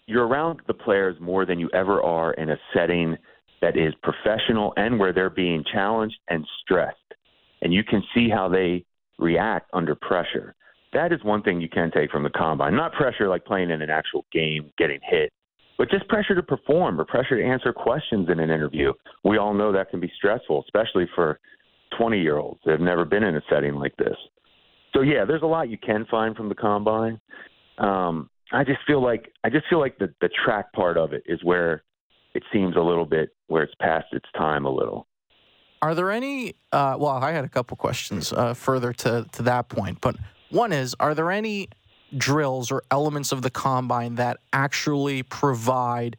You're 0.06 0.26
around 0.26 0.60
the 0.66 0.74
players 0.74 1.16
more 1.20 1.46
than 1.46 1.60
you 1.60 1.70
ever 1.72 2.02
are 2.02 2.32
in 2.34 2.50
a 2.50 2.56
setting 2.74 3.16
that 3.60 3.76
is 3.76 3.94
professional 4.02 4.72
and 4.76 4.98
where 4.98 5.12
they're 5.12 5.30
being 5.30 5.64
challenged 5.72 6.16
and 6.28 6.44
stressed, 6.62 6.96
and 7.62 7.72
you 7.72 7.84
can 7.84 8.02
see 8.12 8.28
how 8.28 8.48
they 8.48 8.84
react 9.18 9.70
under 9.72 9.94
pressure 9.94 10.56
that 10.92 11.12
is 11.12 11.22
one 11.24 11.42
thing 11.42 11.60
you 11.60 11.68
can 11.68 11.90
take 11.90 12.10
from 12.10 12.22
the 12.22 12.30
combine. 12.30 12.74
Not 12.76 12.92
pressure 12.92 13.28
like 13.28 13.44
playing 13.44 13.70
in 13.70 13.82
an 13.82 13.90
actual 13.90 14.24
game, 14.32 14.70
getting 14.78 15.00
hit, 15.02 15.32
but 15.78 15.90
just 15.90 16.06
pressure 16.08 16.34
to 16.34 16.42
perform 16.42 17.00
or 17.00 17.04
pressure 17.04 17.36
to 17.36 17.44
answer 17.44 17.72
questions 17.72 18.28
in 18.30 18.38
an 18.38 18.50
interview. 18.50 18.92
We 19.24 19.38
all 19.38 19.54
know 19.54 19.72
that 19.72 19.90
can 19.90 20.00
be 20.00 20.12
stressful, 20.16 20.64
especially 20.66 21.08
for 21.14 21.40
20 21.98 22.20
year 22.20 22.38
olds 22.38 22.60
that 22.64 22.72
have 22.72 22.80
never 22.80 23.04
been 23.04 23.22
in 23.22 23.36
a 23.36 23.42
setting 23.50 23.74
like 23.74 23.96
this. 23.96 24.16
So 24.94 25.00
yeah, 25.00 25.24
there's 25.24 25.42
a 25.42 25.46
lot 25.46 25.70
you 25.70 25.78
can 25.78 26.06
find 26.10 26.36
from 26.36 26.48
the 26.48 26.54
combine. 26.54 27.20
Um, 27.78 28.28
I 28.52 28.64
just 28.64 28.80
feel 28.86 29.02
like 29.02 29.32
I 29.44 29.50
just 29.50 29.66
feel 29.70 29.80
like 29.80 29.98
the 29.98 30.12
the 30.20 30.28
track 30.44 30.72
part 30.72 30.98
of 30.98 31.14
it 31.14 31.22
is 31.26 31.42
where 31.42 31.82
it 32.34 32.42
seems 32.52 32.76
a 32.76 32.80
little 32.80 33.06
bit 33.06 33.30
where 33.46 33.62
it's 33.62 33.74
past 33.80 34.06
its 34.12 34.28
time 34.36 34.66
a 34.66 34.70
little. 34.70 35.06
Are 35.80 35.94
there 35.94 36.10
any? 36.10 36.54
Uh, 36.70 36.96
well, 36.98 37.10
I 37.10 37.32
had 37.32 37.44
a 37.44 37.48
couple 37.48 37.76
questions 37.76 38.32
uh, 38.32 38.52
further 38.54 38.92
to 38.92 39.26
to 39.32 39.42
that 39.42 39.68
point, 39.68 40.00
but 40.00 40.16
one 40.52 40.72
is, 40.72 40.94
are 41.00 41.14
there 41.14 41.30
any 41.30 41.68
drills 42.16 42.70
or 42.70 42.82
elements 42.90 43.32
of 43.32 43.42
the 43.42 43.50
combine 43.50 44.16
that 44.16 44.38
actually 44.52 45.22
provide 45.22 46.16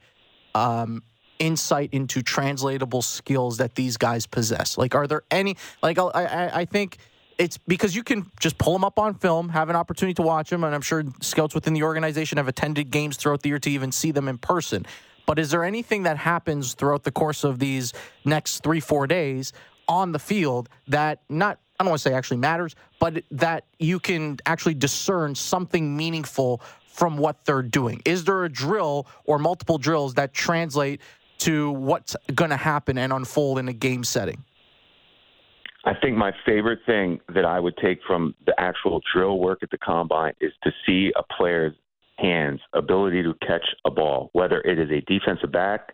um, 0.56 1.04
insight 1.40 1.90
into 1.92 2.22
translatable 2.22 3.02
skills 3.02 3.58
that 3.58 3.76
these 3.76 3.98
guys 3.98 4.26
possess? 4.26 4.78
Like, 4.78 4.96
are 4.96 5.08
there 5.08 5.24
any? 5.32 5.56
Like, 5.82 6.00
I, 6.00 6.04
I, 6.04 6.60
I 6.62 6.66
think 6.66 6.98
it's 7.38 7.58
because 7.58 7.96
you 7.96 8.04
can 8.04 8.30
just 8.40 8.58
pull 8.58 8.74
them 8.74 8.84
up 8.84 9.00
on 9.00 9.16
film, 9.16 9.50
have 9.50 9.70
an 9.70 9.76
opportunity 9.76 10.14
to 10.16 10.22
watch 10.22 10.50
them, 10.50 10.64
and 10.64 10.74
I'm 10.74 10.82
sure 10.82 11.04
scouts 11.22 11.56
within 11.56 11.74
the 11.74 11.84
organization 11.84 12.38
have 12.38 12.48
attended 12.48 12.92
games 12.92 13.18
throughout 13.18 13.42
the 13.42 13.50
year 13.50 13.60
to 13.60 13.70
even 13.70 13.92
see 13.92 14.12
them 14.12 14.28
in 14.28 14.38
person. 14.38 14.86
But 15.26 15.40
is 15.40 15.52
there 15.52 15.64
anything 15.64 16.04
that 16.04 16.18
happens 16.18 16.74
throughout 16.74 17.04
the 17.04 17.12
course 17.12 17.44
of 17.44 17.60
these 17.60 17.94
next 18.26 18.62
three, 18.64 18.80
four 18.80 19.08
days 19.08 19.54
on 19.88 20.12
the 20.12 20.20
field 20.20 20.70
that 20.88 21.22
not 21.30 21.60
I 21.84 21.86
don't 21.86 21.92
want 21.92 22.02
to 22.04 22.10
say 22.10 22.16
actually 22.16 22.38
matters, 22.38 22.78
but 22.98 23.26
that 23.32 23.66
you 23.78 24.00
can 24.00 24.38
actually 24.46 24.76
discern 24.76 25.36
something 25.36 25.98
meaningful 25.98 26.62
from 26.88 27.18
what 27.18 27.44
they're 27.44 27.62
doing. 27.62 28.02
Is 28.06 28.24
there 28.24 28.46
a 28.46 28.50
drill 28.50 29.06
or 29.26 29.38
multiple 29.38 29.78
drills 29.78 30.14
that 30.14 30.34
translate 30.34 31.02
to 31.40 31.72
what's 31.72 32.16
going 32.34 32.52
to 32.52 32.58
happen 32.58 32.98
and 32.98 33.12
unfold 33.12 33.60
in 33.60 33.68
a 33.68 33.74
game 33.74 34.06
setting? 34.06 34.46
I 35.84 35.94
think 35.94 36.16
my 36.16 36.32
favorite 36.46 36.80
thing 36.86 37.20
that 37.36 37.44
I 37.44 37.60
would 37.60 37.76
take 37.76 38.00
from 38.08 38.34
the 38.46 38.58
actual 38.58 39.02
drill 39.14 39.40
work 39.40 39.62
at 39.62 39.70
the 39.70 39.78
combine 39.78 40.36
is 40.40 40.54
to 40.64 40.72
see 40.86 41.12
a 41.18 41.24
player's 41.36 41.74
hands, 42.18 42.62
ability 42.72 43.24
to 43.24 43.34
catch 43.46 43.66
a 43.84 43.92
ball, 43.92 44.30
whether 44.32 44.62
it 44.62 44.80
is 44.80 44.90
a 44.90 45.02
defensive 45.02 45.52
back, 45.52 45.94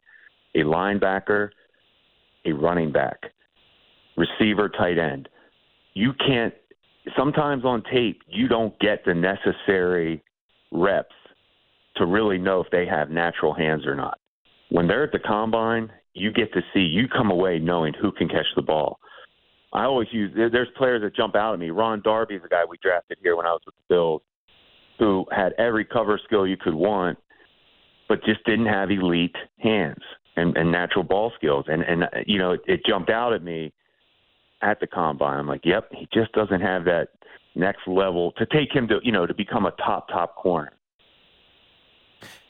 a 0.53 0.59
linebacker, 0.59 1.49
a 2.45 2.51
running 2.51 2.91
back, 2.91 3.31
receiver, 4.15 4.69
tight 4.69 4.99
end 4.99 5.27
you 5.93 6.13
can't 6.25 6.53
sometimes 7.17 7.65
on 7.65 7.83
tape 7.91 8.21
you 8.27 8.47
don't 8.47 8.77
get 8.79 9.03
the 9.05 9.13
necessary 9.13 10.23
reps 10.71 11.15
to 11.95 12.05
really 12.05 12.37
know 12.37 12.61
if 12.61 12.67
they 12.71 12.85
have 12.85 13.09
natural 13.09 13.53
hands 13.53 13.85
or 13.85 13.95
not. 13.95 14.19
When 14.69 14.87
they're 14.87 15.03
at 15.03 15.11
the 15.11 15.19
combine, 15.19 15.91
you 16.13 16.31
get 16.31 16.53
to 16.53 16.61
see 16.73 16.81
you 16.81 17.07
come 17.07 17.31
away 17.31 17.59
knowing 17.59 17.93
who 17.99 18.11
can 18.11 18.27
catch 18.27 18.45
the 18.55 18.61
ball. 18.61 18.99
I 19.73 19.83
always 19.83 20.07
use 20.11 20.31
there's 20.35 20.67
players 20.77 21.01
that 21.03 21.15
jump 21.15 21.35
out 21.35 21.53
at 21.53 21.59
me. 21.59 21.69
Ron 21.69 22.01
Darby 22.03 22.35
is 22.35 22.41
a 22.43 22.49
guy 22.49 22.63
we 22.67 22.77
drafted 22.81 23.17
here 23.21 23.35
when 23.35 23.45
I 23.45 23.51
was 23.51 23.61
with 23.65 23.75
the 23.75 23.93
Bills, 23.93 24.21
who 24.97 25.25
had 25.31 25.53
every 25.57 25.85
cover 25.85 26.19
skill 26.25 26.47
you 26.47 26.57
could 26.57 26.73
want, 26.73 27.17
but 28.07 28.23
just 28.23 28.43
didn't 28.45 28.65
have 28.65 28.89
elite 28.89 29.35
hands 29.59 30.01
and, 30.35 30.57
and 30.57 30.71
natural 30.71 31.03
ball 31.03 31.31
skills. 31.35 31.65
And 31.67 31.83
and 31.83 32.03
you 32.25 32.39
know 32.39 32.53
it, 32.53 32.61
it 32.65 32.81
jumped 32.87 33.11
out 33.11 33.33
at 33.33 33.43
me 33.43 33.71
at 34.61 34.79
the 34.79 34.87
combine. 34.87 35.39
I'm 35.39 35.47
like, 35.47 35.65
yep, 35.65 35.89
he 35.91 36.07
just 36.13 36.31
doesn't 36.33 36.61
have 36.61 36.85
that 36.85 37.09
next 37.55 37.87
level 37.87 38.31
to 38.33 38.45
take 38.45 38.73
him 38.73 38.87
to, 38.87 38.99
you 39.03 39.11
know, 39.11 39.25
to 39.25 39.33
become 39.33 39.65
a 39.65 39.71
top, 39.71 40.07
top 40.09 40.35
corner. 40.35 40.71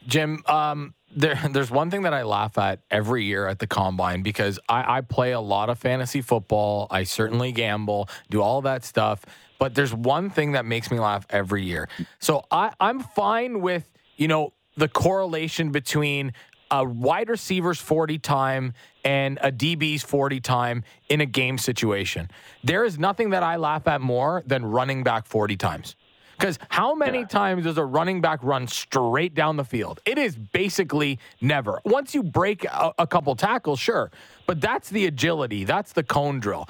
Jim, 0.07 0.43
um, 0.47 0.93
there, 1.15 1.39
there's 1.51 1.71
one 1.71 1.91
thing 1.91 2.03
that 2.03 2.13
I 2.13 2.23
laugh 2.23 2.57
at 2.57 2.81
every 2.89 3.23
year 3.25 3.47
at 3.47 3.59
the 3.59 3.67
combine 3.67 4.21
because 4.21 4.59
I, 4.67 4.97
I 4.97 5.01
play 5.01 5.31
a 5.31 5.41
lot 5.41 5.69
of 5.69 5.77
fantasy 5.79 6.21
football. 6.21 6.87
I 6.89 7.03
certainly 7.03 7.51
gamble, 7.51 8.09
do 8.29 8.41
all 8.41 8.61
that 8.61 8.83
stuff. 8.83 9.25
But 9.59 9.75
there's 9.75 9.93
one 9.93 10.29
thing 10.29 10.53
that 10.53 10.65
makes 10.65 10.89
me 10.89 10.99
laugh 10.99 11.25
every 11.29 11.63
year. 11.63 11.89
So 12.19 12.45
I, 12.49 12.71
I'm 12.79 13.01
fine 13.01 13.61
with, 13.61 13.89
you 14.15 14.27
know, 14.27 14.53
the 14.77 14.87
correlation 14.87 15.71
between 15.71 16.33
a 16.71 16.83
wide 16.83 17.29
receiver's 17.29 17.79
40 17.79 18.19
time 18.19 18.73
and 19.03 19.39
a 19.41 19.51
DB's 19.51 20.03
40 20.03 20.39
time 20.39 20.83
in 21.09 21.21
a 21.21 21.25
game 21.25 21.57
situation. 21.57 22.29
There 22.63 22.85
is 22.85 22.99
nothing 22.99 23.31
that 23.31 23.43
I 23.43 23.55
laugh 23.55 23.87
at 23.87 24.01
more 24.01 24.43
than 24.45 24.65
running 24.65 25.03
back 25.03 25.25
40 25.25 25.57
times. 25.57 25.95
Because 26.37 26.57
how 26.69 26.95
many 26.95 27.19
yeah. 27.19 27.27
times 27.27 27.65
does 27.65 27.77
a 27.77 27.83
running 27.83 28.21
back 28.21 28.39
run 28.43 28.65
straight 28.65 29.35
down 29.35 29.57
the 29.57 29.65
field? 29.65 29.99
It 30.05 30.17
is 30.17 30.37
basically 30.37 31.19
never. 31.41 31.81
Once 31.83 32.15
you 32.15 32.23
break 32.23 32.63
a, 32.63 32.93
a 32.97 33.05
couple 33.05 33.35
tackles, 33.35 33.77
sure. 33.77 34.09
But 34.45 34.61
that's 34.61 34.89
the 34.89 35.05
agility, 35.05 35.65
that's 35.65 35.91
the 35.91 36.03
cone 36.03 36.39
drill 36.39 36.69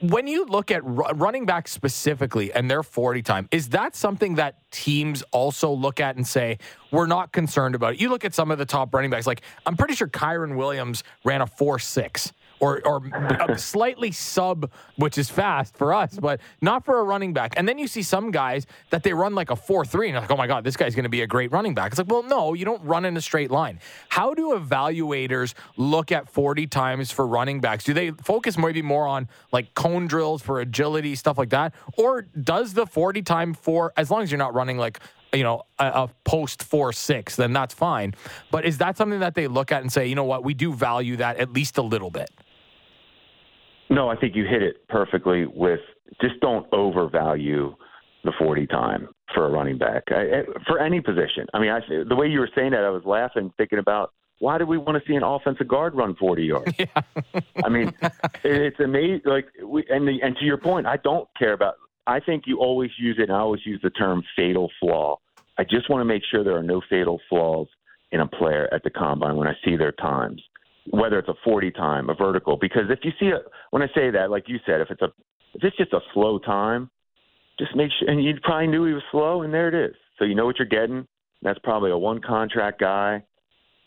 when 0.00 0.26
you 0.26 0.44
look 0.46 0.70
at 0.70 0.82
running 0.84 1.44
back 1.44 1.66
specifically 1.66 2.52
and 2.52 2.70
their 2.70 2.82
40 2.82 3.22
time, 3.22 3.48
is 3.50 3.70
that 3.70 3.96
something 3.96 4.36
that 4.36 4.56
teams 4.70 5.22
also 5.32 5.70
look 5.70 6.00
at 6.00 6.16
and 6.16 6.26
say, 6.26 6.58
we're 6.90 7.06
not 7.06 7.32
concerned 7.32 7.74
about 7.74 7.94
it? 7.94 8.00
You 8.00 8.08
look 8.08 8.24
at 8.24 8.34
some 8.34 8.50
of 8.50 8.58
the 8.58 8.64
top 8.64 8.94
running 8.94 9.10
backs, 9.10 9.26
like 9.26 9.42
I'm 9.66 9.76
pretty 9.76 9.94
sure 9.94 10.08
Kyren 10.08 10.56
Williams 10.56 11.02
ran 11.24 11.40
a 11.40 11.46
4 11.46 11.78
6 11.78 12.32
or 12.60 12.86
or 12.86 13.02
slightly 13.56 14.10
sub, 14.10 14.70
which 14.96 15.18
is 15.18 15.30
fast 15.30 15.76
for 15.76 15.94
us, 15.94 16.18
but 16.20 16.40
not 16.60 16.84
for 16.84 16.98
a 16.98 17.04
running 17.04 17.32
back. 17.32 17.54
And 17.56 17.68
then 17.68 17.78
you 17.78 17.86
see 17.86 18.02
some 18.02 18.30
guys 18.30 18.66
that 18.90 19.02
they 19.02 19.12
run 19.12 19.34
like 19.34 19.50
a 19.50 19.56
four 19.56 19.84
three, 19.84 20.08
and 20.08 20.16
like, 20.16 20.30
oh 20.30 20.36
my 20.36 20.46
god, 20.46 20.64
this 20.64 20.76
guy's 20.76 20.94
going 20.94 21.04
to 21.04 21.08
be 21.08 21.22
a 21.22 21.26
great 21.26 21.52
running 21.52 21.74
back. 21.74 21.92
It's 21.92 21.98
like, 21.98 22.08
well, 22.08 22.22
no, 22.22 22.54
you 22.54 22.64
don't 22.64 22.82
run 22.84 23.04
in 23.04 23.16
a 23.16 23.20
straight 23.20 23.50
line. 23.50 23.80
How 24.08 24.34
do 24.34 24.50
evaluators 24.50 25.54
look 25.76 26.12
at 26.12 26.28
forty 26.28 26.66
times 26.66 27.10
for 27.10 27.26
running 27.26 27.60
backs? 27.60 27.84
Do 27.84 27.94
they 27.94 28.10
focus 28.10 28.58
maybe 28.58 28.82
more 28.82 29.06
on 29.06 29.28
like 29.52 29.74
cone 29.74 30.06
drills 30.06 30.42
for 30.42 30.60
agility, 30.60 31.14
stuff 31.14 31.38
like 31.38 31.50
that, 31.50 31.74
or 31.96 32.22
does 32.22 32.74
the 32.74 32.86
forty 32.86 33.22
time 33.22 33.54
for 33.54 33.92
as 33.96 34.10
long 34.10 34.22
as 34.22 34.30
you're 34.30 34.38
not 34.38 34.54
running 34.54 34.78
like 34.78 35.00
you 35.32 35.42
know, 35.42 35.62
a, 35.78 35.86
a, 35.86 36.10
post 36.24 36.62
four 36.62 36.92
six, 36.92 37.36
then 37.36 37.52
that's 37.52 37.74
fine. 37.74 38.14
But 38.50 38.64
is 38.64 38.78
that 38.78 38.96
something 38.96 39.20
that 39.20 39.34
they 39.34 39.46
look 39.46 39.72
at 39.72 39.82
and 39.82 39.92
say, 39.92 40.06
you 40.06 40.14
know 40.14 40.24
what, 40.24 40.44
we 40.44 40.54
do 40.54 40.72
value 40.72 41.16
that 41.16 41.36
at 41.36 41.52
least 41.52 41.78
a 41.78 41.82
little 41.82 42.10
bit? 42.10 42.30
No, 43.90 44.08
I 44.08 44.16
think 44.16 44.36
you 44.36 44.44
hit 44.44 44.62
it 44.62 44.86
perfectly 44.88 45.46
with 45.46 45.80
just 46.20 46.40
don't 46.40 46.66
overvalue 46.72 47.74
the 48.24 48.32
40 48.38 48.66
time 48.66 49.08
for 49.34 49.46
a 49.46 49.50
running 49.50 49.78
back 49.78 50.04
I, 50.08 50.42
for 50.66 50.78
any 50.78 51.00
position. 51.00 51.46
I 51.54 51.58
mean, 51.58 51.70
I, 51.70 51.80
the 52.08 52.16
way 52.16 52.26
you 52.26 52.40
were 52.40 52.50
saying 52.54 52.72
that, 52.72 52.84
I 52.84 52.90
was 52.90 53.04
laughing, 53.04 53.52
thinking 53.56 53.78
about 53.78 54.12
why 54.40 54.58
do 54.58 54.66
we 54.66 54.78
want 54.78 55.02
to 55.02 55.08
see 55.08 55.16
an 55.16 55.22
offensive 55.22 55.68
guard 55.68 55.94
run 55.94 56.14
40 56.14 56.44
yards? 56.44 56.72
Yeah. 56.78 57.40
I 57.64 57.68
mean, 57.68 57.92
it's 58.44 58.78
amazing. 58.78 59.22
Like, 59.24 59.46
we, 59.64 59.84
and 59.90 60.06
the, 60.06 60.20
and 60.22 60.36
to 60.36 60.44
your 60.44 60.58
point, 60.58 60.86
I 60.86 60.96
don't 60.98 61.28
care 61.36 61.52
about. 61.52 61.74
I 62.06 62.20
think 62.20 62.44
you 62.46 62.58
always 62.58 62.90
use 62.98 63.16
it. 63.18 63.24
and 63.24 63.32
I 63.32 63.40
always 63.40 63.66
use 63.66 63.80
the 63.82 63.90
term 63.90 64.22
fatal 64.36 64.70
flaw. 64.80 65.18
I 65.58 65.64
just 65.64 65.90
want 65.90 66.00
to 66.00 66.04
make 66.04 66.22
sure 66.30 66.44
there 66.44 66.56
are 66.56 66.62
no 66.62 66.80
fatal 66.88 67.20
flaws 67.28 67.66
in 68.12 68.20
a 68.20 68.26
player 68.26 68.68
at 68.72 68.84
the 68.84 68.90
combine 68.90 69.36
when 69.36 69.48
I 69.48 69.54
see 69.64 69.76
their 69.76 69.92
times 69.92 70.42
whether 70.90 71.18
it's 71.18 71.28
a 71.28 71.34
40 71.44 71.70
time, 71.72 72.10
a 72.10 72.14
vertical. 72.14 72.56
Because 72.56 72.84
if 72.90 73.00
you 73.02 73.12
see 73.20 73.28
a, 73.28 73.40
when 73.70 73.82
I 73.82 73.86
say 73.94 74.10
that, 74.10 74.30
like 74.30 74.44
you 74.48 74.58
said, 74.66 74.80
if 74.80 74.90
it's 74.90 75.02
a, 75.02 75.06
if 75.54 75.64
it's 75.64 75.76
just 75.76 75.92
a 75.92 76.00
slow 76.14 76.38
time, 76.38 76.90
just 77.58 77.74
make 77.74 77.90
sure, 77.98 78.08
and 78.08 78.22
you 78.22 78.34
probably 78.42 78.68
knew 78.68 78.84
he 78.84 78.92
was 78.92 79.02
slow, 79.10 79.42
and 79.42 79.52
there 79.52 79.68
it 79.68 79.90
is. 79.90 79.96
So 80.18 80.24
you 80.24 80.34
know 80.34 80.46
what 80.46 80.58
you're 80.58 80.68
getting. 80.68 81.06
That's 81.42 81.58
probably 81.60 81.90
a 81.90 81.98
one 81.98 82.20
contract 82.20 82.80
guy. 82.80 83.22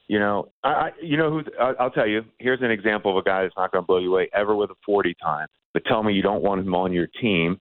You 0.08 0.20
know, 0.20 0.50
I, 0.64 0.70
I 0.70 0.90
you 1.02 1.16
know 1.18 1.32
who 1.32 1.42
I, 1.60 1.74
I'll 1.80 1.92
tell 1.92 2.08
you. 2.08 2.24
Here's 2.40 2.62
an 2.62 2.72
example 2.72 3.12
of 3.12 3.18
a 3.18 3.28
guy 3.28 3.44
that's 3.44 3.56
not 3.58 3.72
going 3.72 3.84
to 3.84 3.88
blow 3.88 4.00
you 4.00 4.12
away 4.14 4.30
ever 4.34 4.56
with 4.56 4.70
a 4.72 4.76
40 4.86 5.16
time. 5.22 5.48
But 5.74 5.86
tell 5.86 6.04
me 6.04 6.14
you 6.14 6.22
don't 6.22 6.44
want 6.44 6.62
him 6.62 6.76
on 6.76 6.92
your 6.92 7.08
team. 7.22 7.60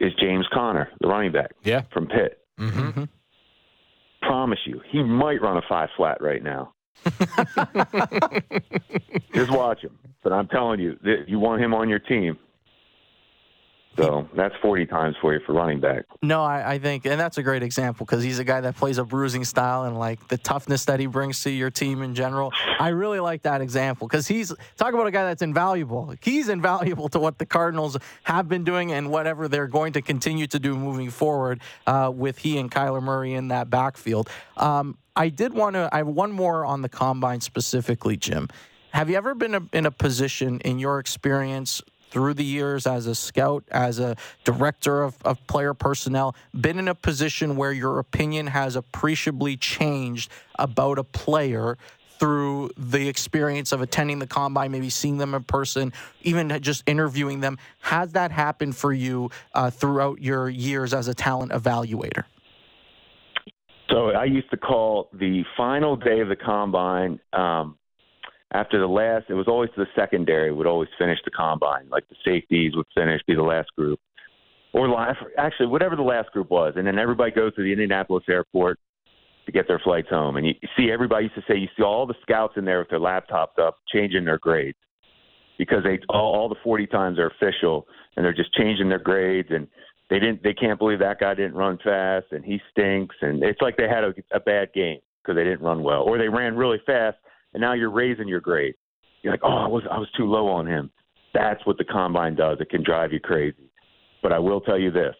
Is 0.00 0.12
James 0.20 0.44
Conner, 0.52 0.88
the 1.00 1.06
running 1.06 1.30
back 1.30 1.52
Yeah. 1.62 1.82
from 1.92 2.08
Pitt? 2.08 2.40
Mm-hmm. 2.58 3.04
Promise 4.22 4.58
you, 4.66 4.80
he 4.90 5.02
might 5.04 5.40
run 5.40 5.56
a 5.56 5.62
five 5.68 5.88
flat 5.96 6.20
right 6.20 6.42
now. 6.42 6.73
Just 9.34 9.50
watch 9.50 9.82
him. 9.82 9.98
But 10.22 10.32
I'm 10.32 10.48
telling 10.48 10.80
you, 10.80 10.98
you 11.26 11.38
want 11.38 11.62
him 11.62 11.74
on 11.74 11.88
your 11.88 11.98
team. 11.98 12.38
So 13.96 14.28
that's 14.34 14.54
40 14.60 14.86
times 14.86 15.14
for 15.20 15.34
you 15.34 15.40
for 15.46 15.52
running 15.52 15.78
back. 15.78 16.04
No, 16.20 16.42
I, 16.42 16.74
I 16.74 16.78
think, 16.78 17.06
and 17.06 17.20
that's 17.20 17.38
a 17.38 17.42
great 17.42 17.62
example 17.62 18.04
because 18.04 18.24
he's 18.24 18.40
a 18.40 18.44
guy 18.44 18.60
that 18.60 18.76
plays 18.76 18.98
a 18.98 19.04
bruising 19.04 19.44
style 19.44 19.84
and 19.84 19.96
like 19.96 20.26
the 20.28 20.38
toughness 20.38 20.86
that 20.86 20.98
he 20.98 21.06
brings 21.06 21.42
to 21.44 21.50
your 21.50 21.70
team 21.70 22.02
in 22.02 22.14
general. 22.14 22.52
I 22.80 22.88
really 22.88 23.20
like 23.20 23.42
that 23.42 23.60
example 23.60 24.08
because 24.08 24.26
he's 24.26 24.52
talk 24.76 24.94
about 24.94 25.06
a 25.06 25.12
guy 25.12 25.24
that's 25.24 25.42
invaluable. 25.42 26.12
He's 26.20 26.48
invaluable 26.48 27.08
to 27.10 27.20
what 27.20 27.38
the 27.38 27.46
Cardinals 27.46 27.96
have 28.24 28.48
been 28.48 28.64
doing 28.64 28.90
and 28.90 29.10
whatever 29.10 29.46
they're 29.46 29.68
going 29.68 29.92
to 29.92 30.02
continue 30.02 30.48
to 30.48 30.58
do 30.58 30.76
moving 30.76 31.10
forward 31.10 31.60
uh, 31.86 32.10
with 32.12 32.38
he 32.38 32.58
and 32.58 32.70
Kyler 32.70 33.02
Murray 33.02 33.34
in 33.34 33.48
that 33.48 33.70
backfield. 33.70 34.28
Um, 34.56 34.98
I 35.14 35.28
did 35.28 35.54
want 35.54 35.74
to. 35.74 35.88
I 35.92 35.98
have 35.98 36.08
one 36.08 36.32
more 36.32 36.64
on 36.64 36.82
the 36.82 36.88
combine 36.88 37.40
specifically, 37.40 38.16
Jim. 38.16 38.48
Have 38.92 39.10
you 39.10 39.16
ever 39.16 39.34
been 39.34 39.68
in 39.72 39.86
a 39.86 39.90
position 39.90 40.60
in 40.60 40.78
your 40.78 40.98
experience 41.00 41.82
through 42.14 42.32
the 42.32 42.44
years 42.44 42.86
as 42.86 43.08
a 43.08 43.14
scout, 43.14 43.64
as 43.72 43.98
a 43.98 44.16
director 44.44 45.02
of, 45.02 45.16
of 45.24 45.44
player 45.48 45.74
personnel, 45.74 46.36
been 46.58 46.78
in 46.78 46.86
a 46.86 46.94
position 46.94 47.56
where 47.56 47.72
your 47.72 47.98
opinion 47.98 48.46
has 48.46 48.76
appreciably 48.76 49.56
changed 49.56 50.30
about 50.56 50.96
a 50.96 51.02
player 51.02 51.76
through 52.20 52.70
the 52.76 53.08
experience 53.08 53.72
of 53.72 53.82
attending 53.82 54.20
the 54.20 54.28
combine, 54.28 54.70
maybe 54.70 54.88
seeing 54.88 55.18
them 55.18 55.34
in 55.34 55.42
person, 55.42 55.92
even 56.22 56.56
just 56.62 56.84
interviewing 56.86 57.40
them? 57.40 57.58
Has 57.80 58.12
that 58.12 58.30
happened 58.30 58.76
for 58.76 58.92
you 58.92 59.32
uh, 59.52 59.70
throughout 59.70 60.22
your 60.22 60.48
years 60.48 60.94
as 60.94 61.08
a 61.08 61.14
talent 61.14 61.50
evaluator? 61.50 62.22
So 63.90 64.10
I 64.10 64.24
used 64.24 64.50
to 64.52 64.56
call 64.56 65.08
the 65.12 65.42
final 65.56 65.96
day 65.96 66.20
of 66.20 66.28
the 66.28 66.36
combine 66.36 67.18
um, 67.32 67.76
after 68.54 68.78
the 68.78 68.86
last. 68.86 69.26
It 69.28 69.34
was 69.34 69.48
always 69.48 69.70
the 69.76 69.86
secondary 69.94 70.52
would 70.52 70.66
always 70.66 70.88
finish 70.98 71.18
the 71.24 71.30
combine, 71.30 71.88
like 71.90 72.08
the 72.08 72.16
safeties 72.24 72.74
would 72.74 72.86
finish, 72.94 73.20
be 73.26 73.34
the 73.34 73.42
last 73.42 73.68
group, 73.76 74.00
or 74.72 74.88
actually 75.36 75.66
whatever 75.66 75.96
the 75.96 76.02
last 76.02 76.30
group 76.30 76.50
was, 76.50 76.74
and 76.76 76.86
then 76.86 76.98
everybody 76.98 77.32
goes 77.32 77.54
to 77.56 77.62
the 77.62 77.72
Indianapolis 77.72 78.24
airport 78.28 78.78
to 79.44 79.52
get 79.52 79.68
their 79.68 79.80
flights 79.80 80.08
home. 80.08 80.36
And 80.36 80.46
you 80.46 80.54
you 80.62 80.68
see 80.76 80.90
everybody 80.90 81.24
used 81.24 81.34
to 81.34 81.42
say 81.46 81.58
you 81.58 81.68
see 81.76 81.82
all 81.82 82.06
the 82.06 82.14
scouts 82.22 82.54
in 82.56 82.64
there 82.64 82.78
with 82.78 82.88
their 82.88 83.00
laptops 83.00 83.58
up, 83.60 83.76
changing 83.92 84.24
their 84.24 84.38
grades 84.38 84.78
because 85.58 85.84
they 85.84 85.98
all, 86.08 86.34
all 86.34 86.48
the 86.48 86.56
40 86.62 86.86
times 86.86 87.18
are 87.18 87.26
official 87.28 87.86
and 88.16 88.24
they're 88.24 88.32
just 88.32 88.52
changing 88.54 88.88
their 88.88 88.98
grades 88.98 89.48
and 89.50 89.68
they 90.10 90.18
didn't 90.18 90.42
they 90.42 90.54
can't 90.54 90.78
believe 90.78 90.98
that 90.98 91.20
guy 91.20 91.34
didn't 91.34 91.54
run 91.54 91.78
fast 91.82 92.26
and 92.32 92.44
he 92.44 92.60
stinks 92.70 93.16
and 93.20 93.42
it's 93.42 93.60
like 93.60 93.76
they 93.76 93.88
had 93.88 94.04
a, 94.04 94.12
a 94.32 94.40
bad 94.40 94.72
game 94.72 94.98
because 95.22 95.36
they 95.36 95.44
didn't 95.44 95.62
run 95.62 95.82
well 95.82 96.02
or 96.02 96.18
they 96.18 96.28
ran 96.28 96.56
really 96.56 96.80
fast 96.86 97.16
and 97.54 97.60
now 97.60 97.72
you're 97.72 97.90
raising 97.90 98.28
your 98.28 98.40
grade. 98.40 98.74
You're 99.22 99.32
like 99.32 99.42
oh 99.44 99.48
I 99.48 99.68
was 99.68 99.82
I 99.90 99.98
was 99.98 100.08
too 100.16 100.26
low 100.26 100.48
on 100.48 100.66
him. 100.66 100.90
That's 101.32 101.64
what 101.66 101.78
the 101.78 101.84
combine 101.84 102.36
does. 102.36 102.58
It 102.60 102.70
can 102.70 102.84
drive 102.84 103.12
you 103.12 103.20
crazy. 103.20 103.70
But 104.22 104.32
I 104.32 104.38
will 104.38 104.60
tell 104.60 104.78
you 104.78 104.90
this. 104.90 105.14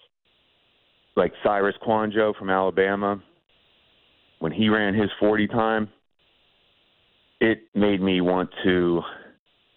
Like 1.17 1.33
Cyrus 1.43 1.75
Kouandjio 1.87 2.35
from 2.37 2.51
Alabama 2.51 3.23
when 4.41 4.53
he 4.53 4.69
ran 4.69 4.95
his 4.95 5.11
40 5.21 5.47
time 5.49 5.89
it 7.41 7.63
made 7.75 8.01
me 8.01 8.21
want 8.21 8.51
to 8.65 9.01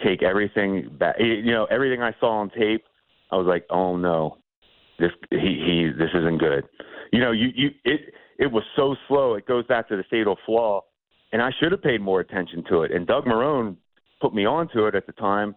take 0.03 0.21
everything 0.21 0.89
back. 0.99 1.15
You 1.19 1.51
know 1.51 1.65
everything 1.65 2.01
I 2.01 2.13
saw 2.19 2.39
on 2.39 2.49
tape 2.49 2.83
I 3.31 3.35
was 3.35 3.47
like 3.47 3.65
oh 3.69 3.97
no. 3.97 4.37
This 4.99 5.11
he 5.29 5.37
he 5.37 5.91
this 5.97 6.09
isn't 6.13 6.39
good. 6.39 6.63
You 7.11 7.19
know, 7.19 7.31
you 7.31 7.49
you 7.53 7.69
it 7.83 8.13
it 8.39 8.51
was 8.51 8.63
so 8.75 8.95
slow. 9.07 9.35
It 9.35 9.45
goes 9.47 9.65
back 9.67 9.87
to 9.89 9.97
the 9.97 10.03
fatal 10.09 10.37
flaw, 10.45 10.81
and 11.31 11.41
I 11.41 11.51
should 11.59 11.71
have 11.71 11.81
paid 11.81 12.01
more 12.01 12.19
attention 12.19 12.63
to 12.69 12.83
it. 12.83 12.91
And 12.91 13.05
Doug 13.05 13.25
Marrone 13.25 13.75
put 14.21 14.33
me 14.33 14.45
onto 14.45 14.85
it 14.85 14.95
at 14.95 15.05
the 15.05 15.13
time. 15.13 15.55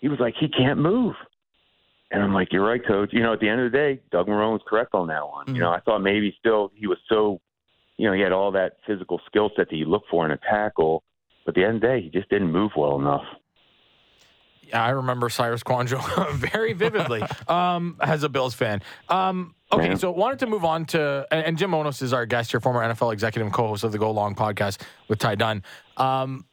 He 0.00 0.08
was 0.08 0.18
like, 0.18 0.34
he 0.38 0.48
can't 0.48 0.80
move, 0.80 1.14
and 2.10 2.22
I'm 2.22 2.34
like, 2.34 2.52
you're 2.52 2.66
right, 2.66 2.84
coach. 2.84 3.10
You 3.12 3.22
know, 3.22 3.32
at 3.32 3.40
the 3.40 3.48
end 3.48 3.60
of 3.60 3.72
the 3.72 3.76
day, 3.76 4.00
Doug 4.10 4.26
Marrone 4.26 4.52
was 4.52 4.62
correct 4.66 4.94
on 4.94 5.06
that 5.08 5.26
one. 5.26 5.46
Mhm. 5.46 5.54
You 5.54 5.60
know, 5.60 5.70
I 5.70 5.80
thought 5.80 6.00
maybe 6.00 6.34
still 6.38 6.70
he 6.74 6.86
was 6.86 6.98
so, 7.08 7.40
you 7.96 8.06
know, 8.06 8.12
he 8.12 8.20
had 8.20 8.32
all 8.32 8.50
that 8.52 8.78
physical 8.86 9.20
skill 9.26 9.50
set 9.56 9.70
that 9.70 9.76
you 9.76 9.86
look 9.86 10.04
for 10.10 10.24
in 10.24 10.30
a 10.30 10.36
tackle, 10.36 11.04
but 11.44 11.52
at 11.52 11.54
the 11.54 11.64
end 11.64 11.76
of 11.76 11.80
the 11.80 11.86
day, 11.86 12.00
he 12.02 12.10
just 12.10 12.28
didn't 12.28 12.52
move 12.52 12.72
well 12.76 12.98
enough. 12.98 13.24
Yeah, 14.62 14.82
I 14.82 14.90
remember 14.90 15.28
Cyrus 15.28 15.62
Kouandjio 15.62 16.32
very 16.34 16.72
vividly 16.72 17.22
um, 17.48 17.96
as 18.00 18.22
a 18.22 18.28
Bills 18.28 18.54
fan. 18.54 18.80
Um, 19.08 19.54
okay, 19.70 19.88
Yeah. 19.88 19.94
so 19.96 20.10
wanted 20.10 20.38
to 20.40 20.46
move 20.46 20.64
on 20.64 20.86
to, 20.86 21.26
and, 21.30 21.44
and 21.46 21.58
Jim 21.58 21.70
Monos 21.70 22.00
is 22.02 22.12
our 22.12 22.24
guest 22.26 22.50
here, 22.52 22.60
former 22.60 22.80
NFL 22.80 23.12
executive 23.12 23.46
and 23.46 23.54
co-host 23.54 23.84
of 23.84 23.92
the 23.92 23.98
Go 23.98 24.10
Long 24.10 24.34
podcast 24.34 24.80
with 25.08 25.18
Ty 25.18 25.34
Dunne. 25.34 25.62
Um, 25.96 26.46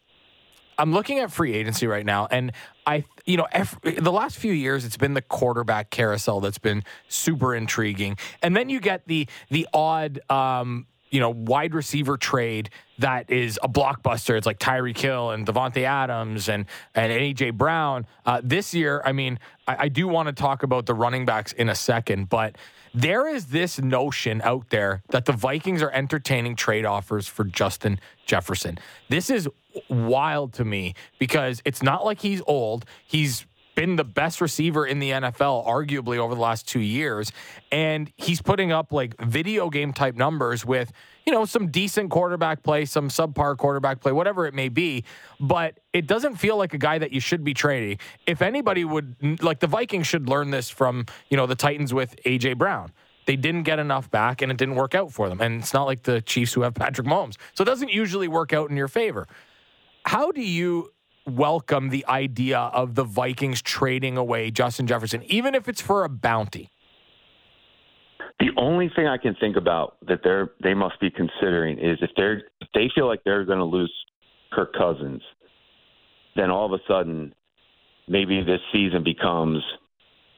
I'm 0.77 0.93
looking 0.93 1.19
at 1.19 1.29
free 1.31 1.53
agency 1.53 1.87
right 1.87 2.05
now, 2.05 2.27
and 2.31 2.53
I, 2.87 3.03
you 3.25 3.35
know, 3.35 3.47
every, 3.51 3.95
the 3.95 4.11
last 4.13 4.37
few 4.37 4.53
years 4.53 4.85
it's 4.85 4.95
been 4.95 5.13
the 5.13 5.21
quarterback 5.21 5.89
carousel 5.89 6.39
that's 6.39 6.57
been 6.57 6.83
super 7.09 7.53
intriguing, 7.53 8.17
and 8.41 8.55
then 8.55 8.69
you 8.69 8.79
get 8.79 9.05
the 9.05 9.27
the 9.49 9.67
odd, 9.73 10.19
um, 10.31 10.87
you 11.09 11.19
know, 11.19 11.29
wide 11.29 11.73
receiver 11.73 12.17
trade 12.17 12.69
that 12.99 13.29
is 13.29 13.59
a 13.63 13.69
blockbuster. 13.69 14.37
It's 14.37 14.45
like 14.45 14.59
Tyreek 14.59 14.97
Hill 14.97 15.31
and 15.31 15.45
Davante 15.45 15.83
Adams 15.83 16.49
and 16.49 16.65
and 16.93 17.11
AJ 17.11 17.53
Brown. 17.53 18.05
Uh, 18.25 18.41
this 18.43 18.73
year, 18.73 19.01
I 19.05 19.11
mean, 19.11 19.39
I, 19.67 19.85
I 19.85 19.87
do 19.89 20.07
want 20.07 20.27
to 20.27 20.33
talk 20.33 20.63
about 20.63 20.85
the 20.85 20.93
running 20.93 21.25
backs 21.25 21.53
in 21.53 21.69
a 21.69 21.75
second, 21.75 22.29
but 22.29 22.57
there 22.93 23.27
is 23.27 23.47
this 23.47 23.79
notion 23.79 24.41
out 24.43 24.69
there 24.69 25.03
that 25.09 25.25
the 25.25 25.31
Vikings 25.31 25.81
are 25.81 25.91
entertaining 25.91 26.55
trade 26.55 26.85
offers 26.85 27.27
for 27.27 27.43
Justin 27.43 27.99
Jefferson. 28.25 28.79
This 29.09 29.29
is 29.29 29.47
wild 29.89 30.53
to 30.53 30.65
me 30.65 30.95
because 31.19 31.61
it's 31.65 31.83
not 31.83 32.03
like 32.03 32.19
he's 32.21 32.41
old. 32.47 32.85
He's 33.05 33.45
been 33.79 33.95
the 33.95 34.03
best 34.03 34.41
receiver 34.41 34.85
in 34.85 34.99
the 34.99 35.11
NFL, 35.11 35.65
arguably 35.65 36.17
over 36.17 36.35
the 36.35 36.41
last 36.41 36.67
two 36.67 36.81
years. 36.81 37.31
And 37.71 38.11
he's 38.17 38.41
putting 38.41 38.73
up 38.73 38.91
like 38.91 39.17
video 39.21 39.69
game 39.69 39.93
type 39.93 40.15
numbers 40.15 40.65
with, 40.65 40.91
you 41.25 41.31
know, 41.31 41.45
some 41.45 41.69
decent 41.69 42.11
quarterback 42.11 42.61
play, 42.61 42.83
some 42.83 43.07
subpar 43.07 43.55
quarterback 43.55 44.01
play, 44.01 44.11
whatever 44.11 44.45
it 44.45 44.53
may 44.53 44.67
be. 44.67 45.05
But 45.39 45.79
it 45.93 46.07
doesn't 46.07 46.35
feel 46.35 46.57
like 46.57 46.73
a 46.73 46.77
guy 46.77 46.97
that 46.97 47.13
you 47.13 47.21
should 47.21 47.45
be 47.45 47.53
trading. 47.53 47.99
If 48.27 48.41
anybody 48.41 48.83
would, 48.83 49.41
like 49.41 49.61
the 49.61 49.67
Vikings 49.67 50.07
should 50.07 50.27
learn 50.27 50.51
this 50.51 50.69
from, 50.69 51.05
you 51.29 51.37
know, 51.37 51.45
the 51.45 51.55
Titans 51.55 51.93
with 51.93 52.17
A.J. 52.25 52.55
Brown. 52.55 52.91
They 53.27 53.37
didn't 53.37 53.63
get 53.63 53.79
enough 53.79 54.11
back 54.11 54.41
and 54.41 54.51
it 54.51 54.57
didn't 54.57 54.75
work 54.75 54.93
out 54.93 55.13
for 55.13 55.29
them. 55.29 55.39
And 55.39 55.61
it's 55.61 55.73
not 55.73 55.85
like 55.85 56.03
the 56.03 56.19
Chiefs 56.19 56.51
who 56.51 56.63
have 56.63 56.73
Patrick 56.73 57.07
Mahomes. 57.07 57.37
So 57.53 57.61
it 57.61 57.65
doesn't 57.65 57.91
usually 57.91 58.27
work 58.27 58.51
out 58.51 58.69
in 58.69 58.75
your 58.75 58.89
favor. 58.89 59.25
How 60.03 60.33
do 60.33 60.41
you 60.41 60.91
welcome 61.29 61.89
the 61.89 62.05
idea 62.07 62.59
of 62.59 62.95
the 62.95 63.03
Vikings 63.03 63.61
trading 63.61 64.17
away 64.17 64.51
Justin 64.51 64.87
Jefferson, 64.87 65.23
even 65.23 65.55
if 65.55 65.67
it's 65.67 65.81
for 65.81 66.03
a 66.03 66.09
bounty? 66.09 66.69
The 68.39 68.51
only 68.57 68.89
thing 68.95 69.07
I 69.07 69.17
can 69.17 69.35
think 69.35 69.57
about 69.57 69.97
that 70.07 70.21
they're 70.23 70.51
they 70.63 70.73
must 70.73 70.99
be 71.01 71.09
considering 71.09 71.77
is 71.77 71.97
if 72.01 72.11
they're 72.15 72.43
if 72.61 72.67
they 72.73 72.89
feel 72.95 73.07
like 73.07 73.23
they're 73.23 73.43
going 73.43 73.59
to 73.59 73.65
lose 73.65 73.93
Kirk 74.51 74.73
Cousins, 74.73 75.21
then 76.35 76.49
all 76.49 76.65
of 76.65 76.71
a 76.71 76.83
sudden 76.87 77.33
maybe 78.07 78.41
this 78.41 78.61
season 78.71 79.03
becomes 79.03 79.61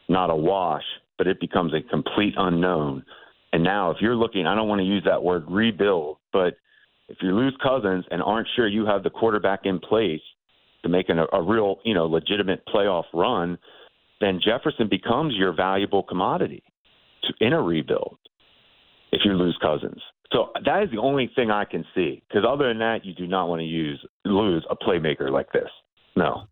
not 0.09 0.29
a 0.29 0.35
wash, 0.35 0.83
but 1.17 1.27
it 1.27 1.39
becomes 1.39 1.73
a 1.73 1.81
complete 1.89 2.33
unknown. 2.37 3.03
And 3.53 3.63
now 3.63 3.91
if 3.91 3.97
you're 4.01 4.15
looking, 4.15 4.47
I 4.47 4.55
don't 4.55 4.67
want 4.67 4.79
to 4.79 4.85
use 4.85 5.03
that 5.05 5.23
word 5.23 5.45
rebuild, 5.47 6.17
but 6.33 6.55
if 7.07 7.17
you 7.21 7.35
lose 7.35 7.55
Cousins 7.61 8.05
and 8.09 8.21
aren't 8.21 8.47
sure 8.55 8.67
you 8.67 8.85
have 8.85 9.03
the 9.03 9.09
quarterback 9.09 9.61
in 9.65 9.79
place 9.79 10.21
to 10.83 10.89
make 10.89 11.09
an, 11.09 11.19
a 11.19 11.41
real, 11.41 11.77
you 11.83 11.93
know, 11.93 12.05
legitimate 12.05 12.63
playoff 12.73 13.05
run, 13.13 13.57
then 14.19 14.39
Jefferson 14.43 14.87
becomes 14.89 15.33
your 15.35 15.53
valuable 15.53 16.03
commodity 16.03 16.63
to, 17.23 17.45
in 17.45 17.53
a 17.53 17.61
rebuild 17.61 18.17
if 19.11 19.21
you 19.25 19.33
lose 19.33 19.57
Cousins. 19.61 20.01
So 20.31 20.49
that 20.63 20.83
is 20.83 20.89
the 20.91 20.99
only 20.99 21.29
thing 21.35 21.51
I 21.51 21.65
can 21.65 21.83
see. 21.93 22.23
Because 22.27 22.45
other 22.47 22.67
than 22.69 22.79
that, 22.79 23.03
you 23.03 23.13
do 23.13 23.27
not 23.27 23.47
want 23.47 23.59
to 23.59 23.65
use 23.65 24.03
lose 24.23 24.65
a 24.69 24.75
playmaker 24.75 25.29
like 25.29 25.51
this. 25.51 25.69
No, 26.15 26.43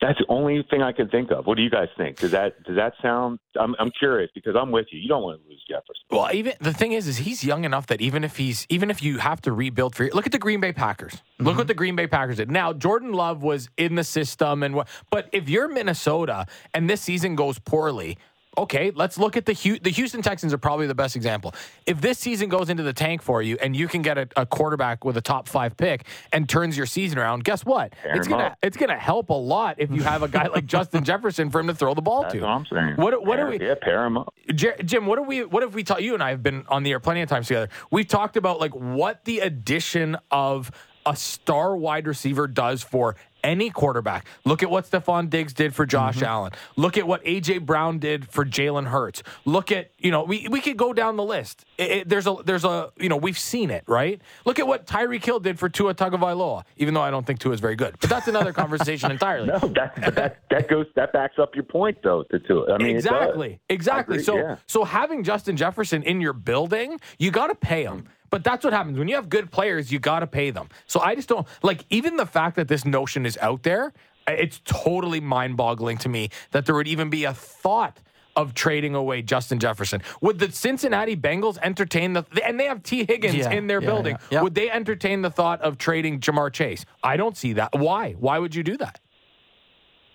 that's 0.00 0.18
the 0.18 0.26
only 0.28 0.64
thing 0.68 0.82
I 0.82 0.92
can 0.92 1.08
think 1.08 1.30
of. 1.30 1.46
What 1.46 1.56
do 1.56 1.62
you 1.62 1.70
guys 1.70 1.88
think? 1.96 2.18
Does 2.18 2.30
that 2.32 2.62
does 2.64 2.76
that 2.76 2.94
sound? 3.00 3.38
I'm 3.58 3.74
I'm 3.78 3.90
curious 3.98 4.30
because 4.34 4.54
I'm 4.54 4.70
with 4.70 4.86
you. 4.90 5.00
You 5.00 5.08
don't 5.08 5.22
want 5.22 5.42
to 5.42 5.48
lose 5.48 5.62
Jefferson. 5.68 6.02
Well, 6.10 6.28
even 6.32 6.52
the 6.60 6.72
thing 6.72 6.92
is, 6.92 7.08
is 7.08 7.18
he's 7.18 7.42
young 7.42 7.64
enough 7.64 7.86
that 7.86 8.00
even 8.00 8.22
if 8.22 8.36
he's 8.36 8.66
even 8.68 8.90
if 8.90 9.02
you 9.02 9.18
have 9.18 9.40
to 9.42 9.52
rebuild 9.52 9.94
for 9.94 10.08
look 10.08 10.26
at 10.26 10.32
the 10.32 10.38
Green 10.38 10.60
Bay 10.60 10.72
Packers. 10.72 11.14
Look 11.38 11.50
mm-hmm. 11.50 11.58
what 11.58 11.66
the 11.66 11.74
Green 11.74 11.96
Bay 11.96 12.06
Packers 12.06 12.36
did. 12.36 12.50
Now 12.50 12.72
Jordan 12.72 13.12
Love 13.12 13.42
was 13.42 13.68
in 13.76 13.94
the 13.94 14.04
system 14.04 14.62
and 14.62 14.74
what, 14.74 14.88
but 15.10 15.28
if 15.32 15.48
you're 15.48 15.68
Minnesota 15.68 16.46
and 16.74 16.88
this 16.88 17.00
season 17.00 17.34
goes 17.34 17.58
poorly. 17.58 18.18
Okay, 18.58 18.90
let's 18.94 19.18
look 19.18 19.36
at 19.36 19.46
the 19.46 19.54
the 19.82 19.90
Houston 19.90 20.22
Texans 20.22 20.52
are 20.52 20.58
probably 20.58 20.86
the 20.86 20.94
best 20.94 21.16
example. 21.16 21.54
If 21.86 22.00
this 22.00 22.18
season 22.18 22.48
goes 22.48 22.68
into 22.70 22.82
the 22.82 22.92
tank 22.92 23.22
for 23.22 23.42
you 23.42 23.56
and 23.60 23.74
you 23.76 23.88
can 23.88 24.02
get 24.02 24.18
a, 24.18 24.28
a 24.36 24.46
quarterback 24.46 25.04
with 25.04 25.16
a 25.16 25.20
top 25.20 25.48
five 25.48 25.76
pick 25.76 26.06
and 26.32 26.48
turns 26.48 26.76
your 26.76 26.86
season 26.86 27.18
around, 27.18 27.44
guess 27.44 27.64
what? 27.64 27.92
Pair 28.02 28.16
it's 28.16 28.28
gonna 28.28 28.44
up. 28.44 28.58
it's 28.62 28.76
gonna 28.76 28.98
help 28.98 29.30
a 29.30 29.34
lot 29.34 29.76
if 29.78 29.90
you 29.90 30.02
have 30.02 30.22
a 30.22 30.28
guy 30.28 30.46
like 30.48 30.66
Justin 30.76 31.04
Jefferson 31.04 31.50
for 31.50 31.60
him 31.60 31.66
to 31.66 31.74
throw 31.74 31.94
the 31.94 32.02
ball 32.02 32.22
That's 32.22 32.34
to. 32.34 32.40
what 32.40 32.48
I'm 32.48 32.66
saying. 32.66 32.94
What 32.96 33.24
what 33.24 33.38
are 33.38 33.48
we? 33.48 33.58
Yeah, 33.60 33.74
pair 33.80 34.04
him 34.04 34.18
up. 34.18 34.34
Jer- 34.54 34.76
Jim, 34.84 35.06
what 35.06 35.18
are 35.18 35.22
we? 35.22 35.44
What 35.44 35.62
have 35.62 35.74
we 35.74 35.84
taught 35.84 36.02
you 36.02 36.14
and 36.14 36.22
I 36.22 36.30
have 36.30 36.42
been 36.42 36.64
on 36.68 36.82
the 36.82 36.92
air 36.92 37.00
plenty 37.00 37.22
of 37.22 37.28
times 37.28 37.48
together. 37.48 37.68
We've 37.90 38.08
talked 38.08 38.36
about 38.36 38.60
like 38.60 38.74
what 38.74 39.24
the 39.24 39.40
addition 39.40 40.16
of 40.30 40.70
a 41.04 41.14
star 41.14 41.76
wide 41.76 42.06
receiver 42.06 42.48
does 42.48 42.82
for 42.82 43.14
any 43.46 43.70
quarterback. 43.70 44.26
Look 44.44 44.62
at 44.62 44.68
what 44.68 44.90
Stefon 44.90 45.30
Diggs 45.30 45.54
did 45.54 45.74
for 45.74 45.86
Josh 45.86 46.16
mm-hmm. 46.16 46.24
Allen. 46.24 46.52
Look 46.74 46.98
at 46.98 47.06
what 47.06 47.24
AJ 47.24 47.64
Brown 47.64 47.98
did 47.98 48.28
for 48.28 48.44
Jalen 48.44 48.86
Hurts. 48.88 49.22
Look 49.44 49.72
at 49.72 49.90
you 49.98 50.10
know 50.10 50.24
we 50.24 50.48
we 50.48 50.60
could 50.60 50.76
go 50.76 50.92
down 50.92 51.16
the 51.16 51.24
list. 51.24 51.64
It- 51.78 51.90
it- 51.90 52.08
there's 52.08 52.26
a 52.26 52.36
there's 52.44 52.64
a 52.64 52.90
you 52.98 53.08
know 53.08 53.16
we've 53.16 53.38
seen 53.38 53.70
it 53.70 53.84
right. 53.86 54.20
Look 54.44 54.58
at 54.58 54.66
what 54.66 54.86
Tyreek 54.86 55.24
Hill 55.24 55.40
did 55.40 55.58
for 55.58 55.68
Tua 55.68 55.94
Tagovailoa. 55.94 56.64
Even 56.76 56.92
though 56.92 57.02
I 57.02 57.10
don't 57.10 57.26
think 57.26 57.38
Tua 57.38 57.54
is 57.54 57.60
very 57.60 57.76
good, 57.76 57.96
but 58.00 58.10
that's 58.10 58.28
another 58.28 58.52
conversation 58.62 59.10
entirely. 59.10 59.46
No, 59.46 59.58
that 59.58 59.94
that 60.14 60.38
that 60.50 60.68
goes 60.68 60.86
that 60.96 61.12
backs 61.12 61.38
up 61.38 61.54
your 61.54 61.64
point 61.64 61.98
though. 62.02 62.24
To, 62.24 62.38
to 62.40 62.72
I 62.72 62.78
mean, 62.78 62.96
exactly, 62.96 63.60
exactly. 63.68 64.16
Agree, 64.16 64.24
so, 64.24 64.36
yeah. 64.36 64.56
so 64.66 64.84
having 64.84 65.22
Justin 65.22 65.56
Jefferson 65.56 66.02
in 66.02 66.20
your 66.20 66.32
building, 66.32 66.98
you 67.18 67.30
got 67.30 67.46
to 67.48 67.54
pay 67.54 67.84
him. 67.84 68.08
But 68.36 68.44
that's 68.44 68.64
what 68.64 68.74
happens 68.74 68.98
when 68.98 69.08
you 69.08 69.14
have 69.14 69.30
good 69.30 69.50
players. 69.50 69.90
You 69.90 69.98
got 69.98 70.20
to 70.20 70.26
pay 70.26 70.50
them. 70.50 70.68
So 70.86 71.00
I 71.00 71.14
just 71.14 71.26
don't 71.26 71.46
like 71.62 71.86
even 71.88 72.16
the 72.18 72.26
fact 72.26 72.56
that 72.56 72.68
this 72.68 72.84
notion 72.84 73.24
is 73.24 73.38
out 73.40 73.62
there. 73.62 73.94
It's 74.28 74.60
totally 74.66 75.20
mind-boggling 75.20 75.96
to 75.98 76.10
me 76.10 76.28
that 76.50 76.66
there 76.66 76.74
would 76.74 76.86
even 76.86 77.08
be 77.08 77.24
a 77.24 77.32
thought 77.32 77.98
of 78.36 78.52
trading 78.52 78.94
away 78.94 79.22
Justin 79.22 79.58
Jefferson. 79.58 80.02
Would 80.20 80.38
the 80.38 80.52
Cincinnati 80.52 81.16
Bengals 81.16 81.56
entertain 81.62 82.12
the 82.12 82.26
and 82.44 82.60
they 82.60 82.66
have 82.66 82.82
Tee 82.82 83.06
Higgins 83.08 83.36
Yeah, 83.36 83.52
in 83.52 83.68
their 83.68 83.80
yeah, 83.80 83.86
building? 83.88 84.16
yeah. 84.20 84.26
Yep. 84.32 84.42
Would 84.42 84.54
they 84.54 84.70
entertain 84.70 85.22
the 85.22 85.30
thought 85.30 85.62
of 85.62 85.78
trading 85.78 86.20
Ja'Marr 86.20 86.52
Chase? 86.52 86.84
I 87.02 87.16
don't 87.16 87.38
see 87.38 87.54
that. 87.54 87.70
Why? 87.74 88.12
Why 88.18 88.38
would 88.38 88.54
you 88.54 88.62
do 88.62 88.76
that? 88.76 89.00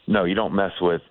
no, 0.05 0.25
you 0.25 0.35
don't 0.35 0.53
mess 0.53 0.73
with. 0.79 1.01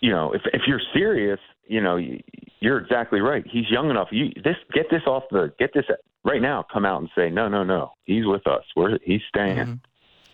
You 0.00 0.12
know, 0.12 0.32
if 0.32 0.40
if 0.54 0.62
you're 0.66 0.80
serious, 0.94 1.40
you 1.70 1.80
know, 1.80 1.96
you- 1.96 2.20
you're 2.62 2.78
exactly 2.78 3.20
right. 3.20 3.46
He's 3.46 3.70
young 3.70 3.88
enough. 3.88 4.08
You 4.10 4.32
this 4.44 4.56
get 4.74 4.90
this 4.90 5.06
off 5.06 5.22
the 5.30 5.50
get 5.58 5.72
this 5.72 5.86
right 6.24 6.42
now. 6.42 6.62
Come 6.70 6.84
out 6.84 7.00
and 7.00 7.08
say 7.16 7.30
no, 7.30 7.48
no, 7.48 7.64
no. 7.64 7.92
He's 8.04 8.26
with 8.26 8.46
us. 8.46 8.64
We're 8.76 8.98
he's 9.02 9.22
staying. 9.28 9.56
Mm-hmm. 9.56 9.74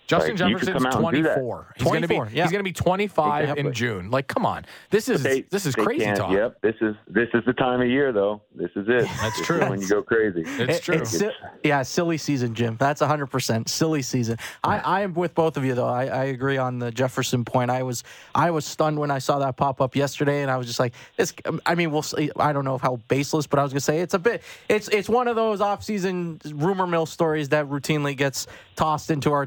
Justin 0.06 0.36
Like, 0.36 0.48
you 0.48 0.54
Jefferson's 0.58 0.82
come 0.84 0.86
out 0.86 1.02
and 1.14 1.16
do 1.16 1.22
that. 1.24 1.34
24. 1.34 1.74
He's 1.76 1.84
going 1.86 2.02
to 2.02 2.08
be 2.08 2.14
yeah. 2.14 2.42
he's 2.44 2.52
going 2.52 2.60
to 2.60 2.62
be 2.62 2.72
25 2.72 3.58
in 3.58 3.72
June. 3.72 4.10
Like 4.10 4.26
come 4.28 4.46
on. 4.46 4.64
This 4.90 5.08
is 5.08 5.22
They- 5.22 5.42
this 5.42 5.66
is 5.66 5.74
crazy 5.74 6.04
talk. 6.14 6.30
Yep, 6.32 6.60
this 6.62 6.74
is 6.80 6.94
this 7.08 7.28
is 7.34 7.44
the 7.46 7.52
time 7.52 7.80
of 7.80 7.88
year 7.88 8.12
though. 8.12 8.42
This 8.54 8.70
is 8.76 8.86
it. 8.88 9.02
That's 9.20 9.36
This 9.38 9.46
true. 9.46 9.60
when 9.68 9.80
you 9.80 9.88
go 9.88 10.02
crazy. 10.02 10.42
It's 10.46 10.78
It- 10.78 10.82
true. 10.82 10.94
It's, 10.96 11.10
si- 11.10 11.30
yeah, 11.64 11.82
silly 11.82 12.18
season, 12.18 12.54
Jim. 12.54 12.76
That's 12.78 13.02
100% 13.02 13.68
silly 13.68 14.02
season. 14.02 14.38
I, 14.62 14.78
I 14.78 15.00
am 15.02 15.14
with 15.14 15.34
both 15.34 15.56
of 15.56 15.64
you, 15.64 15.74
though. 15.74 15.86
I, 15.86 16.06
I 16.06 16.24
agree 16.24 16.56
on 16.56 16.78
the 16.78 16.90
Jefferson 16.90 17.44
point. 17.44 17.70
I 17.70 17.82
was 17.82 18.04
I 18.34 18.50
was 18.50 18.64
stunned 18.64 18.98
when 18.98 19.10
I 19.10 19.18
saw 19.18 19.38
that 19.40 19.56
pop 19.56 19.80
up 19.80 19.96
yesterday, 19.96 20.42
and 20.42 20.50
I 20.50 20.56
was 20.56 20.66
just 20.66 20.78
like, 20.78 20.94
"This." 21.16 21.34
I 21.66 21.74
mean, 21.74 21.90
we'll 21.90 22.02
see. 22.02 22.30
I 22.36 22.52
don't 22.52 22.64
know 22.64 22.78
how 22.78 22.96
baseless, 23.08 23.46
but 23.46 23.58
I 23.58 23.62
was 23.62 23.72
gonna 23.72 23.80
say 23.80 24.00
it's 24.00 24.14
a 24.14 24.18
bit. 24.18 24.42
It's 24.68 24.88
it's 24.88 25.08
one 25.08 25.28
of 25.28 25.36
those 25.36 25.60
off-season 25.60 26.40
rumor 26.54 26.86
mill 26.86 27.06
stories 27.06 27.48
that 27.50 27.66
routinely 27.66 28.16
gets 28.16 28.46
tossed 28.76 29.10
into 29.10 29.32
our 29.32 29.46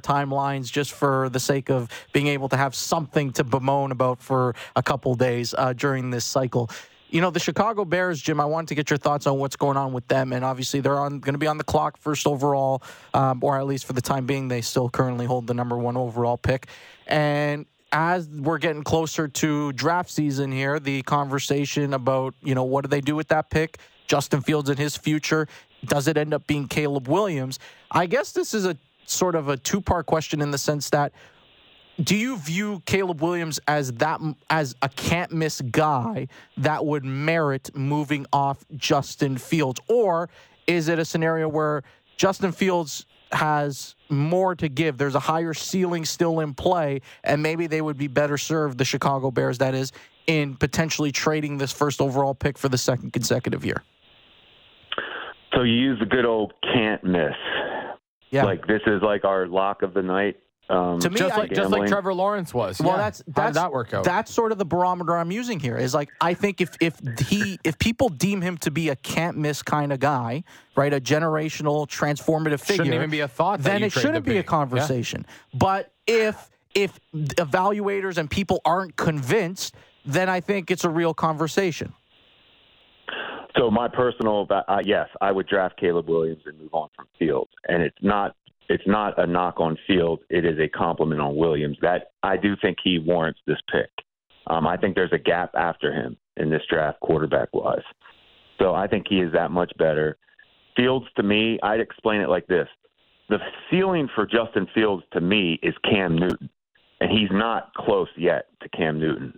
timelines 0.49 0.71
just 0.71 0.91
for 0.91 1.29
the 1.29 1.39
sake 1.39 1.69
of 1.69 1.89
being 2.13 2.27
able 2.27 2.49
to 2.49 2.57
have 2.57 2.75
something 2.75 3.31
to 3.33 3.43
bemoan 3.43 3.91
about 3.91 4.21
for 4.21 4.55
a 4.75 4.83
couple 4.83 5.15
days 5.15 5.53
uh, 5.57 5.73
during 5.73 6.09
this 6.09 6.25
cycle. 6.25 6.69
You 7.09 7.21
know, 7.21 7.31
the 7.31 7.39
Chicago 7.39 7.85
Bears, 7.85 8.21
Jim, 8.21 8.39
I 8.39 8.45
wanted 8.45 8.67
to 8.67 8.75
get 8.75 8.91
your 8.91 8.97
thoughts 8.97 9.25
on 9.25 9.39
what's 9.39 9.55
going 9.55 9.77
on 9.77 9.93
with 9.93 10.07
them. 10.07 10.31
And 10.31 10.45
obviously, 10.45 10.79
they're 10.79 10.99
on 10.99 11.19
going 11.19 11.33
to 11.33 11.39
be 11.39 11.47
on 11.47 11.57
the 11.57 11.63
clock 11.63 11.97
first 11.97 12.27
overall, 12.27 12.83
um, 13.15 13.43
or 13.43 13.57
at 13.57 13.65
least 13.65 13.85
for 13.85 13.93
the 13.93 14.01
time 14.01 14.27
being, 14.27 14.47
they 14.47 14.61
still 14.61 14.89
currently 14.89 15.25
hold 15.25 15.47
the 15.47 15.55
number 15.55 15.75
one 15.75 15.97
overall 15.97 16.37
pick. 16.37 16.67
And 17.07 17.65
as 17.91 18.29
we're 18.29 18.59
getting 18.59 18.83
closer 18.83 19.27
to 19.27 19.73
draft 19.73 20.11
season 20.11 20.51
here, 20.51 20.79
the 20.79 21.01
conversation 21.01 21.95
about, 21.95 22.35
you 22.43 22.53
know, 22.53 22.63
what 22.63 22.83
do 22.83 22.89
they 22.89 23.01
do 23.01 23.15
with 23.15 23.29
that 23.29 23.49
pick? 23.49 23.79
Justin 24.07 24.41
Fields 24.41 24.69
and 24.69 24.77
his 24.77 24.95
future. 24.95 25.47
Does 25.85 26.07
it 26.07 26.15
end 26.15 26.35
up 26.35 26.45
being 26.45 26.67
Caleb 26.67 27.07
Williams? 27.07 27.57
I 27.89 28.05
guess 28.05 28.33
this 28.33 28.53
is 28.53 28.65
a 28.65 28.77
sort 29.11 29.35
of 29.35 29.49
a 29.49 29.57
two 29.57 29.81
part 29.81 30.05
question 30.05 30.41
in 30.41 30.51
the 30.51 30.57
sense 30.57 30.89
that 30.91 31.13
do 32.01 32.15
you 32.15 32.37
view 32.37 32.81
Caleb 32.85 33.21
Williams 33.21 33.59
as 33.67 33.91
that 33.93 34.21
as 34.49 34.75
a 34.81 34.87
can't 34.87 35.31
miss 35.33 35.59
guy 35.59 36.27
that 36.57 36.85
would 36.85 37.03
merit 37.03 37.75
moving 37.75 38.25
off 38.31 38.63
Justin 38.77 39.37
Fields? 39.37 39.81
Or 39.89 40.29
is 40.65 40.87
it 40.87 40.97
a 40.97 41.03
scenario 41.03 41.49
where 41.49 41.83
Justin 42.15 42.53
Fields 42.53 43.05
has 43.33 43.95
more 44.09 44.55
to 44.55 44.69
give? 44.69 44.97
There's 44.97 45.15
a 45.15 45.19
higher 45.19 45.53
ceiling 45.53 46.05
still 46.05 46.39
in 46.39 46.53
play 46.53 47.01
and 47.23 47.43
maybe 47.43 47.67
they 47.67 47.81
would 47.81 47.97
be 47.97 48.07
better 48.07 48.37
served 48.37 48.77
the 48.77 48.85
Chicago 48.85 49.29
Bears 49.29 49.57
that 49.57 49.75
is 49.75 49.91
in 50.25 50.55
potentially 50.55 51.11
trading 51.11 51.57
this 51.57 51.71
first 51.71 51.99
overall 51.99 52.33
pick 52.33 52.57
for 52.57 52.69
the 52.69 52.77
second 52.77 53.11
consecutive 53.11 53.65
year? 53.65 53.83
So 55.53 55.63
you 55.63 55.73
use 55.73 55.99
the 55.99 56.05
good 56.05 56.25
old 56.25 56.53
can't 56.61 57.03
miss. 57.03 57.33
Yeah 58.31 58.43
Like 58.43 58.65
this 58.67 58.81
is 58.87 59.01
like 59.01 59.25
our 59.25 59.47
lock 59.47 59.81
of 59.81 59.93
the 59.93 60.01
night. 60.01 60.37
Um, 60.69 60.99
To 60.99 61.09
me, 61.09 61.17
just 61.17 61.33
I- 61.33 61.37
like 61.39 61.51
just 61.51 61.71
like. 61.71 61.87
Trevor 61.89 62.13
Lawrence 62.13 62.53
was. 62.53 62.79
Well, 62.79 62.91
Yeah. 62.91 62.97
that's 62.97 63.19
how 63.25 63.33
that's 63.41 63.47
did 63.57 63.63
that 63.63 63.71
work 63.71 63.91
out? 63.91 64.03
That's 64.03 64.31
sort 64.31 64.51
of 64.51 64.59
the 64.59 64.65
barometer 64.65 65.17
I'm 65.17 65.31
using 65.31 65.59
here. 65.59 65.75
Is 65.77 65.95
like 65.95 66.09
I 66.21 66.35
think 66.35 66.61
if 66.61 66.69
if 66.79 66.99
he 67.27 67.57
if 67.63 67.79
people 67.79 68.09
deem 68.09 68.41
him 68.41 68.55
to 68.59 68.69
be 68.69 68.89
a 68.89 68.95
can't 68.95 69.35
miss 69.35 69.63
kind 69.63 69.91
of 69.91 69.99
guy, 69.99 70.43
right, 70.75 70.93
a 70.93 71.01
generational 71.01 71.87
transformative 71.87 72.59
figure, 72.59 72.85
Shouldn't 72.85 72.93
even 72.93 73.09
be 73.09 73.21
a 73.21 73.27
thought. 73.27 73.61
then 73.63 73.81
it 73.81 73.91
shouldn't 73.91 74.25
be 74.25 74.33
a 74.33 74.35
pick. 74.41 74.45
Yeah. 74.45 74.49
conversation. 74.49 75.25
But 75.55 75.91
if 76.05 76.51
if 76.75 76.99
evaluators 77.15 78.17
and 78.19 78.29
people 78.29 78.61
aren't 78.63 78.95
convinced, 78.95 79.73
then 80.05 80.29
I 80.29 80.39
think 80.39 80.69
it's 80.69 80.83
a 80.83 80.89
real 80.89 81.15
conversation. 81.15 81.93
So 83.59 83.69
my 83.69 83.89
personal, 83.89 84.47
uh, 84.49 84.77
yes, 84.85 85.09
I 85.19 85.33
would 85.33 85.47
draft 85.47 85.77
Caleb 85.77 86.07
Williams 86.07 86.43
and 86.45 86.57
move 86.57 86.73
on 86.73 86.87
from 86.95 87.07
Fields, 87.17 87.51
and 87.67 87.83
it's 87.83 87.97
not 88.01 88.35
it's 88.69 88.87
not 88.87 89.19
a 89.19 89.27
knock 89.27 89.59
on 89.59 89.77
Fields. 89.85 90.21
It 90.29 90.45
is 90.45 90.57
a 90.59 90.69
compliment 90.69 91.19
on 91.19 91.35
Williams. 91.35 91.77
That 91.81 92.11
I 92.23 92.37
do 92.37 92.55
think 92.61 92.77
he 92.81 92.99
warrants 92.99 93.41
this 93.45 93.57
pick. 93.69 93.89
Um, 94.47 94.65
I 94.65 94.77
think 94.77 94.95
there's 94.95 95.11
a 95.11 95.17
gap 95.17 95.51
after 95.55 95.91
him 95.91 96.15
in 96.37 96.49
this 96.49 96.61
draft, 96.69 97.01
quarterback 97.01 97.49
wise. 97.53 97.83
So 98.59 98.73
I 98.73 98.87
think 98.87 99.07
he 99.09 99.19
is 99.19 99.33
that 99.33 99.51
much 99.51 99.73
better. 99.77 100.17
Fields 100.77 101.07
to 101.17 101.23
me, 101.23 101.59
I'd 101.61 101.81
explain 101.81 102.21
it 102.21 102.29
like 102.29 102.47
this: 102.47 102.67
the 103.27 103.39
ceiling 103.69 104.07
for 104.15 104.25
Justin 104.25 104.67
Fields 104.73 105.03
to 105.11 105.19
me 105.19 105.59
is 105.61 105.73
Cam 105.83 106.15
Newton, 106.15 106.49
and 107.01 107.11
he's 107.11 107.29
not 107.29 107.73
close 107.73 108.07
yet 108.15 108.45
to 108.61 108.69
Cam 108.69 109.01
Newton. 109.01 109.37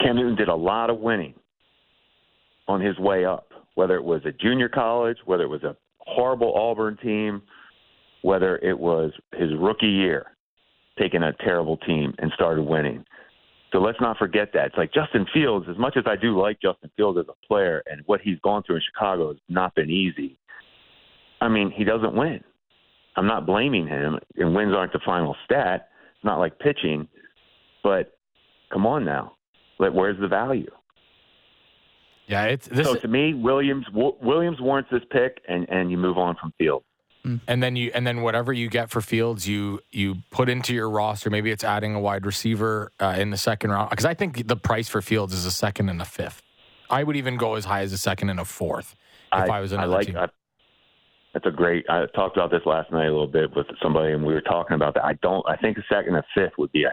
Cam 0.00 0.16
Newton 0.16 0.34
did 0.34 0.48
a 0.48 0.56
lot 0.56 0.90
of 0.90 0.98
winning 0.98 1.34
on 2.68 2.80
his 2.80 2.98
way 2.98 3.24
up, 3.24 3.48
whether 3.74 3.96
it 3.96 4.04
was 4.04 4.22
a 4.24 4.32
junior 4.32 4.68
college, 4.68 5.18
whether 5.24 5.44
it 5.44 5.48
was 5.48 5.64
a 5.64 5.76
horrible 5.98 6.54
Auburn 6.54 6.96
team, 7.02 7.42
whether 8.22 8.56
it 8.58 8.78
was 8.78 9.12
his 9.34 9.50
rookie 9.58 9.86
year, 9.86 10.26
taking 10.98 11.22
a 11.22 11.32
terrible 11.44 11.76
team 11.78 12.14
and 12.18 12.30
started 12.34 12.62
winning. 12.62 13.04
So 13.72 13.80
let's 13.80 14.00
not 14.00 14.18
forget 14.18 14.50
that. 14.54 14.66
It's 14.66 14.76
like 14.76 14.94
Justin 14.94 15.26
Fields, 15.34 15.66
as 15.68 15.76
much 15.76 15.96
as 15.96 16.04
I 16.06 16.14
do 16.14 16.40
like 16.40 16.60
Justin 16.60 16.90
Fields 16.96 17.18
as 17.18 17.26
a 17.28 17.46
player 17.46 17.82
and 17.86 18.02
what 18.06 18.20
he's 18.20 18.38
gone 18.40 18.62
through 18.62 18.76
in 18.76 18.82
Chicago 18.92 19.28
has 19.28 19.38
not 19.48 19.74
been 19.74 19.90
easy. 19.90 20.38
I 21.40 21.48
mean, 21.48 21.72
he 21.74 21.82
doesn't 21.82 22.14
win. 22.14 22.40
I'm 23.16 23.26
not 23.26 23.46
blaming 23.46 23.86
him, 23.86 24.18
and 24.36 24.54
wins 24.54 24.74
aren't 24.74 24.92
the 24.92 25.00
final 25.04 25.36
stat. 25.44 25.88
It's 26.14 26.24
not 26.24 26.38
like 26.38 26.58
pitching, 26.58 27.08
but 27.82 28.16
come 28.72 28.86
on 28.86 29.04
now. 29.04 29.32
Like, 29.78 29.92
where's 29.92 30.18
the 30.20 30.28
value? 30.28 30.70
Yeah, 32.26 32.44
it's 32.44 32.66
this, 32.68 32.86
so 32.86 32.94
to 32.96 33.08
me, 33.08 33.34
Williams 33.34 33.86
w- 33.86 34.16
Williams 34.22 34.60
warrants 34.60 34.90
this 34.90 35.02
pick, 35.10 35.40
and 35.48 35.68
and 35.68 35.90
you 35.90 35.98
move 35.98 36.16
on 36.16 36.36
from 36.40 36.52
Fields. 36.58 36.84
and 37.48 37.62
then 37.62 37.76
you 37.76 37.90
and 37.94 38.06
then 38.06 38.22
whatever 38.22 38.52
you 38.52 38.68
get 38.68 38.90
for 38.90 39.00
Fields, 39.00 39.46
you 39.48 39.80
you 39.90 40.16
put 40.30 40.48
into 40.48 40.74
your 40.74 40.88
roster. 40.88 41.30
Maybe 41.30 41.50
it's 41.50 41.64
adding 41.64 41.94
a 41.94 42.00
wide 42.00 42.24
receiver 42.24 42.92
uh, 43.00 43.16
in 43.18 43.30
the 43.30 43.36
second 43.36 43.70
round 43.70 43.90
because 43.90 44.06
I 44.06 44.14
think 44.14 44.46
the 44.46 44.56
price 44.56 44.88
for 44.88 45.02
Fields 45.02 45.34
is 45.34 45.44
a 45.44 45.50
second 45.50 45.88
and 45.88 46.00
a 46.00 46.04
fifth. 46.04 46.42
I 46.90 47.02
would 47.02 47.16
even 47.16 47.36
go 47.36 47.54
as 47.54 47.64
high 47.64 47.80
as 47.80 47.92
a 47.92 47.98
second 47.98 48.30
and 48.30 48.40
a 48.40 48.44
fourth 48.44 48.94
if 49.32 49.50
I, 49.50 49.60
was 49.60 49.72
I 49.72 49.76
another 49.76 49.92
like. 49.92 50.06
team. 50.06 50.16
I, 50.16 50.28
that's 51.32 51.46
a 51.46 51.50
great. 51.50 51.84
I 51.90 52.06
talked 52.14 52.36
about 52.36 52.50
this 52.50 52.60
last 52.64 52.92
night 52.92 53.06
a 53.06 53.10
little 53.10 53.26
bit 53.26 53.54
with 53.56 53.66
somebody, 53.82 54.12
and 54.12 54.24
we 54.24 54.32
were 54.32 54.40
talking 54.40 54.76
about 54.76 54.94
that. 54.94 55.04
I 55.04 55.14
don't. 55.14 55.44
I 55.48 55.56
think 55.56 55.76
a 55.78 55.82
second 55.88 56.14
and 56.14 56.18
a 56.18 56.24
fifth 56.34 56.52
would 56.58 56.72
be 56.72 56.84
a 56.84 56.92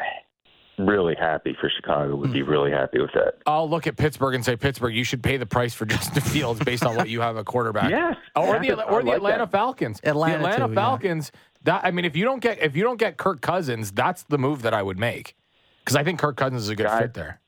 really 0.77 1.15
happy 1.15 1.55
for 1.59 1.69
Chicago. 1.69 2.15
Would 2.15 2.27
Hmm. 2.29 2.33
be 2.33 2.41
really 2.41 2.71
happy 2.71 2.99
with 2.99 3.11
that. 3.13 3.35
I'll 3.45 3.69
look 3.69 3.87
at 3.87 3.97
Pittsburgh 3.97 4.35
and 4.35 4.43
say 4.43 4.55
Pittsburgh, 4.55 4.95
you 4.95 5.03
should 5.03 5.21
pay 5.21 5.37
the 5.37 5.45
price 5.45 5.73
for 5.73 5.85
Justin 5.93 6.21
Fields 6.21 6.59
based 6.63 6.85
on 6.85 6.95
what 6.95 7.09
you 7.09 7.21
have 7.21 7.35
a 7.37 7.43
quarterback. 7.43 7.89
Yes, 7.91 8.15
or 8.35 8.59
the 8.59 8.73
or 8.87 8.99
I 9.01 9.03
the 9.03 9.11
Atlanta 9.11 9.39
that. 9.45 9.51
Falcons. 9.51 9.99
Atlanta, 10.03 10.39
the 10.39 10.45
Atlanta 10.45 10.67
too, 10.67 10.73
yeah. 10.73 10.75
Falcons. 10.75 11.31
That 11.63 11.81
I 11.85 11.91
mean, 11.91 12.05
if 12.05 12.15
you 12.15 12.25
don't 12.25 12.39
get 12.41 12.59
if 12.59 12.75
you 12.75 12.83
don't 12.83 12.97
get 12.97 13.17
Kirk 13.17 13.41
Cousins, 13.41 13.91
that's 13.91 14.23
the 14.23 14.37
move 14.37 14.63
that 14.63 14.73
I 14.73 14.81
would 14.81 14.97
make 14.97 15.35
because 15.83 15.95
I 15.95 16.03
think 16.03 16.19
Kirk 16.19 16.37
Cousins 16.37 16.63
is 16.63 16.69
a 16.69 16.75
good 16.75 16.85
Yeah, 16.87 16.95
I- 16.95 17.01
fit 17.01 17.13
there. 17.13 17.39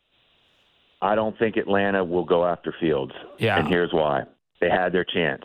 I 1.02 1.16
don't 1.16 1.38
think 1.38 1.58
Atlanta 1.58 2.04
will 2.04 2.24
go 2.24 2.46
after 2.46 2.74
Fields. 2.80 3.12
Yeah. 3.38 3.58
And 3.60 3.68
here's 3.68 3.92
why. 3.92 4.24
They 4.62 4.70
had 4.70 4.94
their 4.94 5.04
chance. 5.04 5.44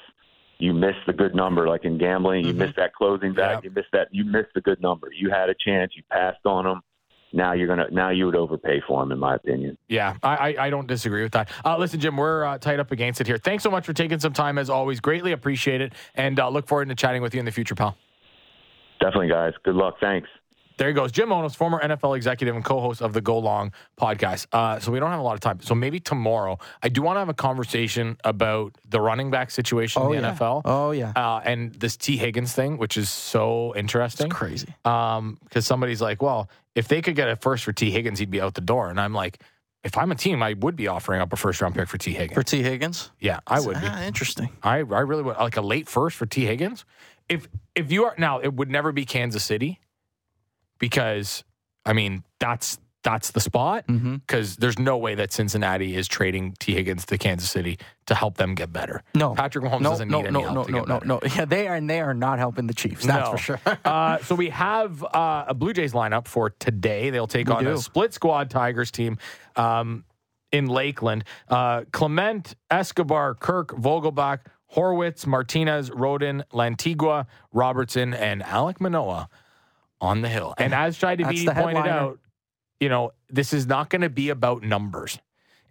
You 0.59 0.72
missed 0.72 1.05
the 1.07 1.12
good 1.12 1.35
number, 1.35 1.66
like 1.68 1.85
in 1.85 1.99
gambling. 1.99 2.45
You 2.47 2.53
Mhm. 2.53 2.59
missed 2.59 2.76
that 2.76 2.93
closing 2.95 3.33
back. 3.33 3.57
Yep. 3.57 3.64
You 3.64 3.70
missed 3.70 3.89
that. 3.93 4.09
You 4.12 4.24
missed 4.24 4.55
the 4.55 4.61
good 4.61 4.81
number. 4.81 5.09
You 5.12 5.31
had 5.31 5.49
a 5.49 5.55
chance. 5.55 5.97
You 5.97 6.03
passed 6.11 6.45
on 6.45 6.64
them. 6.64 6.83
Now 7.33 7.53
you're 7.53 7.66
gonna. 7.66 7.87
Now 7.91 8.09
you 8.11 8.26
would 8.26 8.37
overpay 8.37 8.83
for 8.87 9.03
him, 9.03 9.12
in 9.12 9.18
my 9.18 9.35
opinion. 9.35 9.76
Yeah, 9.89 10.16
I, 10.22 10.37
I, 10.55 10.66
I 10.66 10.70
don't 10.70 10.87
disagree 10.87 11.22
with 11.22 11.33
that. 11.33 11.51
Uh, 11.64 11.76
listen, 11.76 12.01
Jim, 12.01 12.16
we're 12.16 12.45
uh, 12.45 12.59
tied 12.59 12.81
up 12.81 12.91
against 12.91 13.20
it 13.20 13.26
here. 13.26 13.37
Thanks 13.39 13.62
so 13.62 13.70
much 13.70 13.85
for 13.85 13.93
taking 13.93 14.18
some 14.18 14.33
time, 14.33 14.57
as 14.57 14.70
always. 14.70 15.01
Greatly 15.01 15.33
appreciate 15.33 15.81
it, 15.83 15.93
and 16.14 16.41
uh, 16.41 16.49
look 16.49 16.66
forward 16.66 16.89
to 16.89 16.95
chatting 16.95 17.20
with 17.20 17.35
you 17.35 17.41
in 17.41 17.45
the 17.45 17.53
future, 17.53 17.74
pal. 17.74 17.97
Definitely, 19.01 19.29
guys. 19.29 19.53
Good 19.62 19.74
luck. 19.74 19.97
Thanks. 20.01 20.29
There 20.79 20.87
he 20.87 20.95
goes, 20.95 21.11
Jim 21.11 21.31
Monos, 21.31 21.57
former 21.57 21.81
NFL 21.83 22.16
executive 22.16 22.55
and 22.55 22.64
co-host 22.64 23.03
of 23.03 23.12
the 23.12 23.20
Go 23.20 23.39
Long 23.39 23.72
podcast. 24.01 24.47
Uh, 24.53 24.79
so 24.79 24.93
we 24.93 25.01
don't 25.01 25.11
have 25.11 25.18
a 25.18 25.24
lot 25.24 25.35
of 25.35 25.41
time. 25.41 25.61
So 25.61 25.74
maybe 25.74 25.99
tomorrow, 25.99 26.57
I 26.81 26.89
do 26.89 27.03
want 27.03 27.16
to 27.16 27.18
have 27.18 27.29
a 27.29 27.35
conversation 27.35 28.16
about 28.22 28.79
the 28.89 29.01
running 29.01 29.29
back 29.29 29.51
situation 29.51 30.03
Oh 30.03 30.12
in 30.12 30.22
the 30.22 30.29
yeah. 30.29 30.35
NFL. 30.37 30.62
Oh 30.64 30.93
yeah. 30.93 31.11
Uh, 31.16 31.41
and 31.45 31.74
this 31.74 31.97
Tee 31.97 32.16
Higgins 32.16 32.53
thing, 32.53 32.79
which 32.79 32.97
is 32.97 33.11
so 33.11 33.74
interesting. 33.74 34.29
It's 34.29 34.37
crazy. 34.37 34.72
Um, 34.85 35.39
because 35.43 35.66
somebody's 35.66 36.01
like, 36.01 36.22
well, 36.22 36.49
if 36.79 36.87
they 36.87 37.03
could 37.03 37.16
get 37.16 37.29
a 37.29 37.35
first 37.35 37.64
for 37.64 37.72
Tee 37.72 37.91
Higgins, 37.91 38.20
he'd 38.20 38.31
be 38.31 38.41
out 38.41 38.55
the 38.55 38.61
door. 38.61 38.89
And 38.89 39.01
I'm 39.01 39.12
like, 39.12 39.43
if 39.83 39.99
I'm 39.99 40.12
a 40.12 40.14
team, 40.14 40.45
I 40.45 40.53
would 40.53 40.76
be 40.76 40.87
offering 40.87 41.20
up 41.20 41.33
a 41.33 41.37
first 41.37 41.61
round 41.61 41.74
pick 41.74 41.89
for 41.89 41.99
Tee 41.99 42.12
Higgins. 42.12 42.35
For 42.35 42.45
Tee 42.45 42.62
Higgins? 42.62 43.11
yeah, 43.18 43.41
I 43.49 43.59
would 43.59 43.81
be. 43.81 43.87
Ah, 43.87 44.03
interesting. 44.05 44.49
I, 44.62 44.76
I 44.76 44.81
really 44.81 45.24
would 45.24 45.37
like 45.39 45.57
a 45.57 45.61
late 45.61 45.89
first 45.89 46.16
for 46.16 46.24
Tee 46.24 46.47
Higgins. 46.47 46.85
If 47.29 47.49
if 47.74 47.91
you 47.91 48.05
are 48.05 48.14
now, 48.16 48.39
it 48.39 48.55
would 48.55 48.70
never 48.70 48.93
be 48.93 49.05
Kansas 49.05 49.43
City 49.43 49.81
because 50.79 51.43
I 51.85 51.95
mean 51.95 52.22
that's 52.39 52.79
that's 53.09 53.30
the 53.30 53.40
spot 53.40 53.86
Mm-hmm. 53.86 54.16
because 54.16 54.56
there's 54.56 54.78
no 54.78 54.98
way 54.98 55.14
that 55.14 55.32
Cincinnati 55.32 55.96
is 55.96 56.06
trading 56.09 56.54
Tee 56.59 56.74
Higgins 56.74 57.06
to 57.06 57.16
Kansas 57.16 57.48
City 57.48 57.78
to 58.06 58.14
help 58.14 58.36
them 58.36 58.54
get 58.54 58.70
better. 58.72 59.02
No. 59.14 59.34
Patrick 59.34 59.64
Mahomes 59.64 59.80
no, 59.80 59.90
doesn't 59.90 60.09
no, 60.11 60.18
need 60.20 60.26
any 60.28 60.32
no, 60.34 60.52
help 60.52 60.68
no, 60.68 60.78
no, 60.80 60.98
no, 60.98 61.00
no. 61.04 61.20
Yeah, 61.34 61.44
they 61.46 61.68
are, 61.68 61.74
and 61.76 61.88
they 61.88 62.00
are 62.00 62.12
not 62.12 62.38
helping 62.38 62.66
the 62.66 62.74
Chiefs. 62.74 63.06
That's 63.06 63.24
No. 63.26 63.32
for 63.32 63.38
sure. 63.38 63.61
uh, 63.84 64.18
so 64.18 64.34
we 64.34 64.50
have 64.50 65.02
uh, 65.04 65.44
a 65.48 65.54
Blue 65.54 65.72
Jays 65.72 65.92
lineup 65.94 66.26
for 66.28 66.50
today. 66.50 67.09
They'll 67.11 67.26
take 67.26 67.48
We 67.48 67.54
on 67.54 67.66
a 67.66 67.78
split 67.78 68.12
squad 68.12 68.50
Tigers 68.50 68.90
team 68.90 69.16
um, 69.56 70.04
in 70.52 70.66
Lakeland. 70.66 71.24
Uh, 71.48 71.84
Clement, 71.92 72.54
Escobar, 72.70 73.34
Kirk, 73.34 73.68
Vogelbach, 73.68 74.40
Horwitz, 74.74 75.26
Martinez, 75.26 75.90
Roden, 75.90 76.44
Lantigua, 76.52 77.26
Robertson, 77.52 78.12
and 78.12 78.42
Alek 78.42 78.80
Manoah 78.80 79.28
on 80.00 80.20
the 80.20 80.28
hill. 80.28 80.52
And 80.59 80.74
as 80.74 80.96
Shi 80.96 81.06
Davidi 81.06 81.54
pointed 81.54 81.86
out, 81.86 82.18
you 82.81 82.89
know, 82.89 83.12
this 83.29 83.53
is 83.53 83.66
not 83.66 83.91
going 83.91 84.03
to 84.03 84.11
be 84.11 84.29
about 84.31 84.62
numbers. 84.62 85.18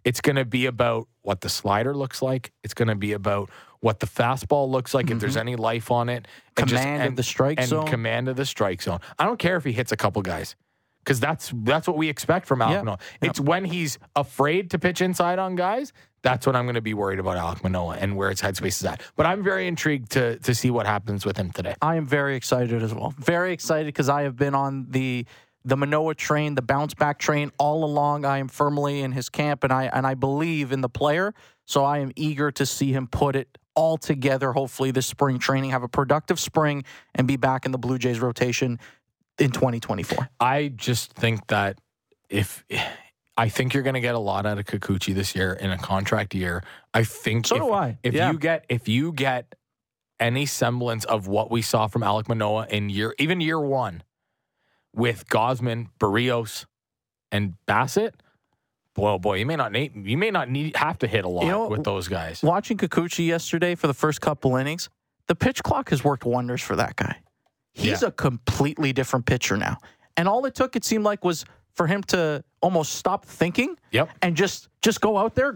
It's 0.04 0.20
going 0.20 0.36
to 0.36 0.44
be 0.44 0.66
about 0.66 1.08
what 1.22 1.40
the 1.40 1.48
slider 1.48 1.94
looks 1.94 2.22
like. 2.22 2.52
It's 2.62 2.74
going 2.74 2.88
to 2.88 2.94
be 2.94 3.12
about 3.12 3.50
what 3.80 4.00
the 4.00 4.06
fastball 4.06 4.68
looks 4.70 4.94
like, 4.94 5.10
if 5.10 5.18
there's 5.20 5.36
any 5.36 5.56
life 5.56 5.90
on 5.90 6.08
it. 6.08 6.26
and 6.56 6.66
Mm-hmm. 6.66 6.76
Command 6.76 7.08
of 7.08 7.16
the 7.16 7.22
strike 7.22 7.58
and 7.60 7.68
zone. 7.68 7.86
command 7.86 8.28
of 8.28 8.36
the 8.36 8.46
strike 8.46 8.82
zone. 8.82 9.00
I 9.18 9.24
don't 9.24 9.38
care 9.38 9.56
if 9.56 9.64
he 9.64 9.72
hits 9.72 9.92
a 9.92 9.96
couple 9.96 10.22
guys. 10.22 10.56
Because 11.04 11.20
that's 11.20 11.52
that's 11.54 11.86
what 11.88 11.96
we 11.96 12.08
expect 12.10 12.46
from 12.46 12.58
Alek 12.60 12.70
Yeah. 12.70 12.78
Manoah. 12.78 12.98
It's 13.22 13.40
when 13.40 13.64
he's 13.64 13.98
afraid 14.14 14.70
to 14.72 14.78
pitch 14.78 15.00
inside 15.00 15.38
on 15.38 15.56
guys. 15.56 15.92
That's 16.22 16.46
when 16.46 16.54
I'm 16.56 16.64
going 16.66 16.74
to 16.74 16.82
be 16.82 16.92
worried 16.92 17.18
about 17.18 17.36
Alek 17.38 17.62
Manoah 17.62 17.96
and 17.98 18.14
where 18.16 18.28
his 18.28 18.42
headspace 18.42 18.80
is 18.80 18.84
at. 18.84 19.00
But 19.16 19.24
I'm 19.24 19.42
very 19.42 19.66
intrigued 19.68 20.10
to 20.12 20.38
to 20.40 20.54
see 20.54 20.70
what 20.70 20.84
happens 20.86 21.24
with 21.24 21.36
him 21.38 21.50
today. 21.50 21.74
I 21.80 21.96
am 21.96 22.04
very 22.06 22.36
excited 22.36 22.82
as 22.82 22.92
well. 22.92 23.14
Very 23.18 23.52
excited 23.52 23.86
because 23.86 24.08
I 24.10 24.22
have 24.22 24.36
been 24.36 24.54
on 24.54 24.86
the 24.90 25.24
the 25.68 25.76
Manoah 25.76 26.14
train, 26.14 26.54
the 26.54 26.62
bounce 26.62 26.94
back 26.94 27.18
train 27.18 27.52
all 27.58 27.84
along. 27.84 28.24
I 28.24 28.38
am 28.38 28.48
firmly 28.48 29.00
in 29.00 29.12
his 29.12 29.28
camp, 29.28 29.64
and 29.64 29.72
I 29.72 29.84
and 29.84 30.06
I 30.06 30.14
believe 30.14 30.72
in 30.72 30.80
the 30.80 30.88
player. 30.88 31.34
So 31.66 31.84
I 31.84 31.98
am 31.98 32.10
eager 32.16 32.50
to 32.52 32.64
see 32.64 32.92
him 32.92 33.06
put 33.06 33.36
it 33.36 33.58
all 33.74 33.98
together. 33.98 34.52
Hopefully, 34.52 34.90
this 34.90 35.06
spring 35.06 35.38
training, 35.38 35.70
have 35.70 35.82
a 35.82 35.88
productive 35.88 36.40
spring, 36.40 36.84
and 37.14 37.28
be 37.28 37.36
back 37.36 37.66
in 37.66 37.72
the 37.72 37.78
Blue 37.78 37.98
Jays 37.98 38.18
rotation 38.18 38.80
in 39.38 39.50
2024. 39.50 40.30
I 40.40 40.68
just 40.74 41.12
think 41.12 41.46
that 41.48 41.78
if 42.30 42.64
I 43.36 43.50
think 43.50 43.74
you're 43.74 43.82
going 43.82 43.94
to 43.94 44.00
get 44.00 44.14
a 44.14 44.18
lot 44.18 44.46
out 44.46 44.58
of 44.58 44.64
Kikuchi 44.64 45.14
this 45.14 45.36
year 45.36 45.52
in 45.52 45.70
a 45.70 45.78
contract 45.78 46.34
year. 46.34 46.64
I 46.94 47.04
think 47.04 47.46
So 47.46 47.56
if, 47.56 47.62
do 47.62 47.72
I. 47.72 47.98
If 48.02 48.14
Yeah. 48.14 48.32
you 48.32 48.38
get 48.38 48.64
if 48.70 48.88
you 48.88 49.12
get 49.12 49.54
any 50.18 50.46
semblance 50.46 51.04
of 51.04 51.28
what 51.28 51.50
we 51.50 51.60
saw 51.62 51.86
from 51.86 52.02
Alek 52.02 52.26
Manoah 52.26 52.66
in 52.70 52.88
year 52.88 53.14
even 53.18 53.40
year 53.40 53.60
one 53.60 54.02
with 54.94 55.26
Gausman, 55.28 55.88
Berríos, 56.00 56.66
and 57.30 57.54
Bassett, 57.66 58.14
boy, 58.94 59.10
oh 59.12 59.18
boy, 59.18 59.34
you 59.36 59.46
may 59.46 59.56
not 59.56 59.70
need 59.72 59.92
you 59.94 60.16
may 60.18 60.30
not 60.30 60.48
need 60.50 60.76
have 60.76 60.98
to 60.98 61.06
hit 61.06 61.24
a 61.24 61.28
lot 61.28 61.44
You 61.44 61.50
know, 61.50 61.68
with 61.68 61.84
those 61.84 62.08
guys. 62.08 62.42
Watching 62.42 62.76
Kikuchi 62.76 63.26
yesterday 63.26 63.74
for 63.74 63.86
the 63.86 63.94
first 63.94 64.20
couple 64.20 64.56
innings, 64.56 64.88
the 65.26 65.34
pitch 65.34 65.62
clock 65.62 65.90
has 65.90 66.02
worked 66.02 66.24
wonders 66.24 66.62
for 66.62 66.74
that 66.76 66.96
guy. 66.96 67.16
He's 67.72 68.02
Yeah. 68.02 68.08
a 68.08 68.10
completely 68.10 68.92
different 68.92 69.26
pitcher 69.26 69.56
now. 69.56 69.76
And 70.16 70.26
all 70.26 70.44
it 70.46 70.54
took, 70.54 70.74
it 70.74 70.84
seemed 70.84 71.04
like, 71.04 71.24
was 71.24 71.44
for 71.74 71.86
him 71.86 72.02
to 72.04 72.42
almost 72.60 72.94
stop 72.96 73.24
thinking 73.24 73.76
Yep. 73.92 74.10
and 74.22 74.36
just 74.36 74.68
just 74.82 75.00
go 75.00 75.16
out 75.16 75.34
there, 75.34 75.52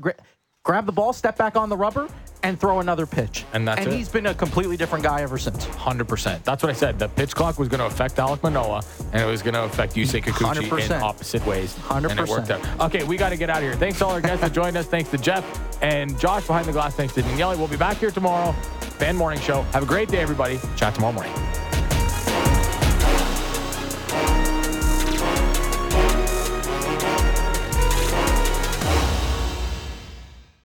grab 0.64 0.86
the 0.86 0.92
ball, 0.92 1.12
step 1.12 1.36
back 1.36 1.56
on 1.56 1.68
the 1.68 1.76
rubber, 1.76 2.08
and 2.44 2.58
throw 2.58 2.80
another 2.80 3.06
pitch. 3.06 3.44
And 3.52 3.66
that's 3.66 3.80
it. 3.80 3.84
and 3.84 3.92
it. 3.92 3.96
he's 3.96 4.08
been 4.08 4.26
a 4.26 4.34
completely 4.34 4.76
different 4.76 5.04
guy 5.04 5.22
ever 5.22 5.38
since. 5.38 5.64
Hundred 5.64 6.08
percent. 6.08 6.44
That's 6.44 6.62
what 6.62 6.70
I 6.70 6.72
said. 6.72 6.98
The 6.98 7.08
pitch 7.08 7.34
clock 7.34 7.58
was 7.58 7.68
going 7.68 7.80
to 7.80 7.86
affect 7.86 8.16
Alek 8.16 8.42
Manoah, 8.42 8.82
and 9.12 9.22
it 9.22 9.26
was 9.26 9.42
going 9.42 9.54
to 9.54 9.64
affect 9.64 9.94
Yusei 9.94 10.22
Kikuchi 10.22 10.62
in 10.62 10.68
100%. 10.68 11.00
opposite 11.00 11.44
ways. 11.46 11.76
And 11.90 12.06
it 12.06 12.28
worked 12.28 12.50
out. 12.50 12.80
Okay, 12.80 13.04
we 13.04 13.16
got 13.16 13.30
to 13.30 13.36
get 13.36 13.50
out 13.50 13.58
of 13.58 13.62
here. 13.64 13.74
Thanks 13.74 13.98
to 13.98 14.06
all 14.06 14.12
our 14.12 14.20
guests 14.20 14.40
that 14.40 14.52
joined 14.52 14.76
us. 14.76 14.86
Thanks 14.86 15.10
to 15.10 15.18
Jeff 15.18 15.44
and 15.82 16.18
Josh 16.18 16.46
behind 16.46 16.66
the 16.66 16.72
glass. 16.72 16.94
Thanks 16.94 17.14
to 17.14 17.22
Daniele. 17.22 17.56
We'll 17.56 17.68
be 17.68 17.76
back 17.76 17.98
here 17.98 18.10
tomorrow. 18.10 18.52
Fan 18.98 19.16
Morning 19.16 19.40
Show. 19.40 19.62
Have 19.72 19.82
a 19.82 19.86
great 19.86 20.08
day, 20.08 20.18
everybody. 20.18 20.58
Chat 20.76 20.94
tomorrow 20.94 21.12
morning. 21.12 21.32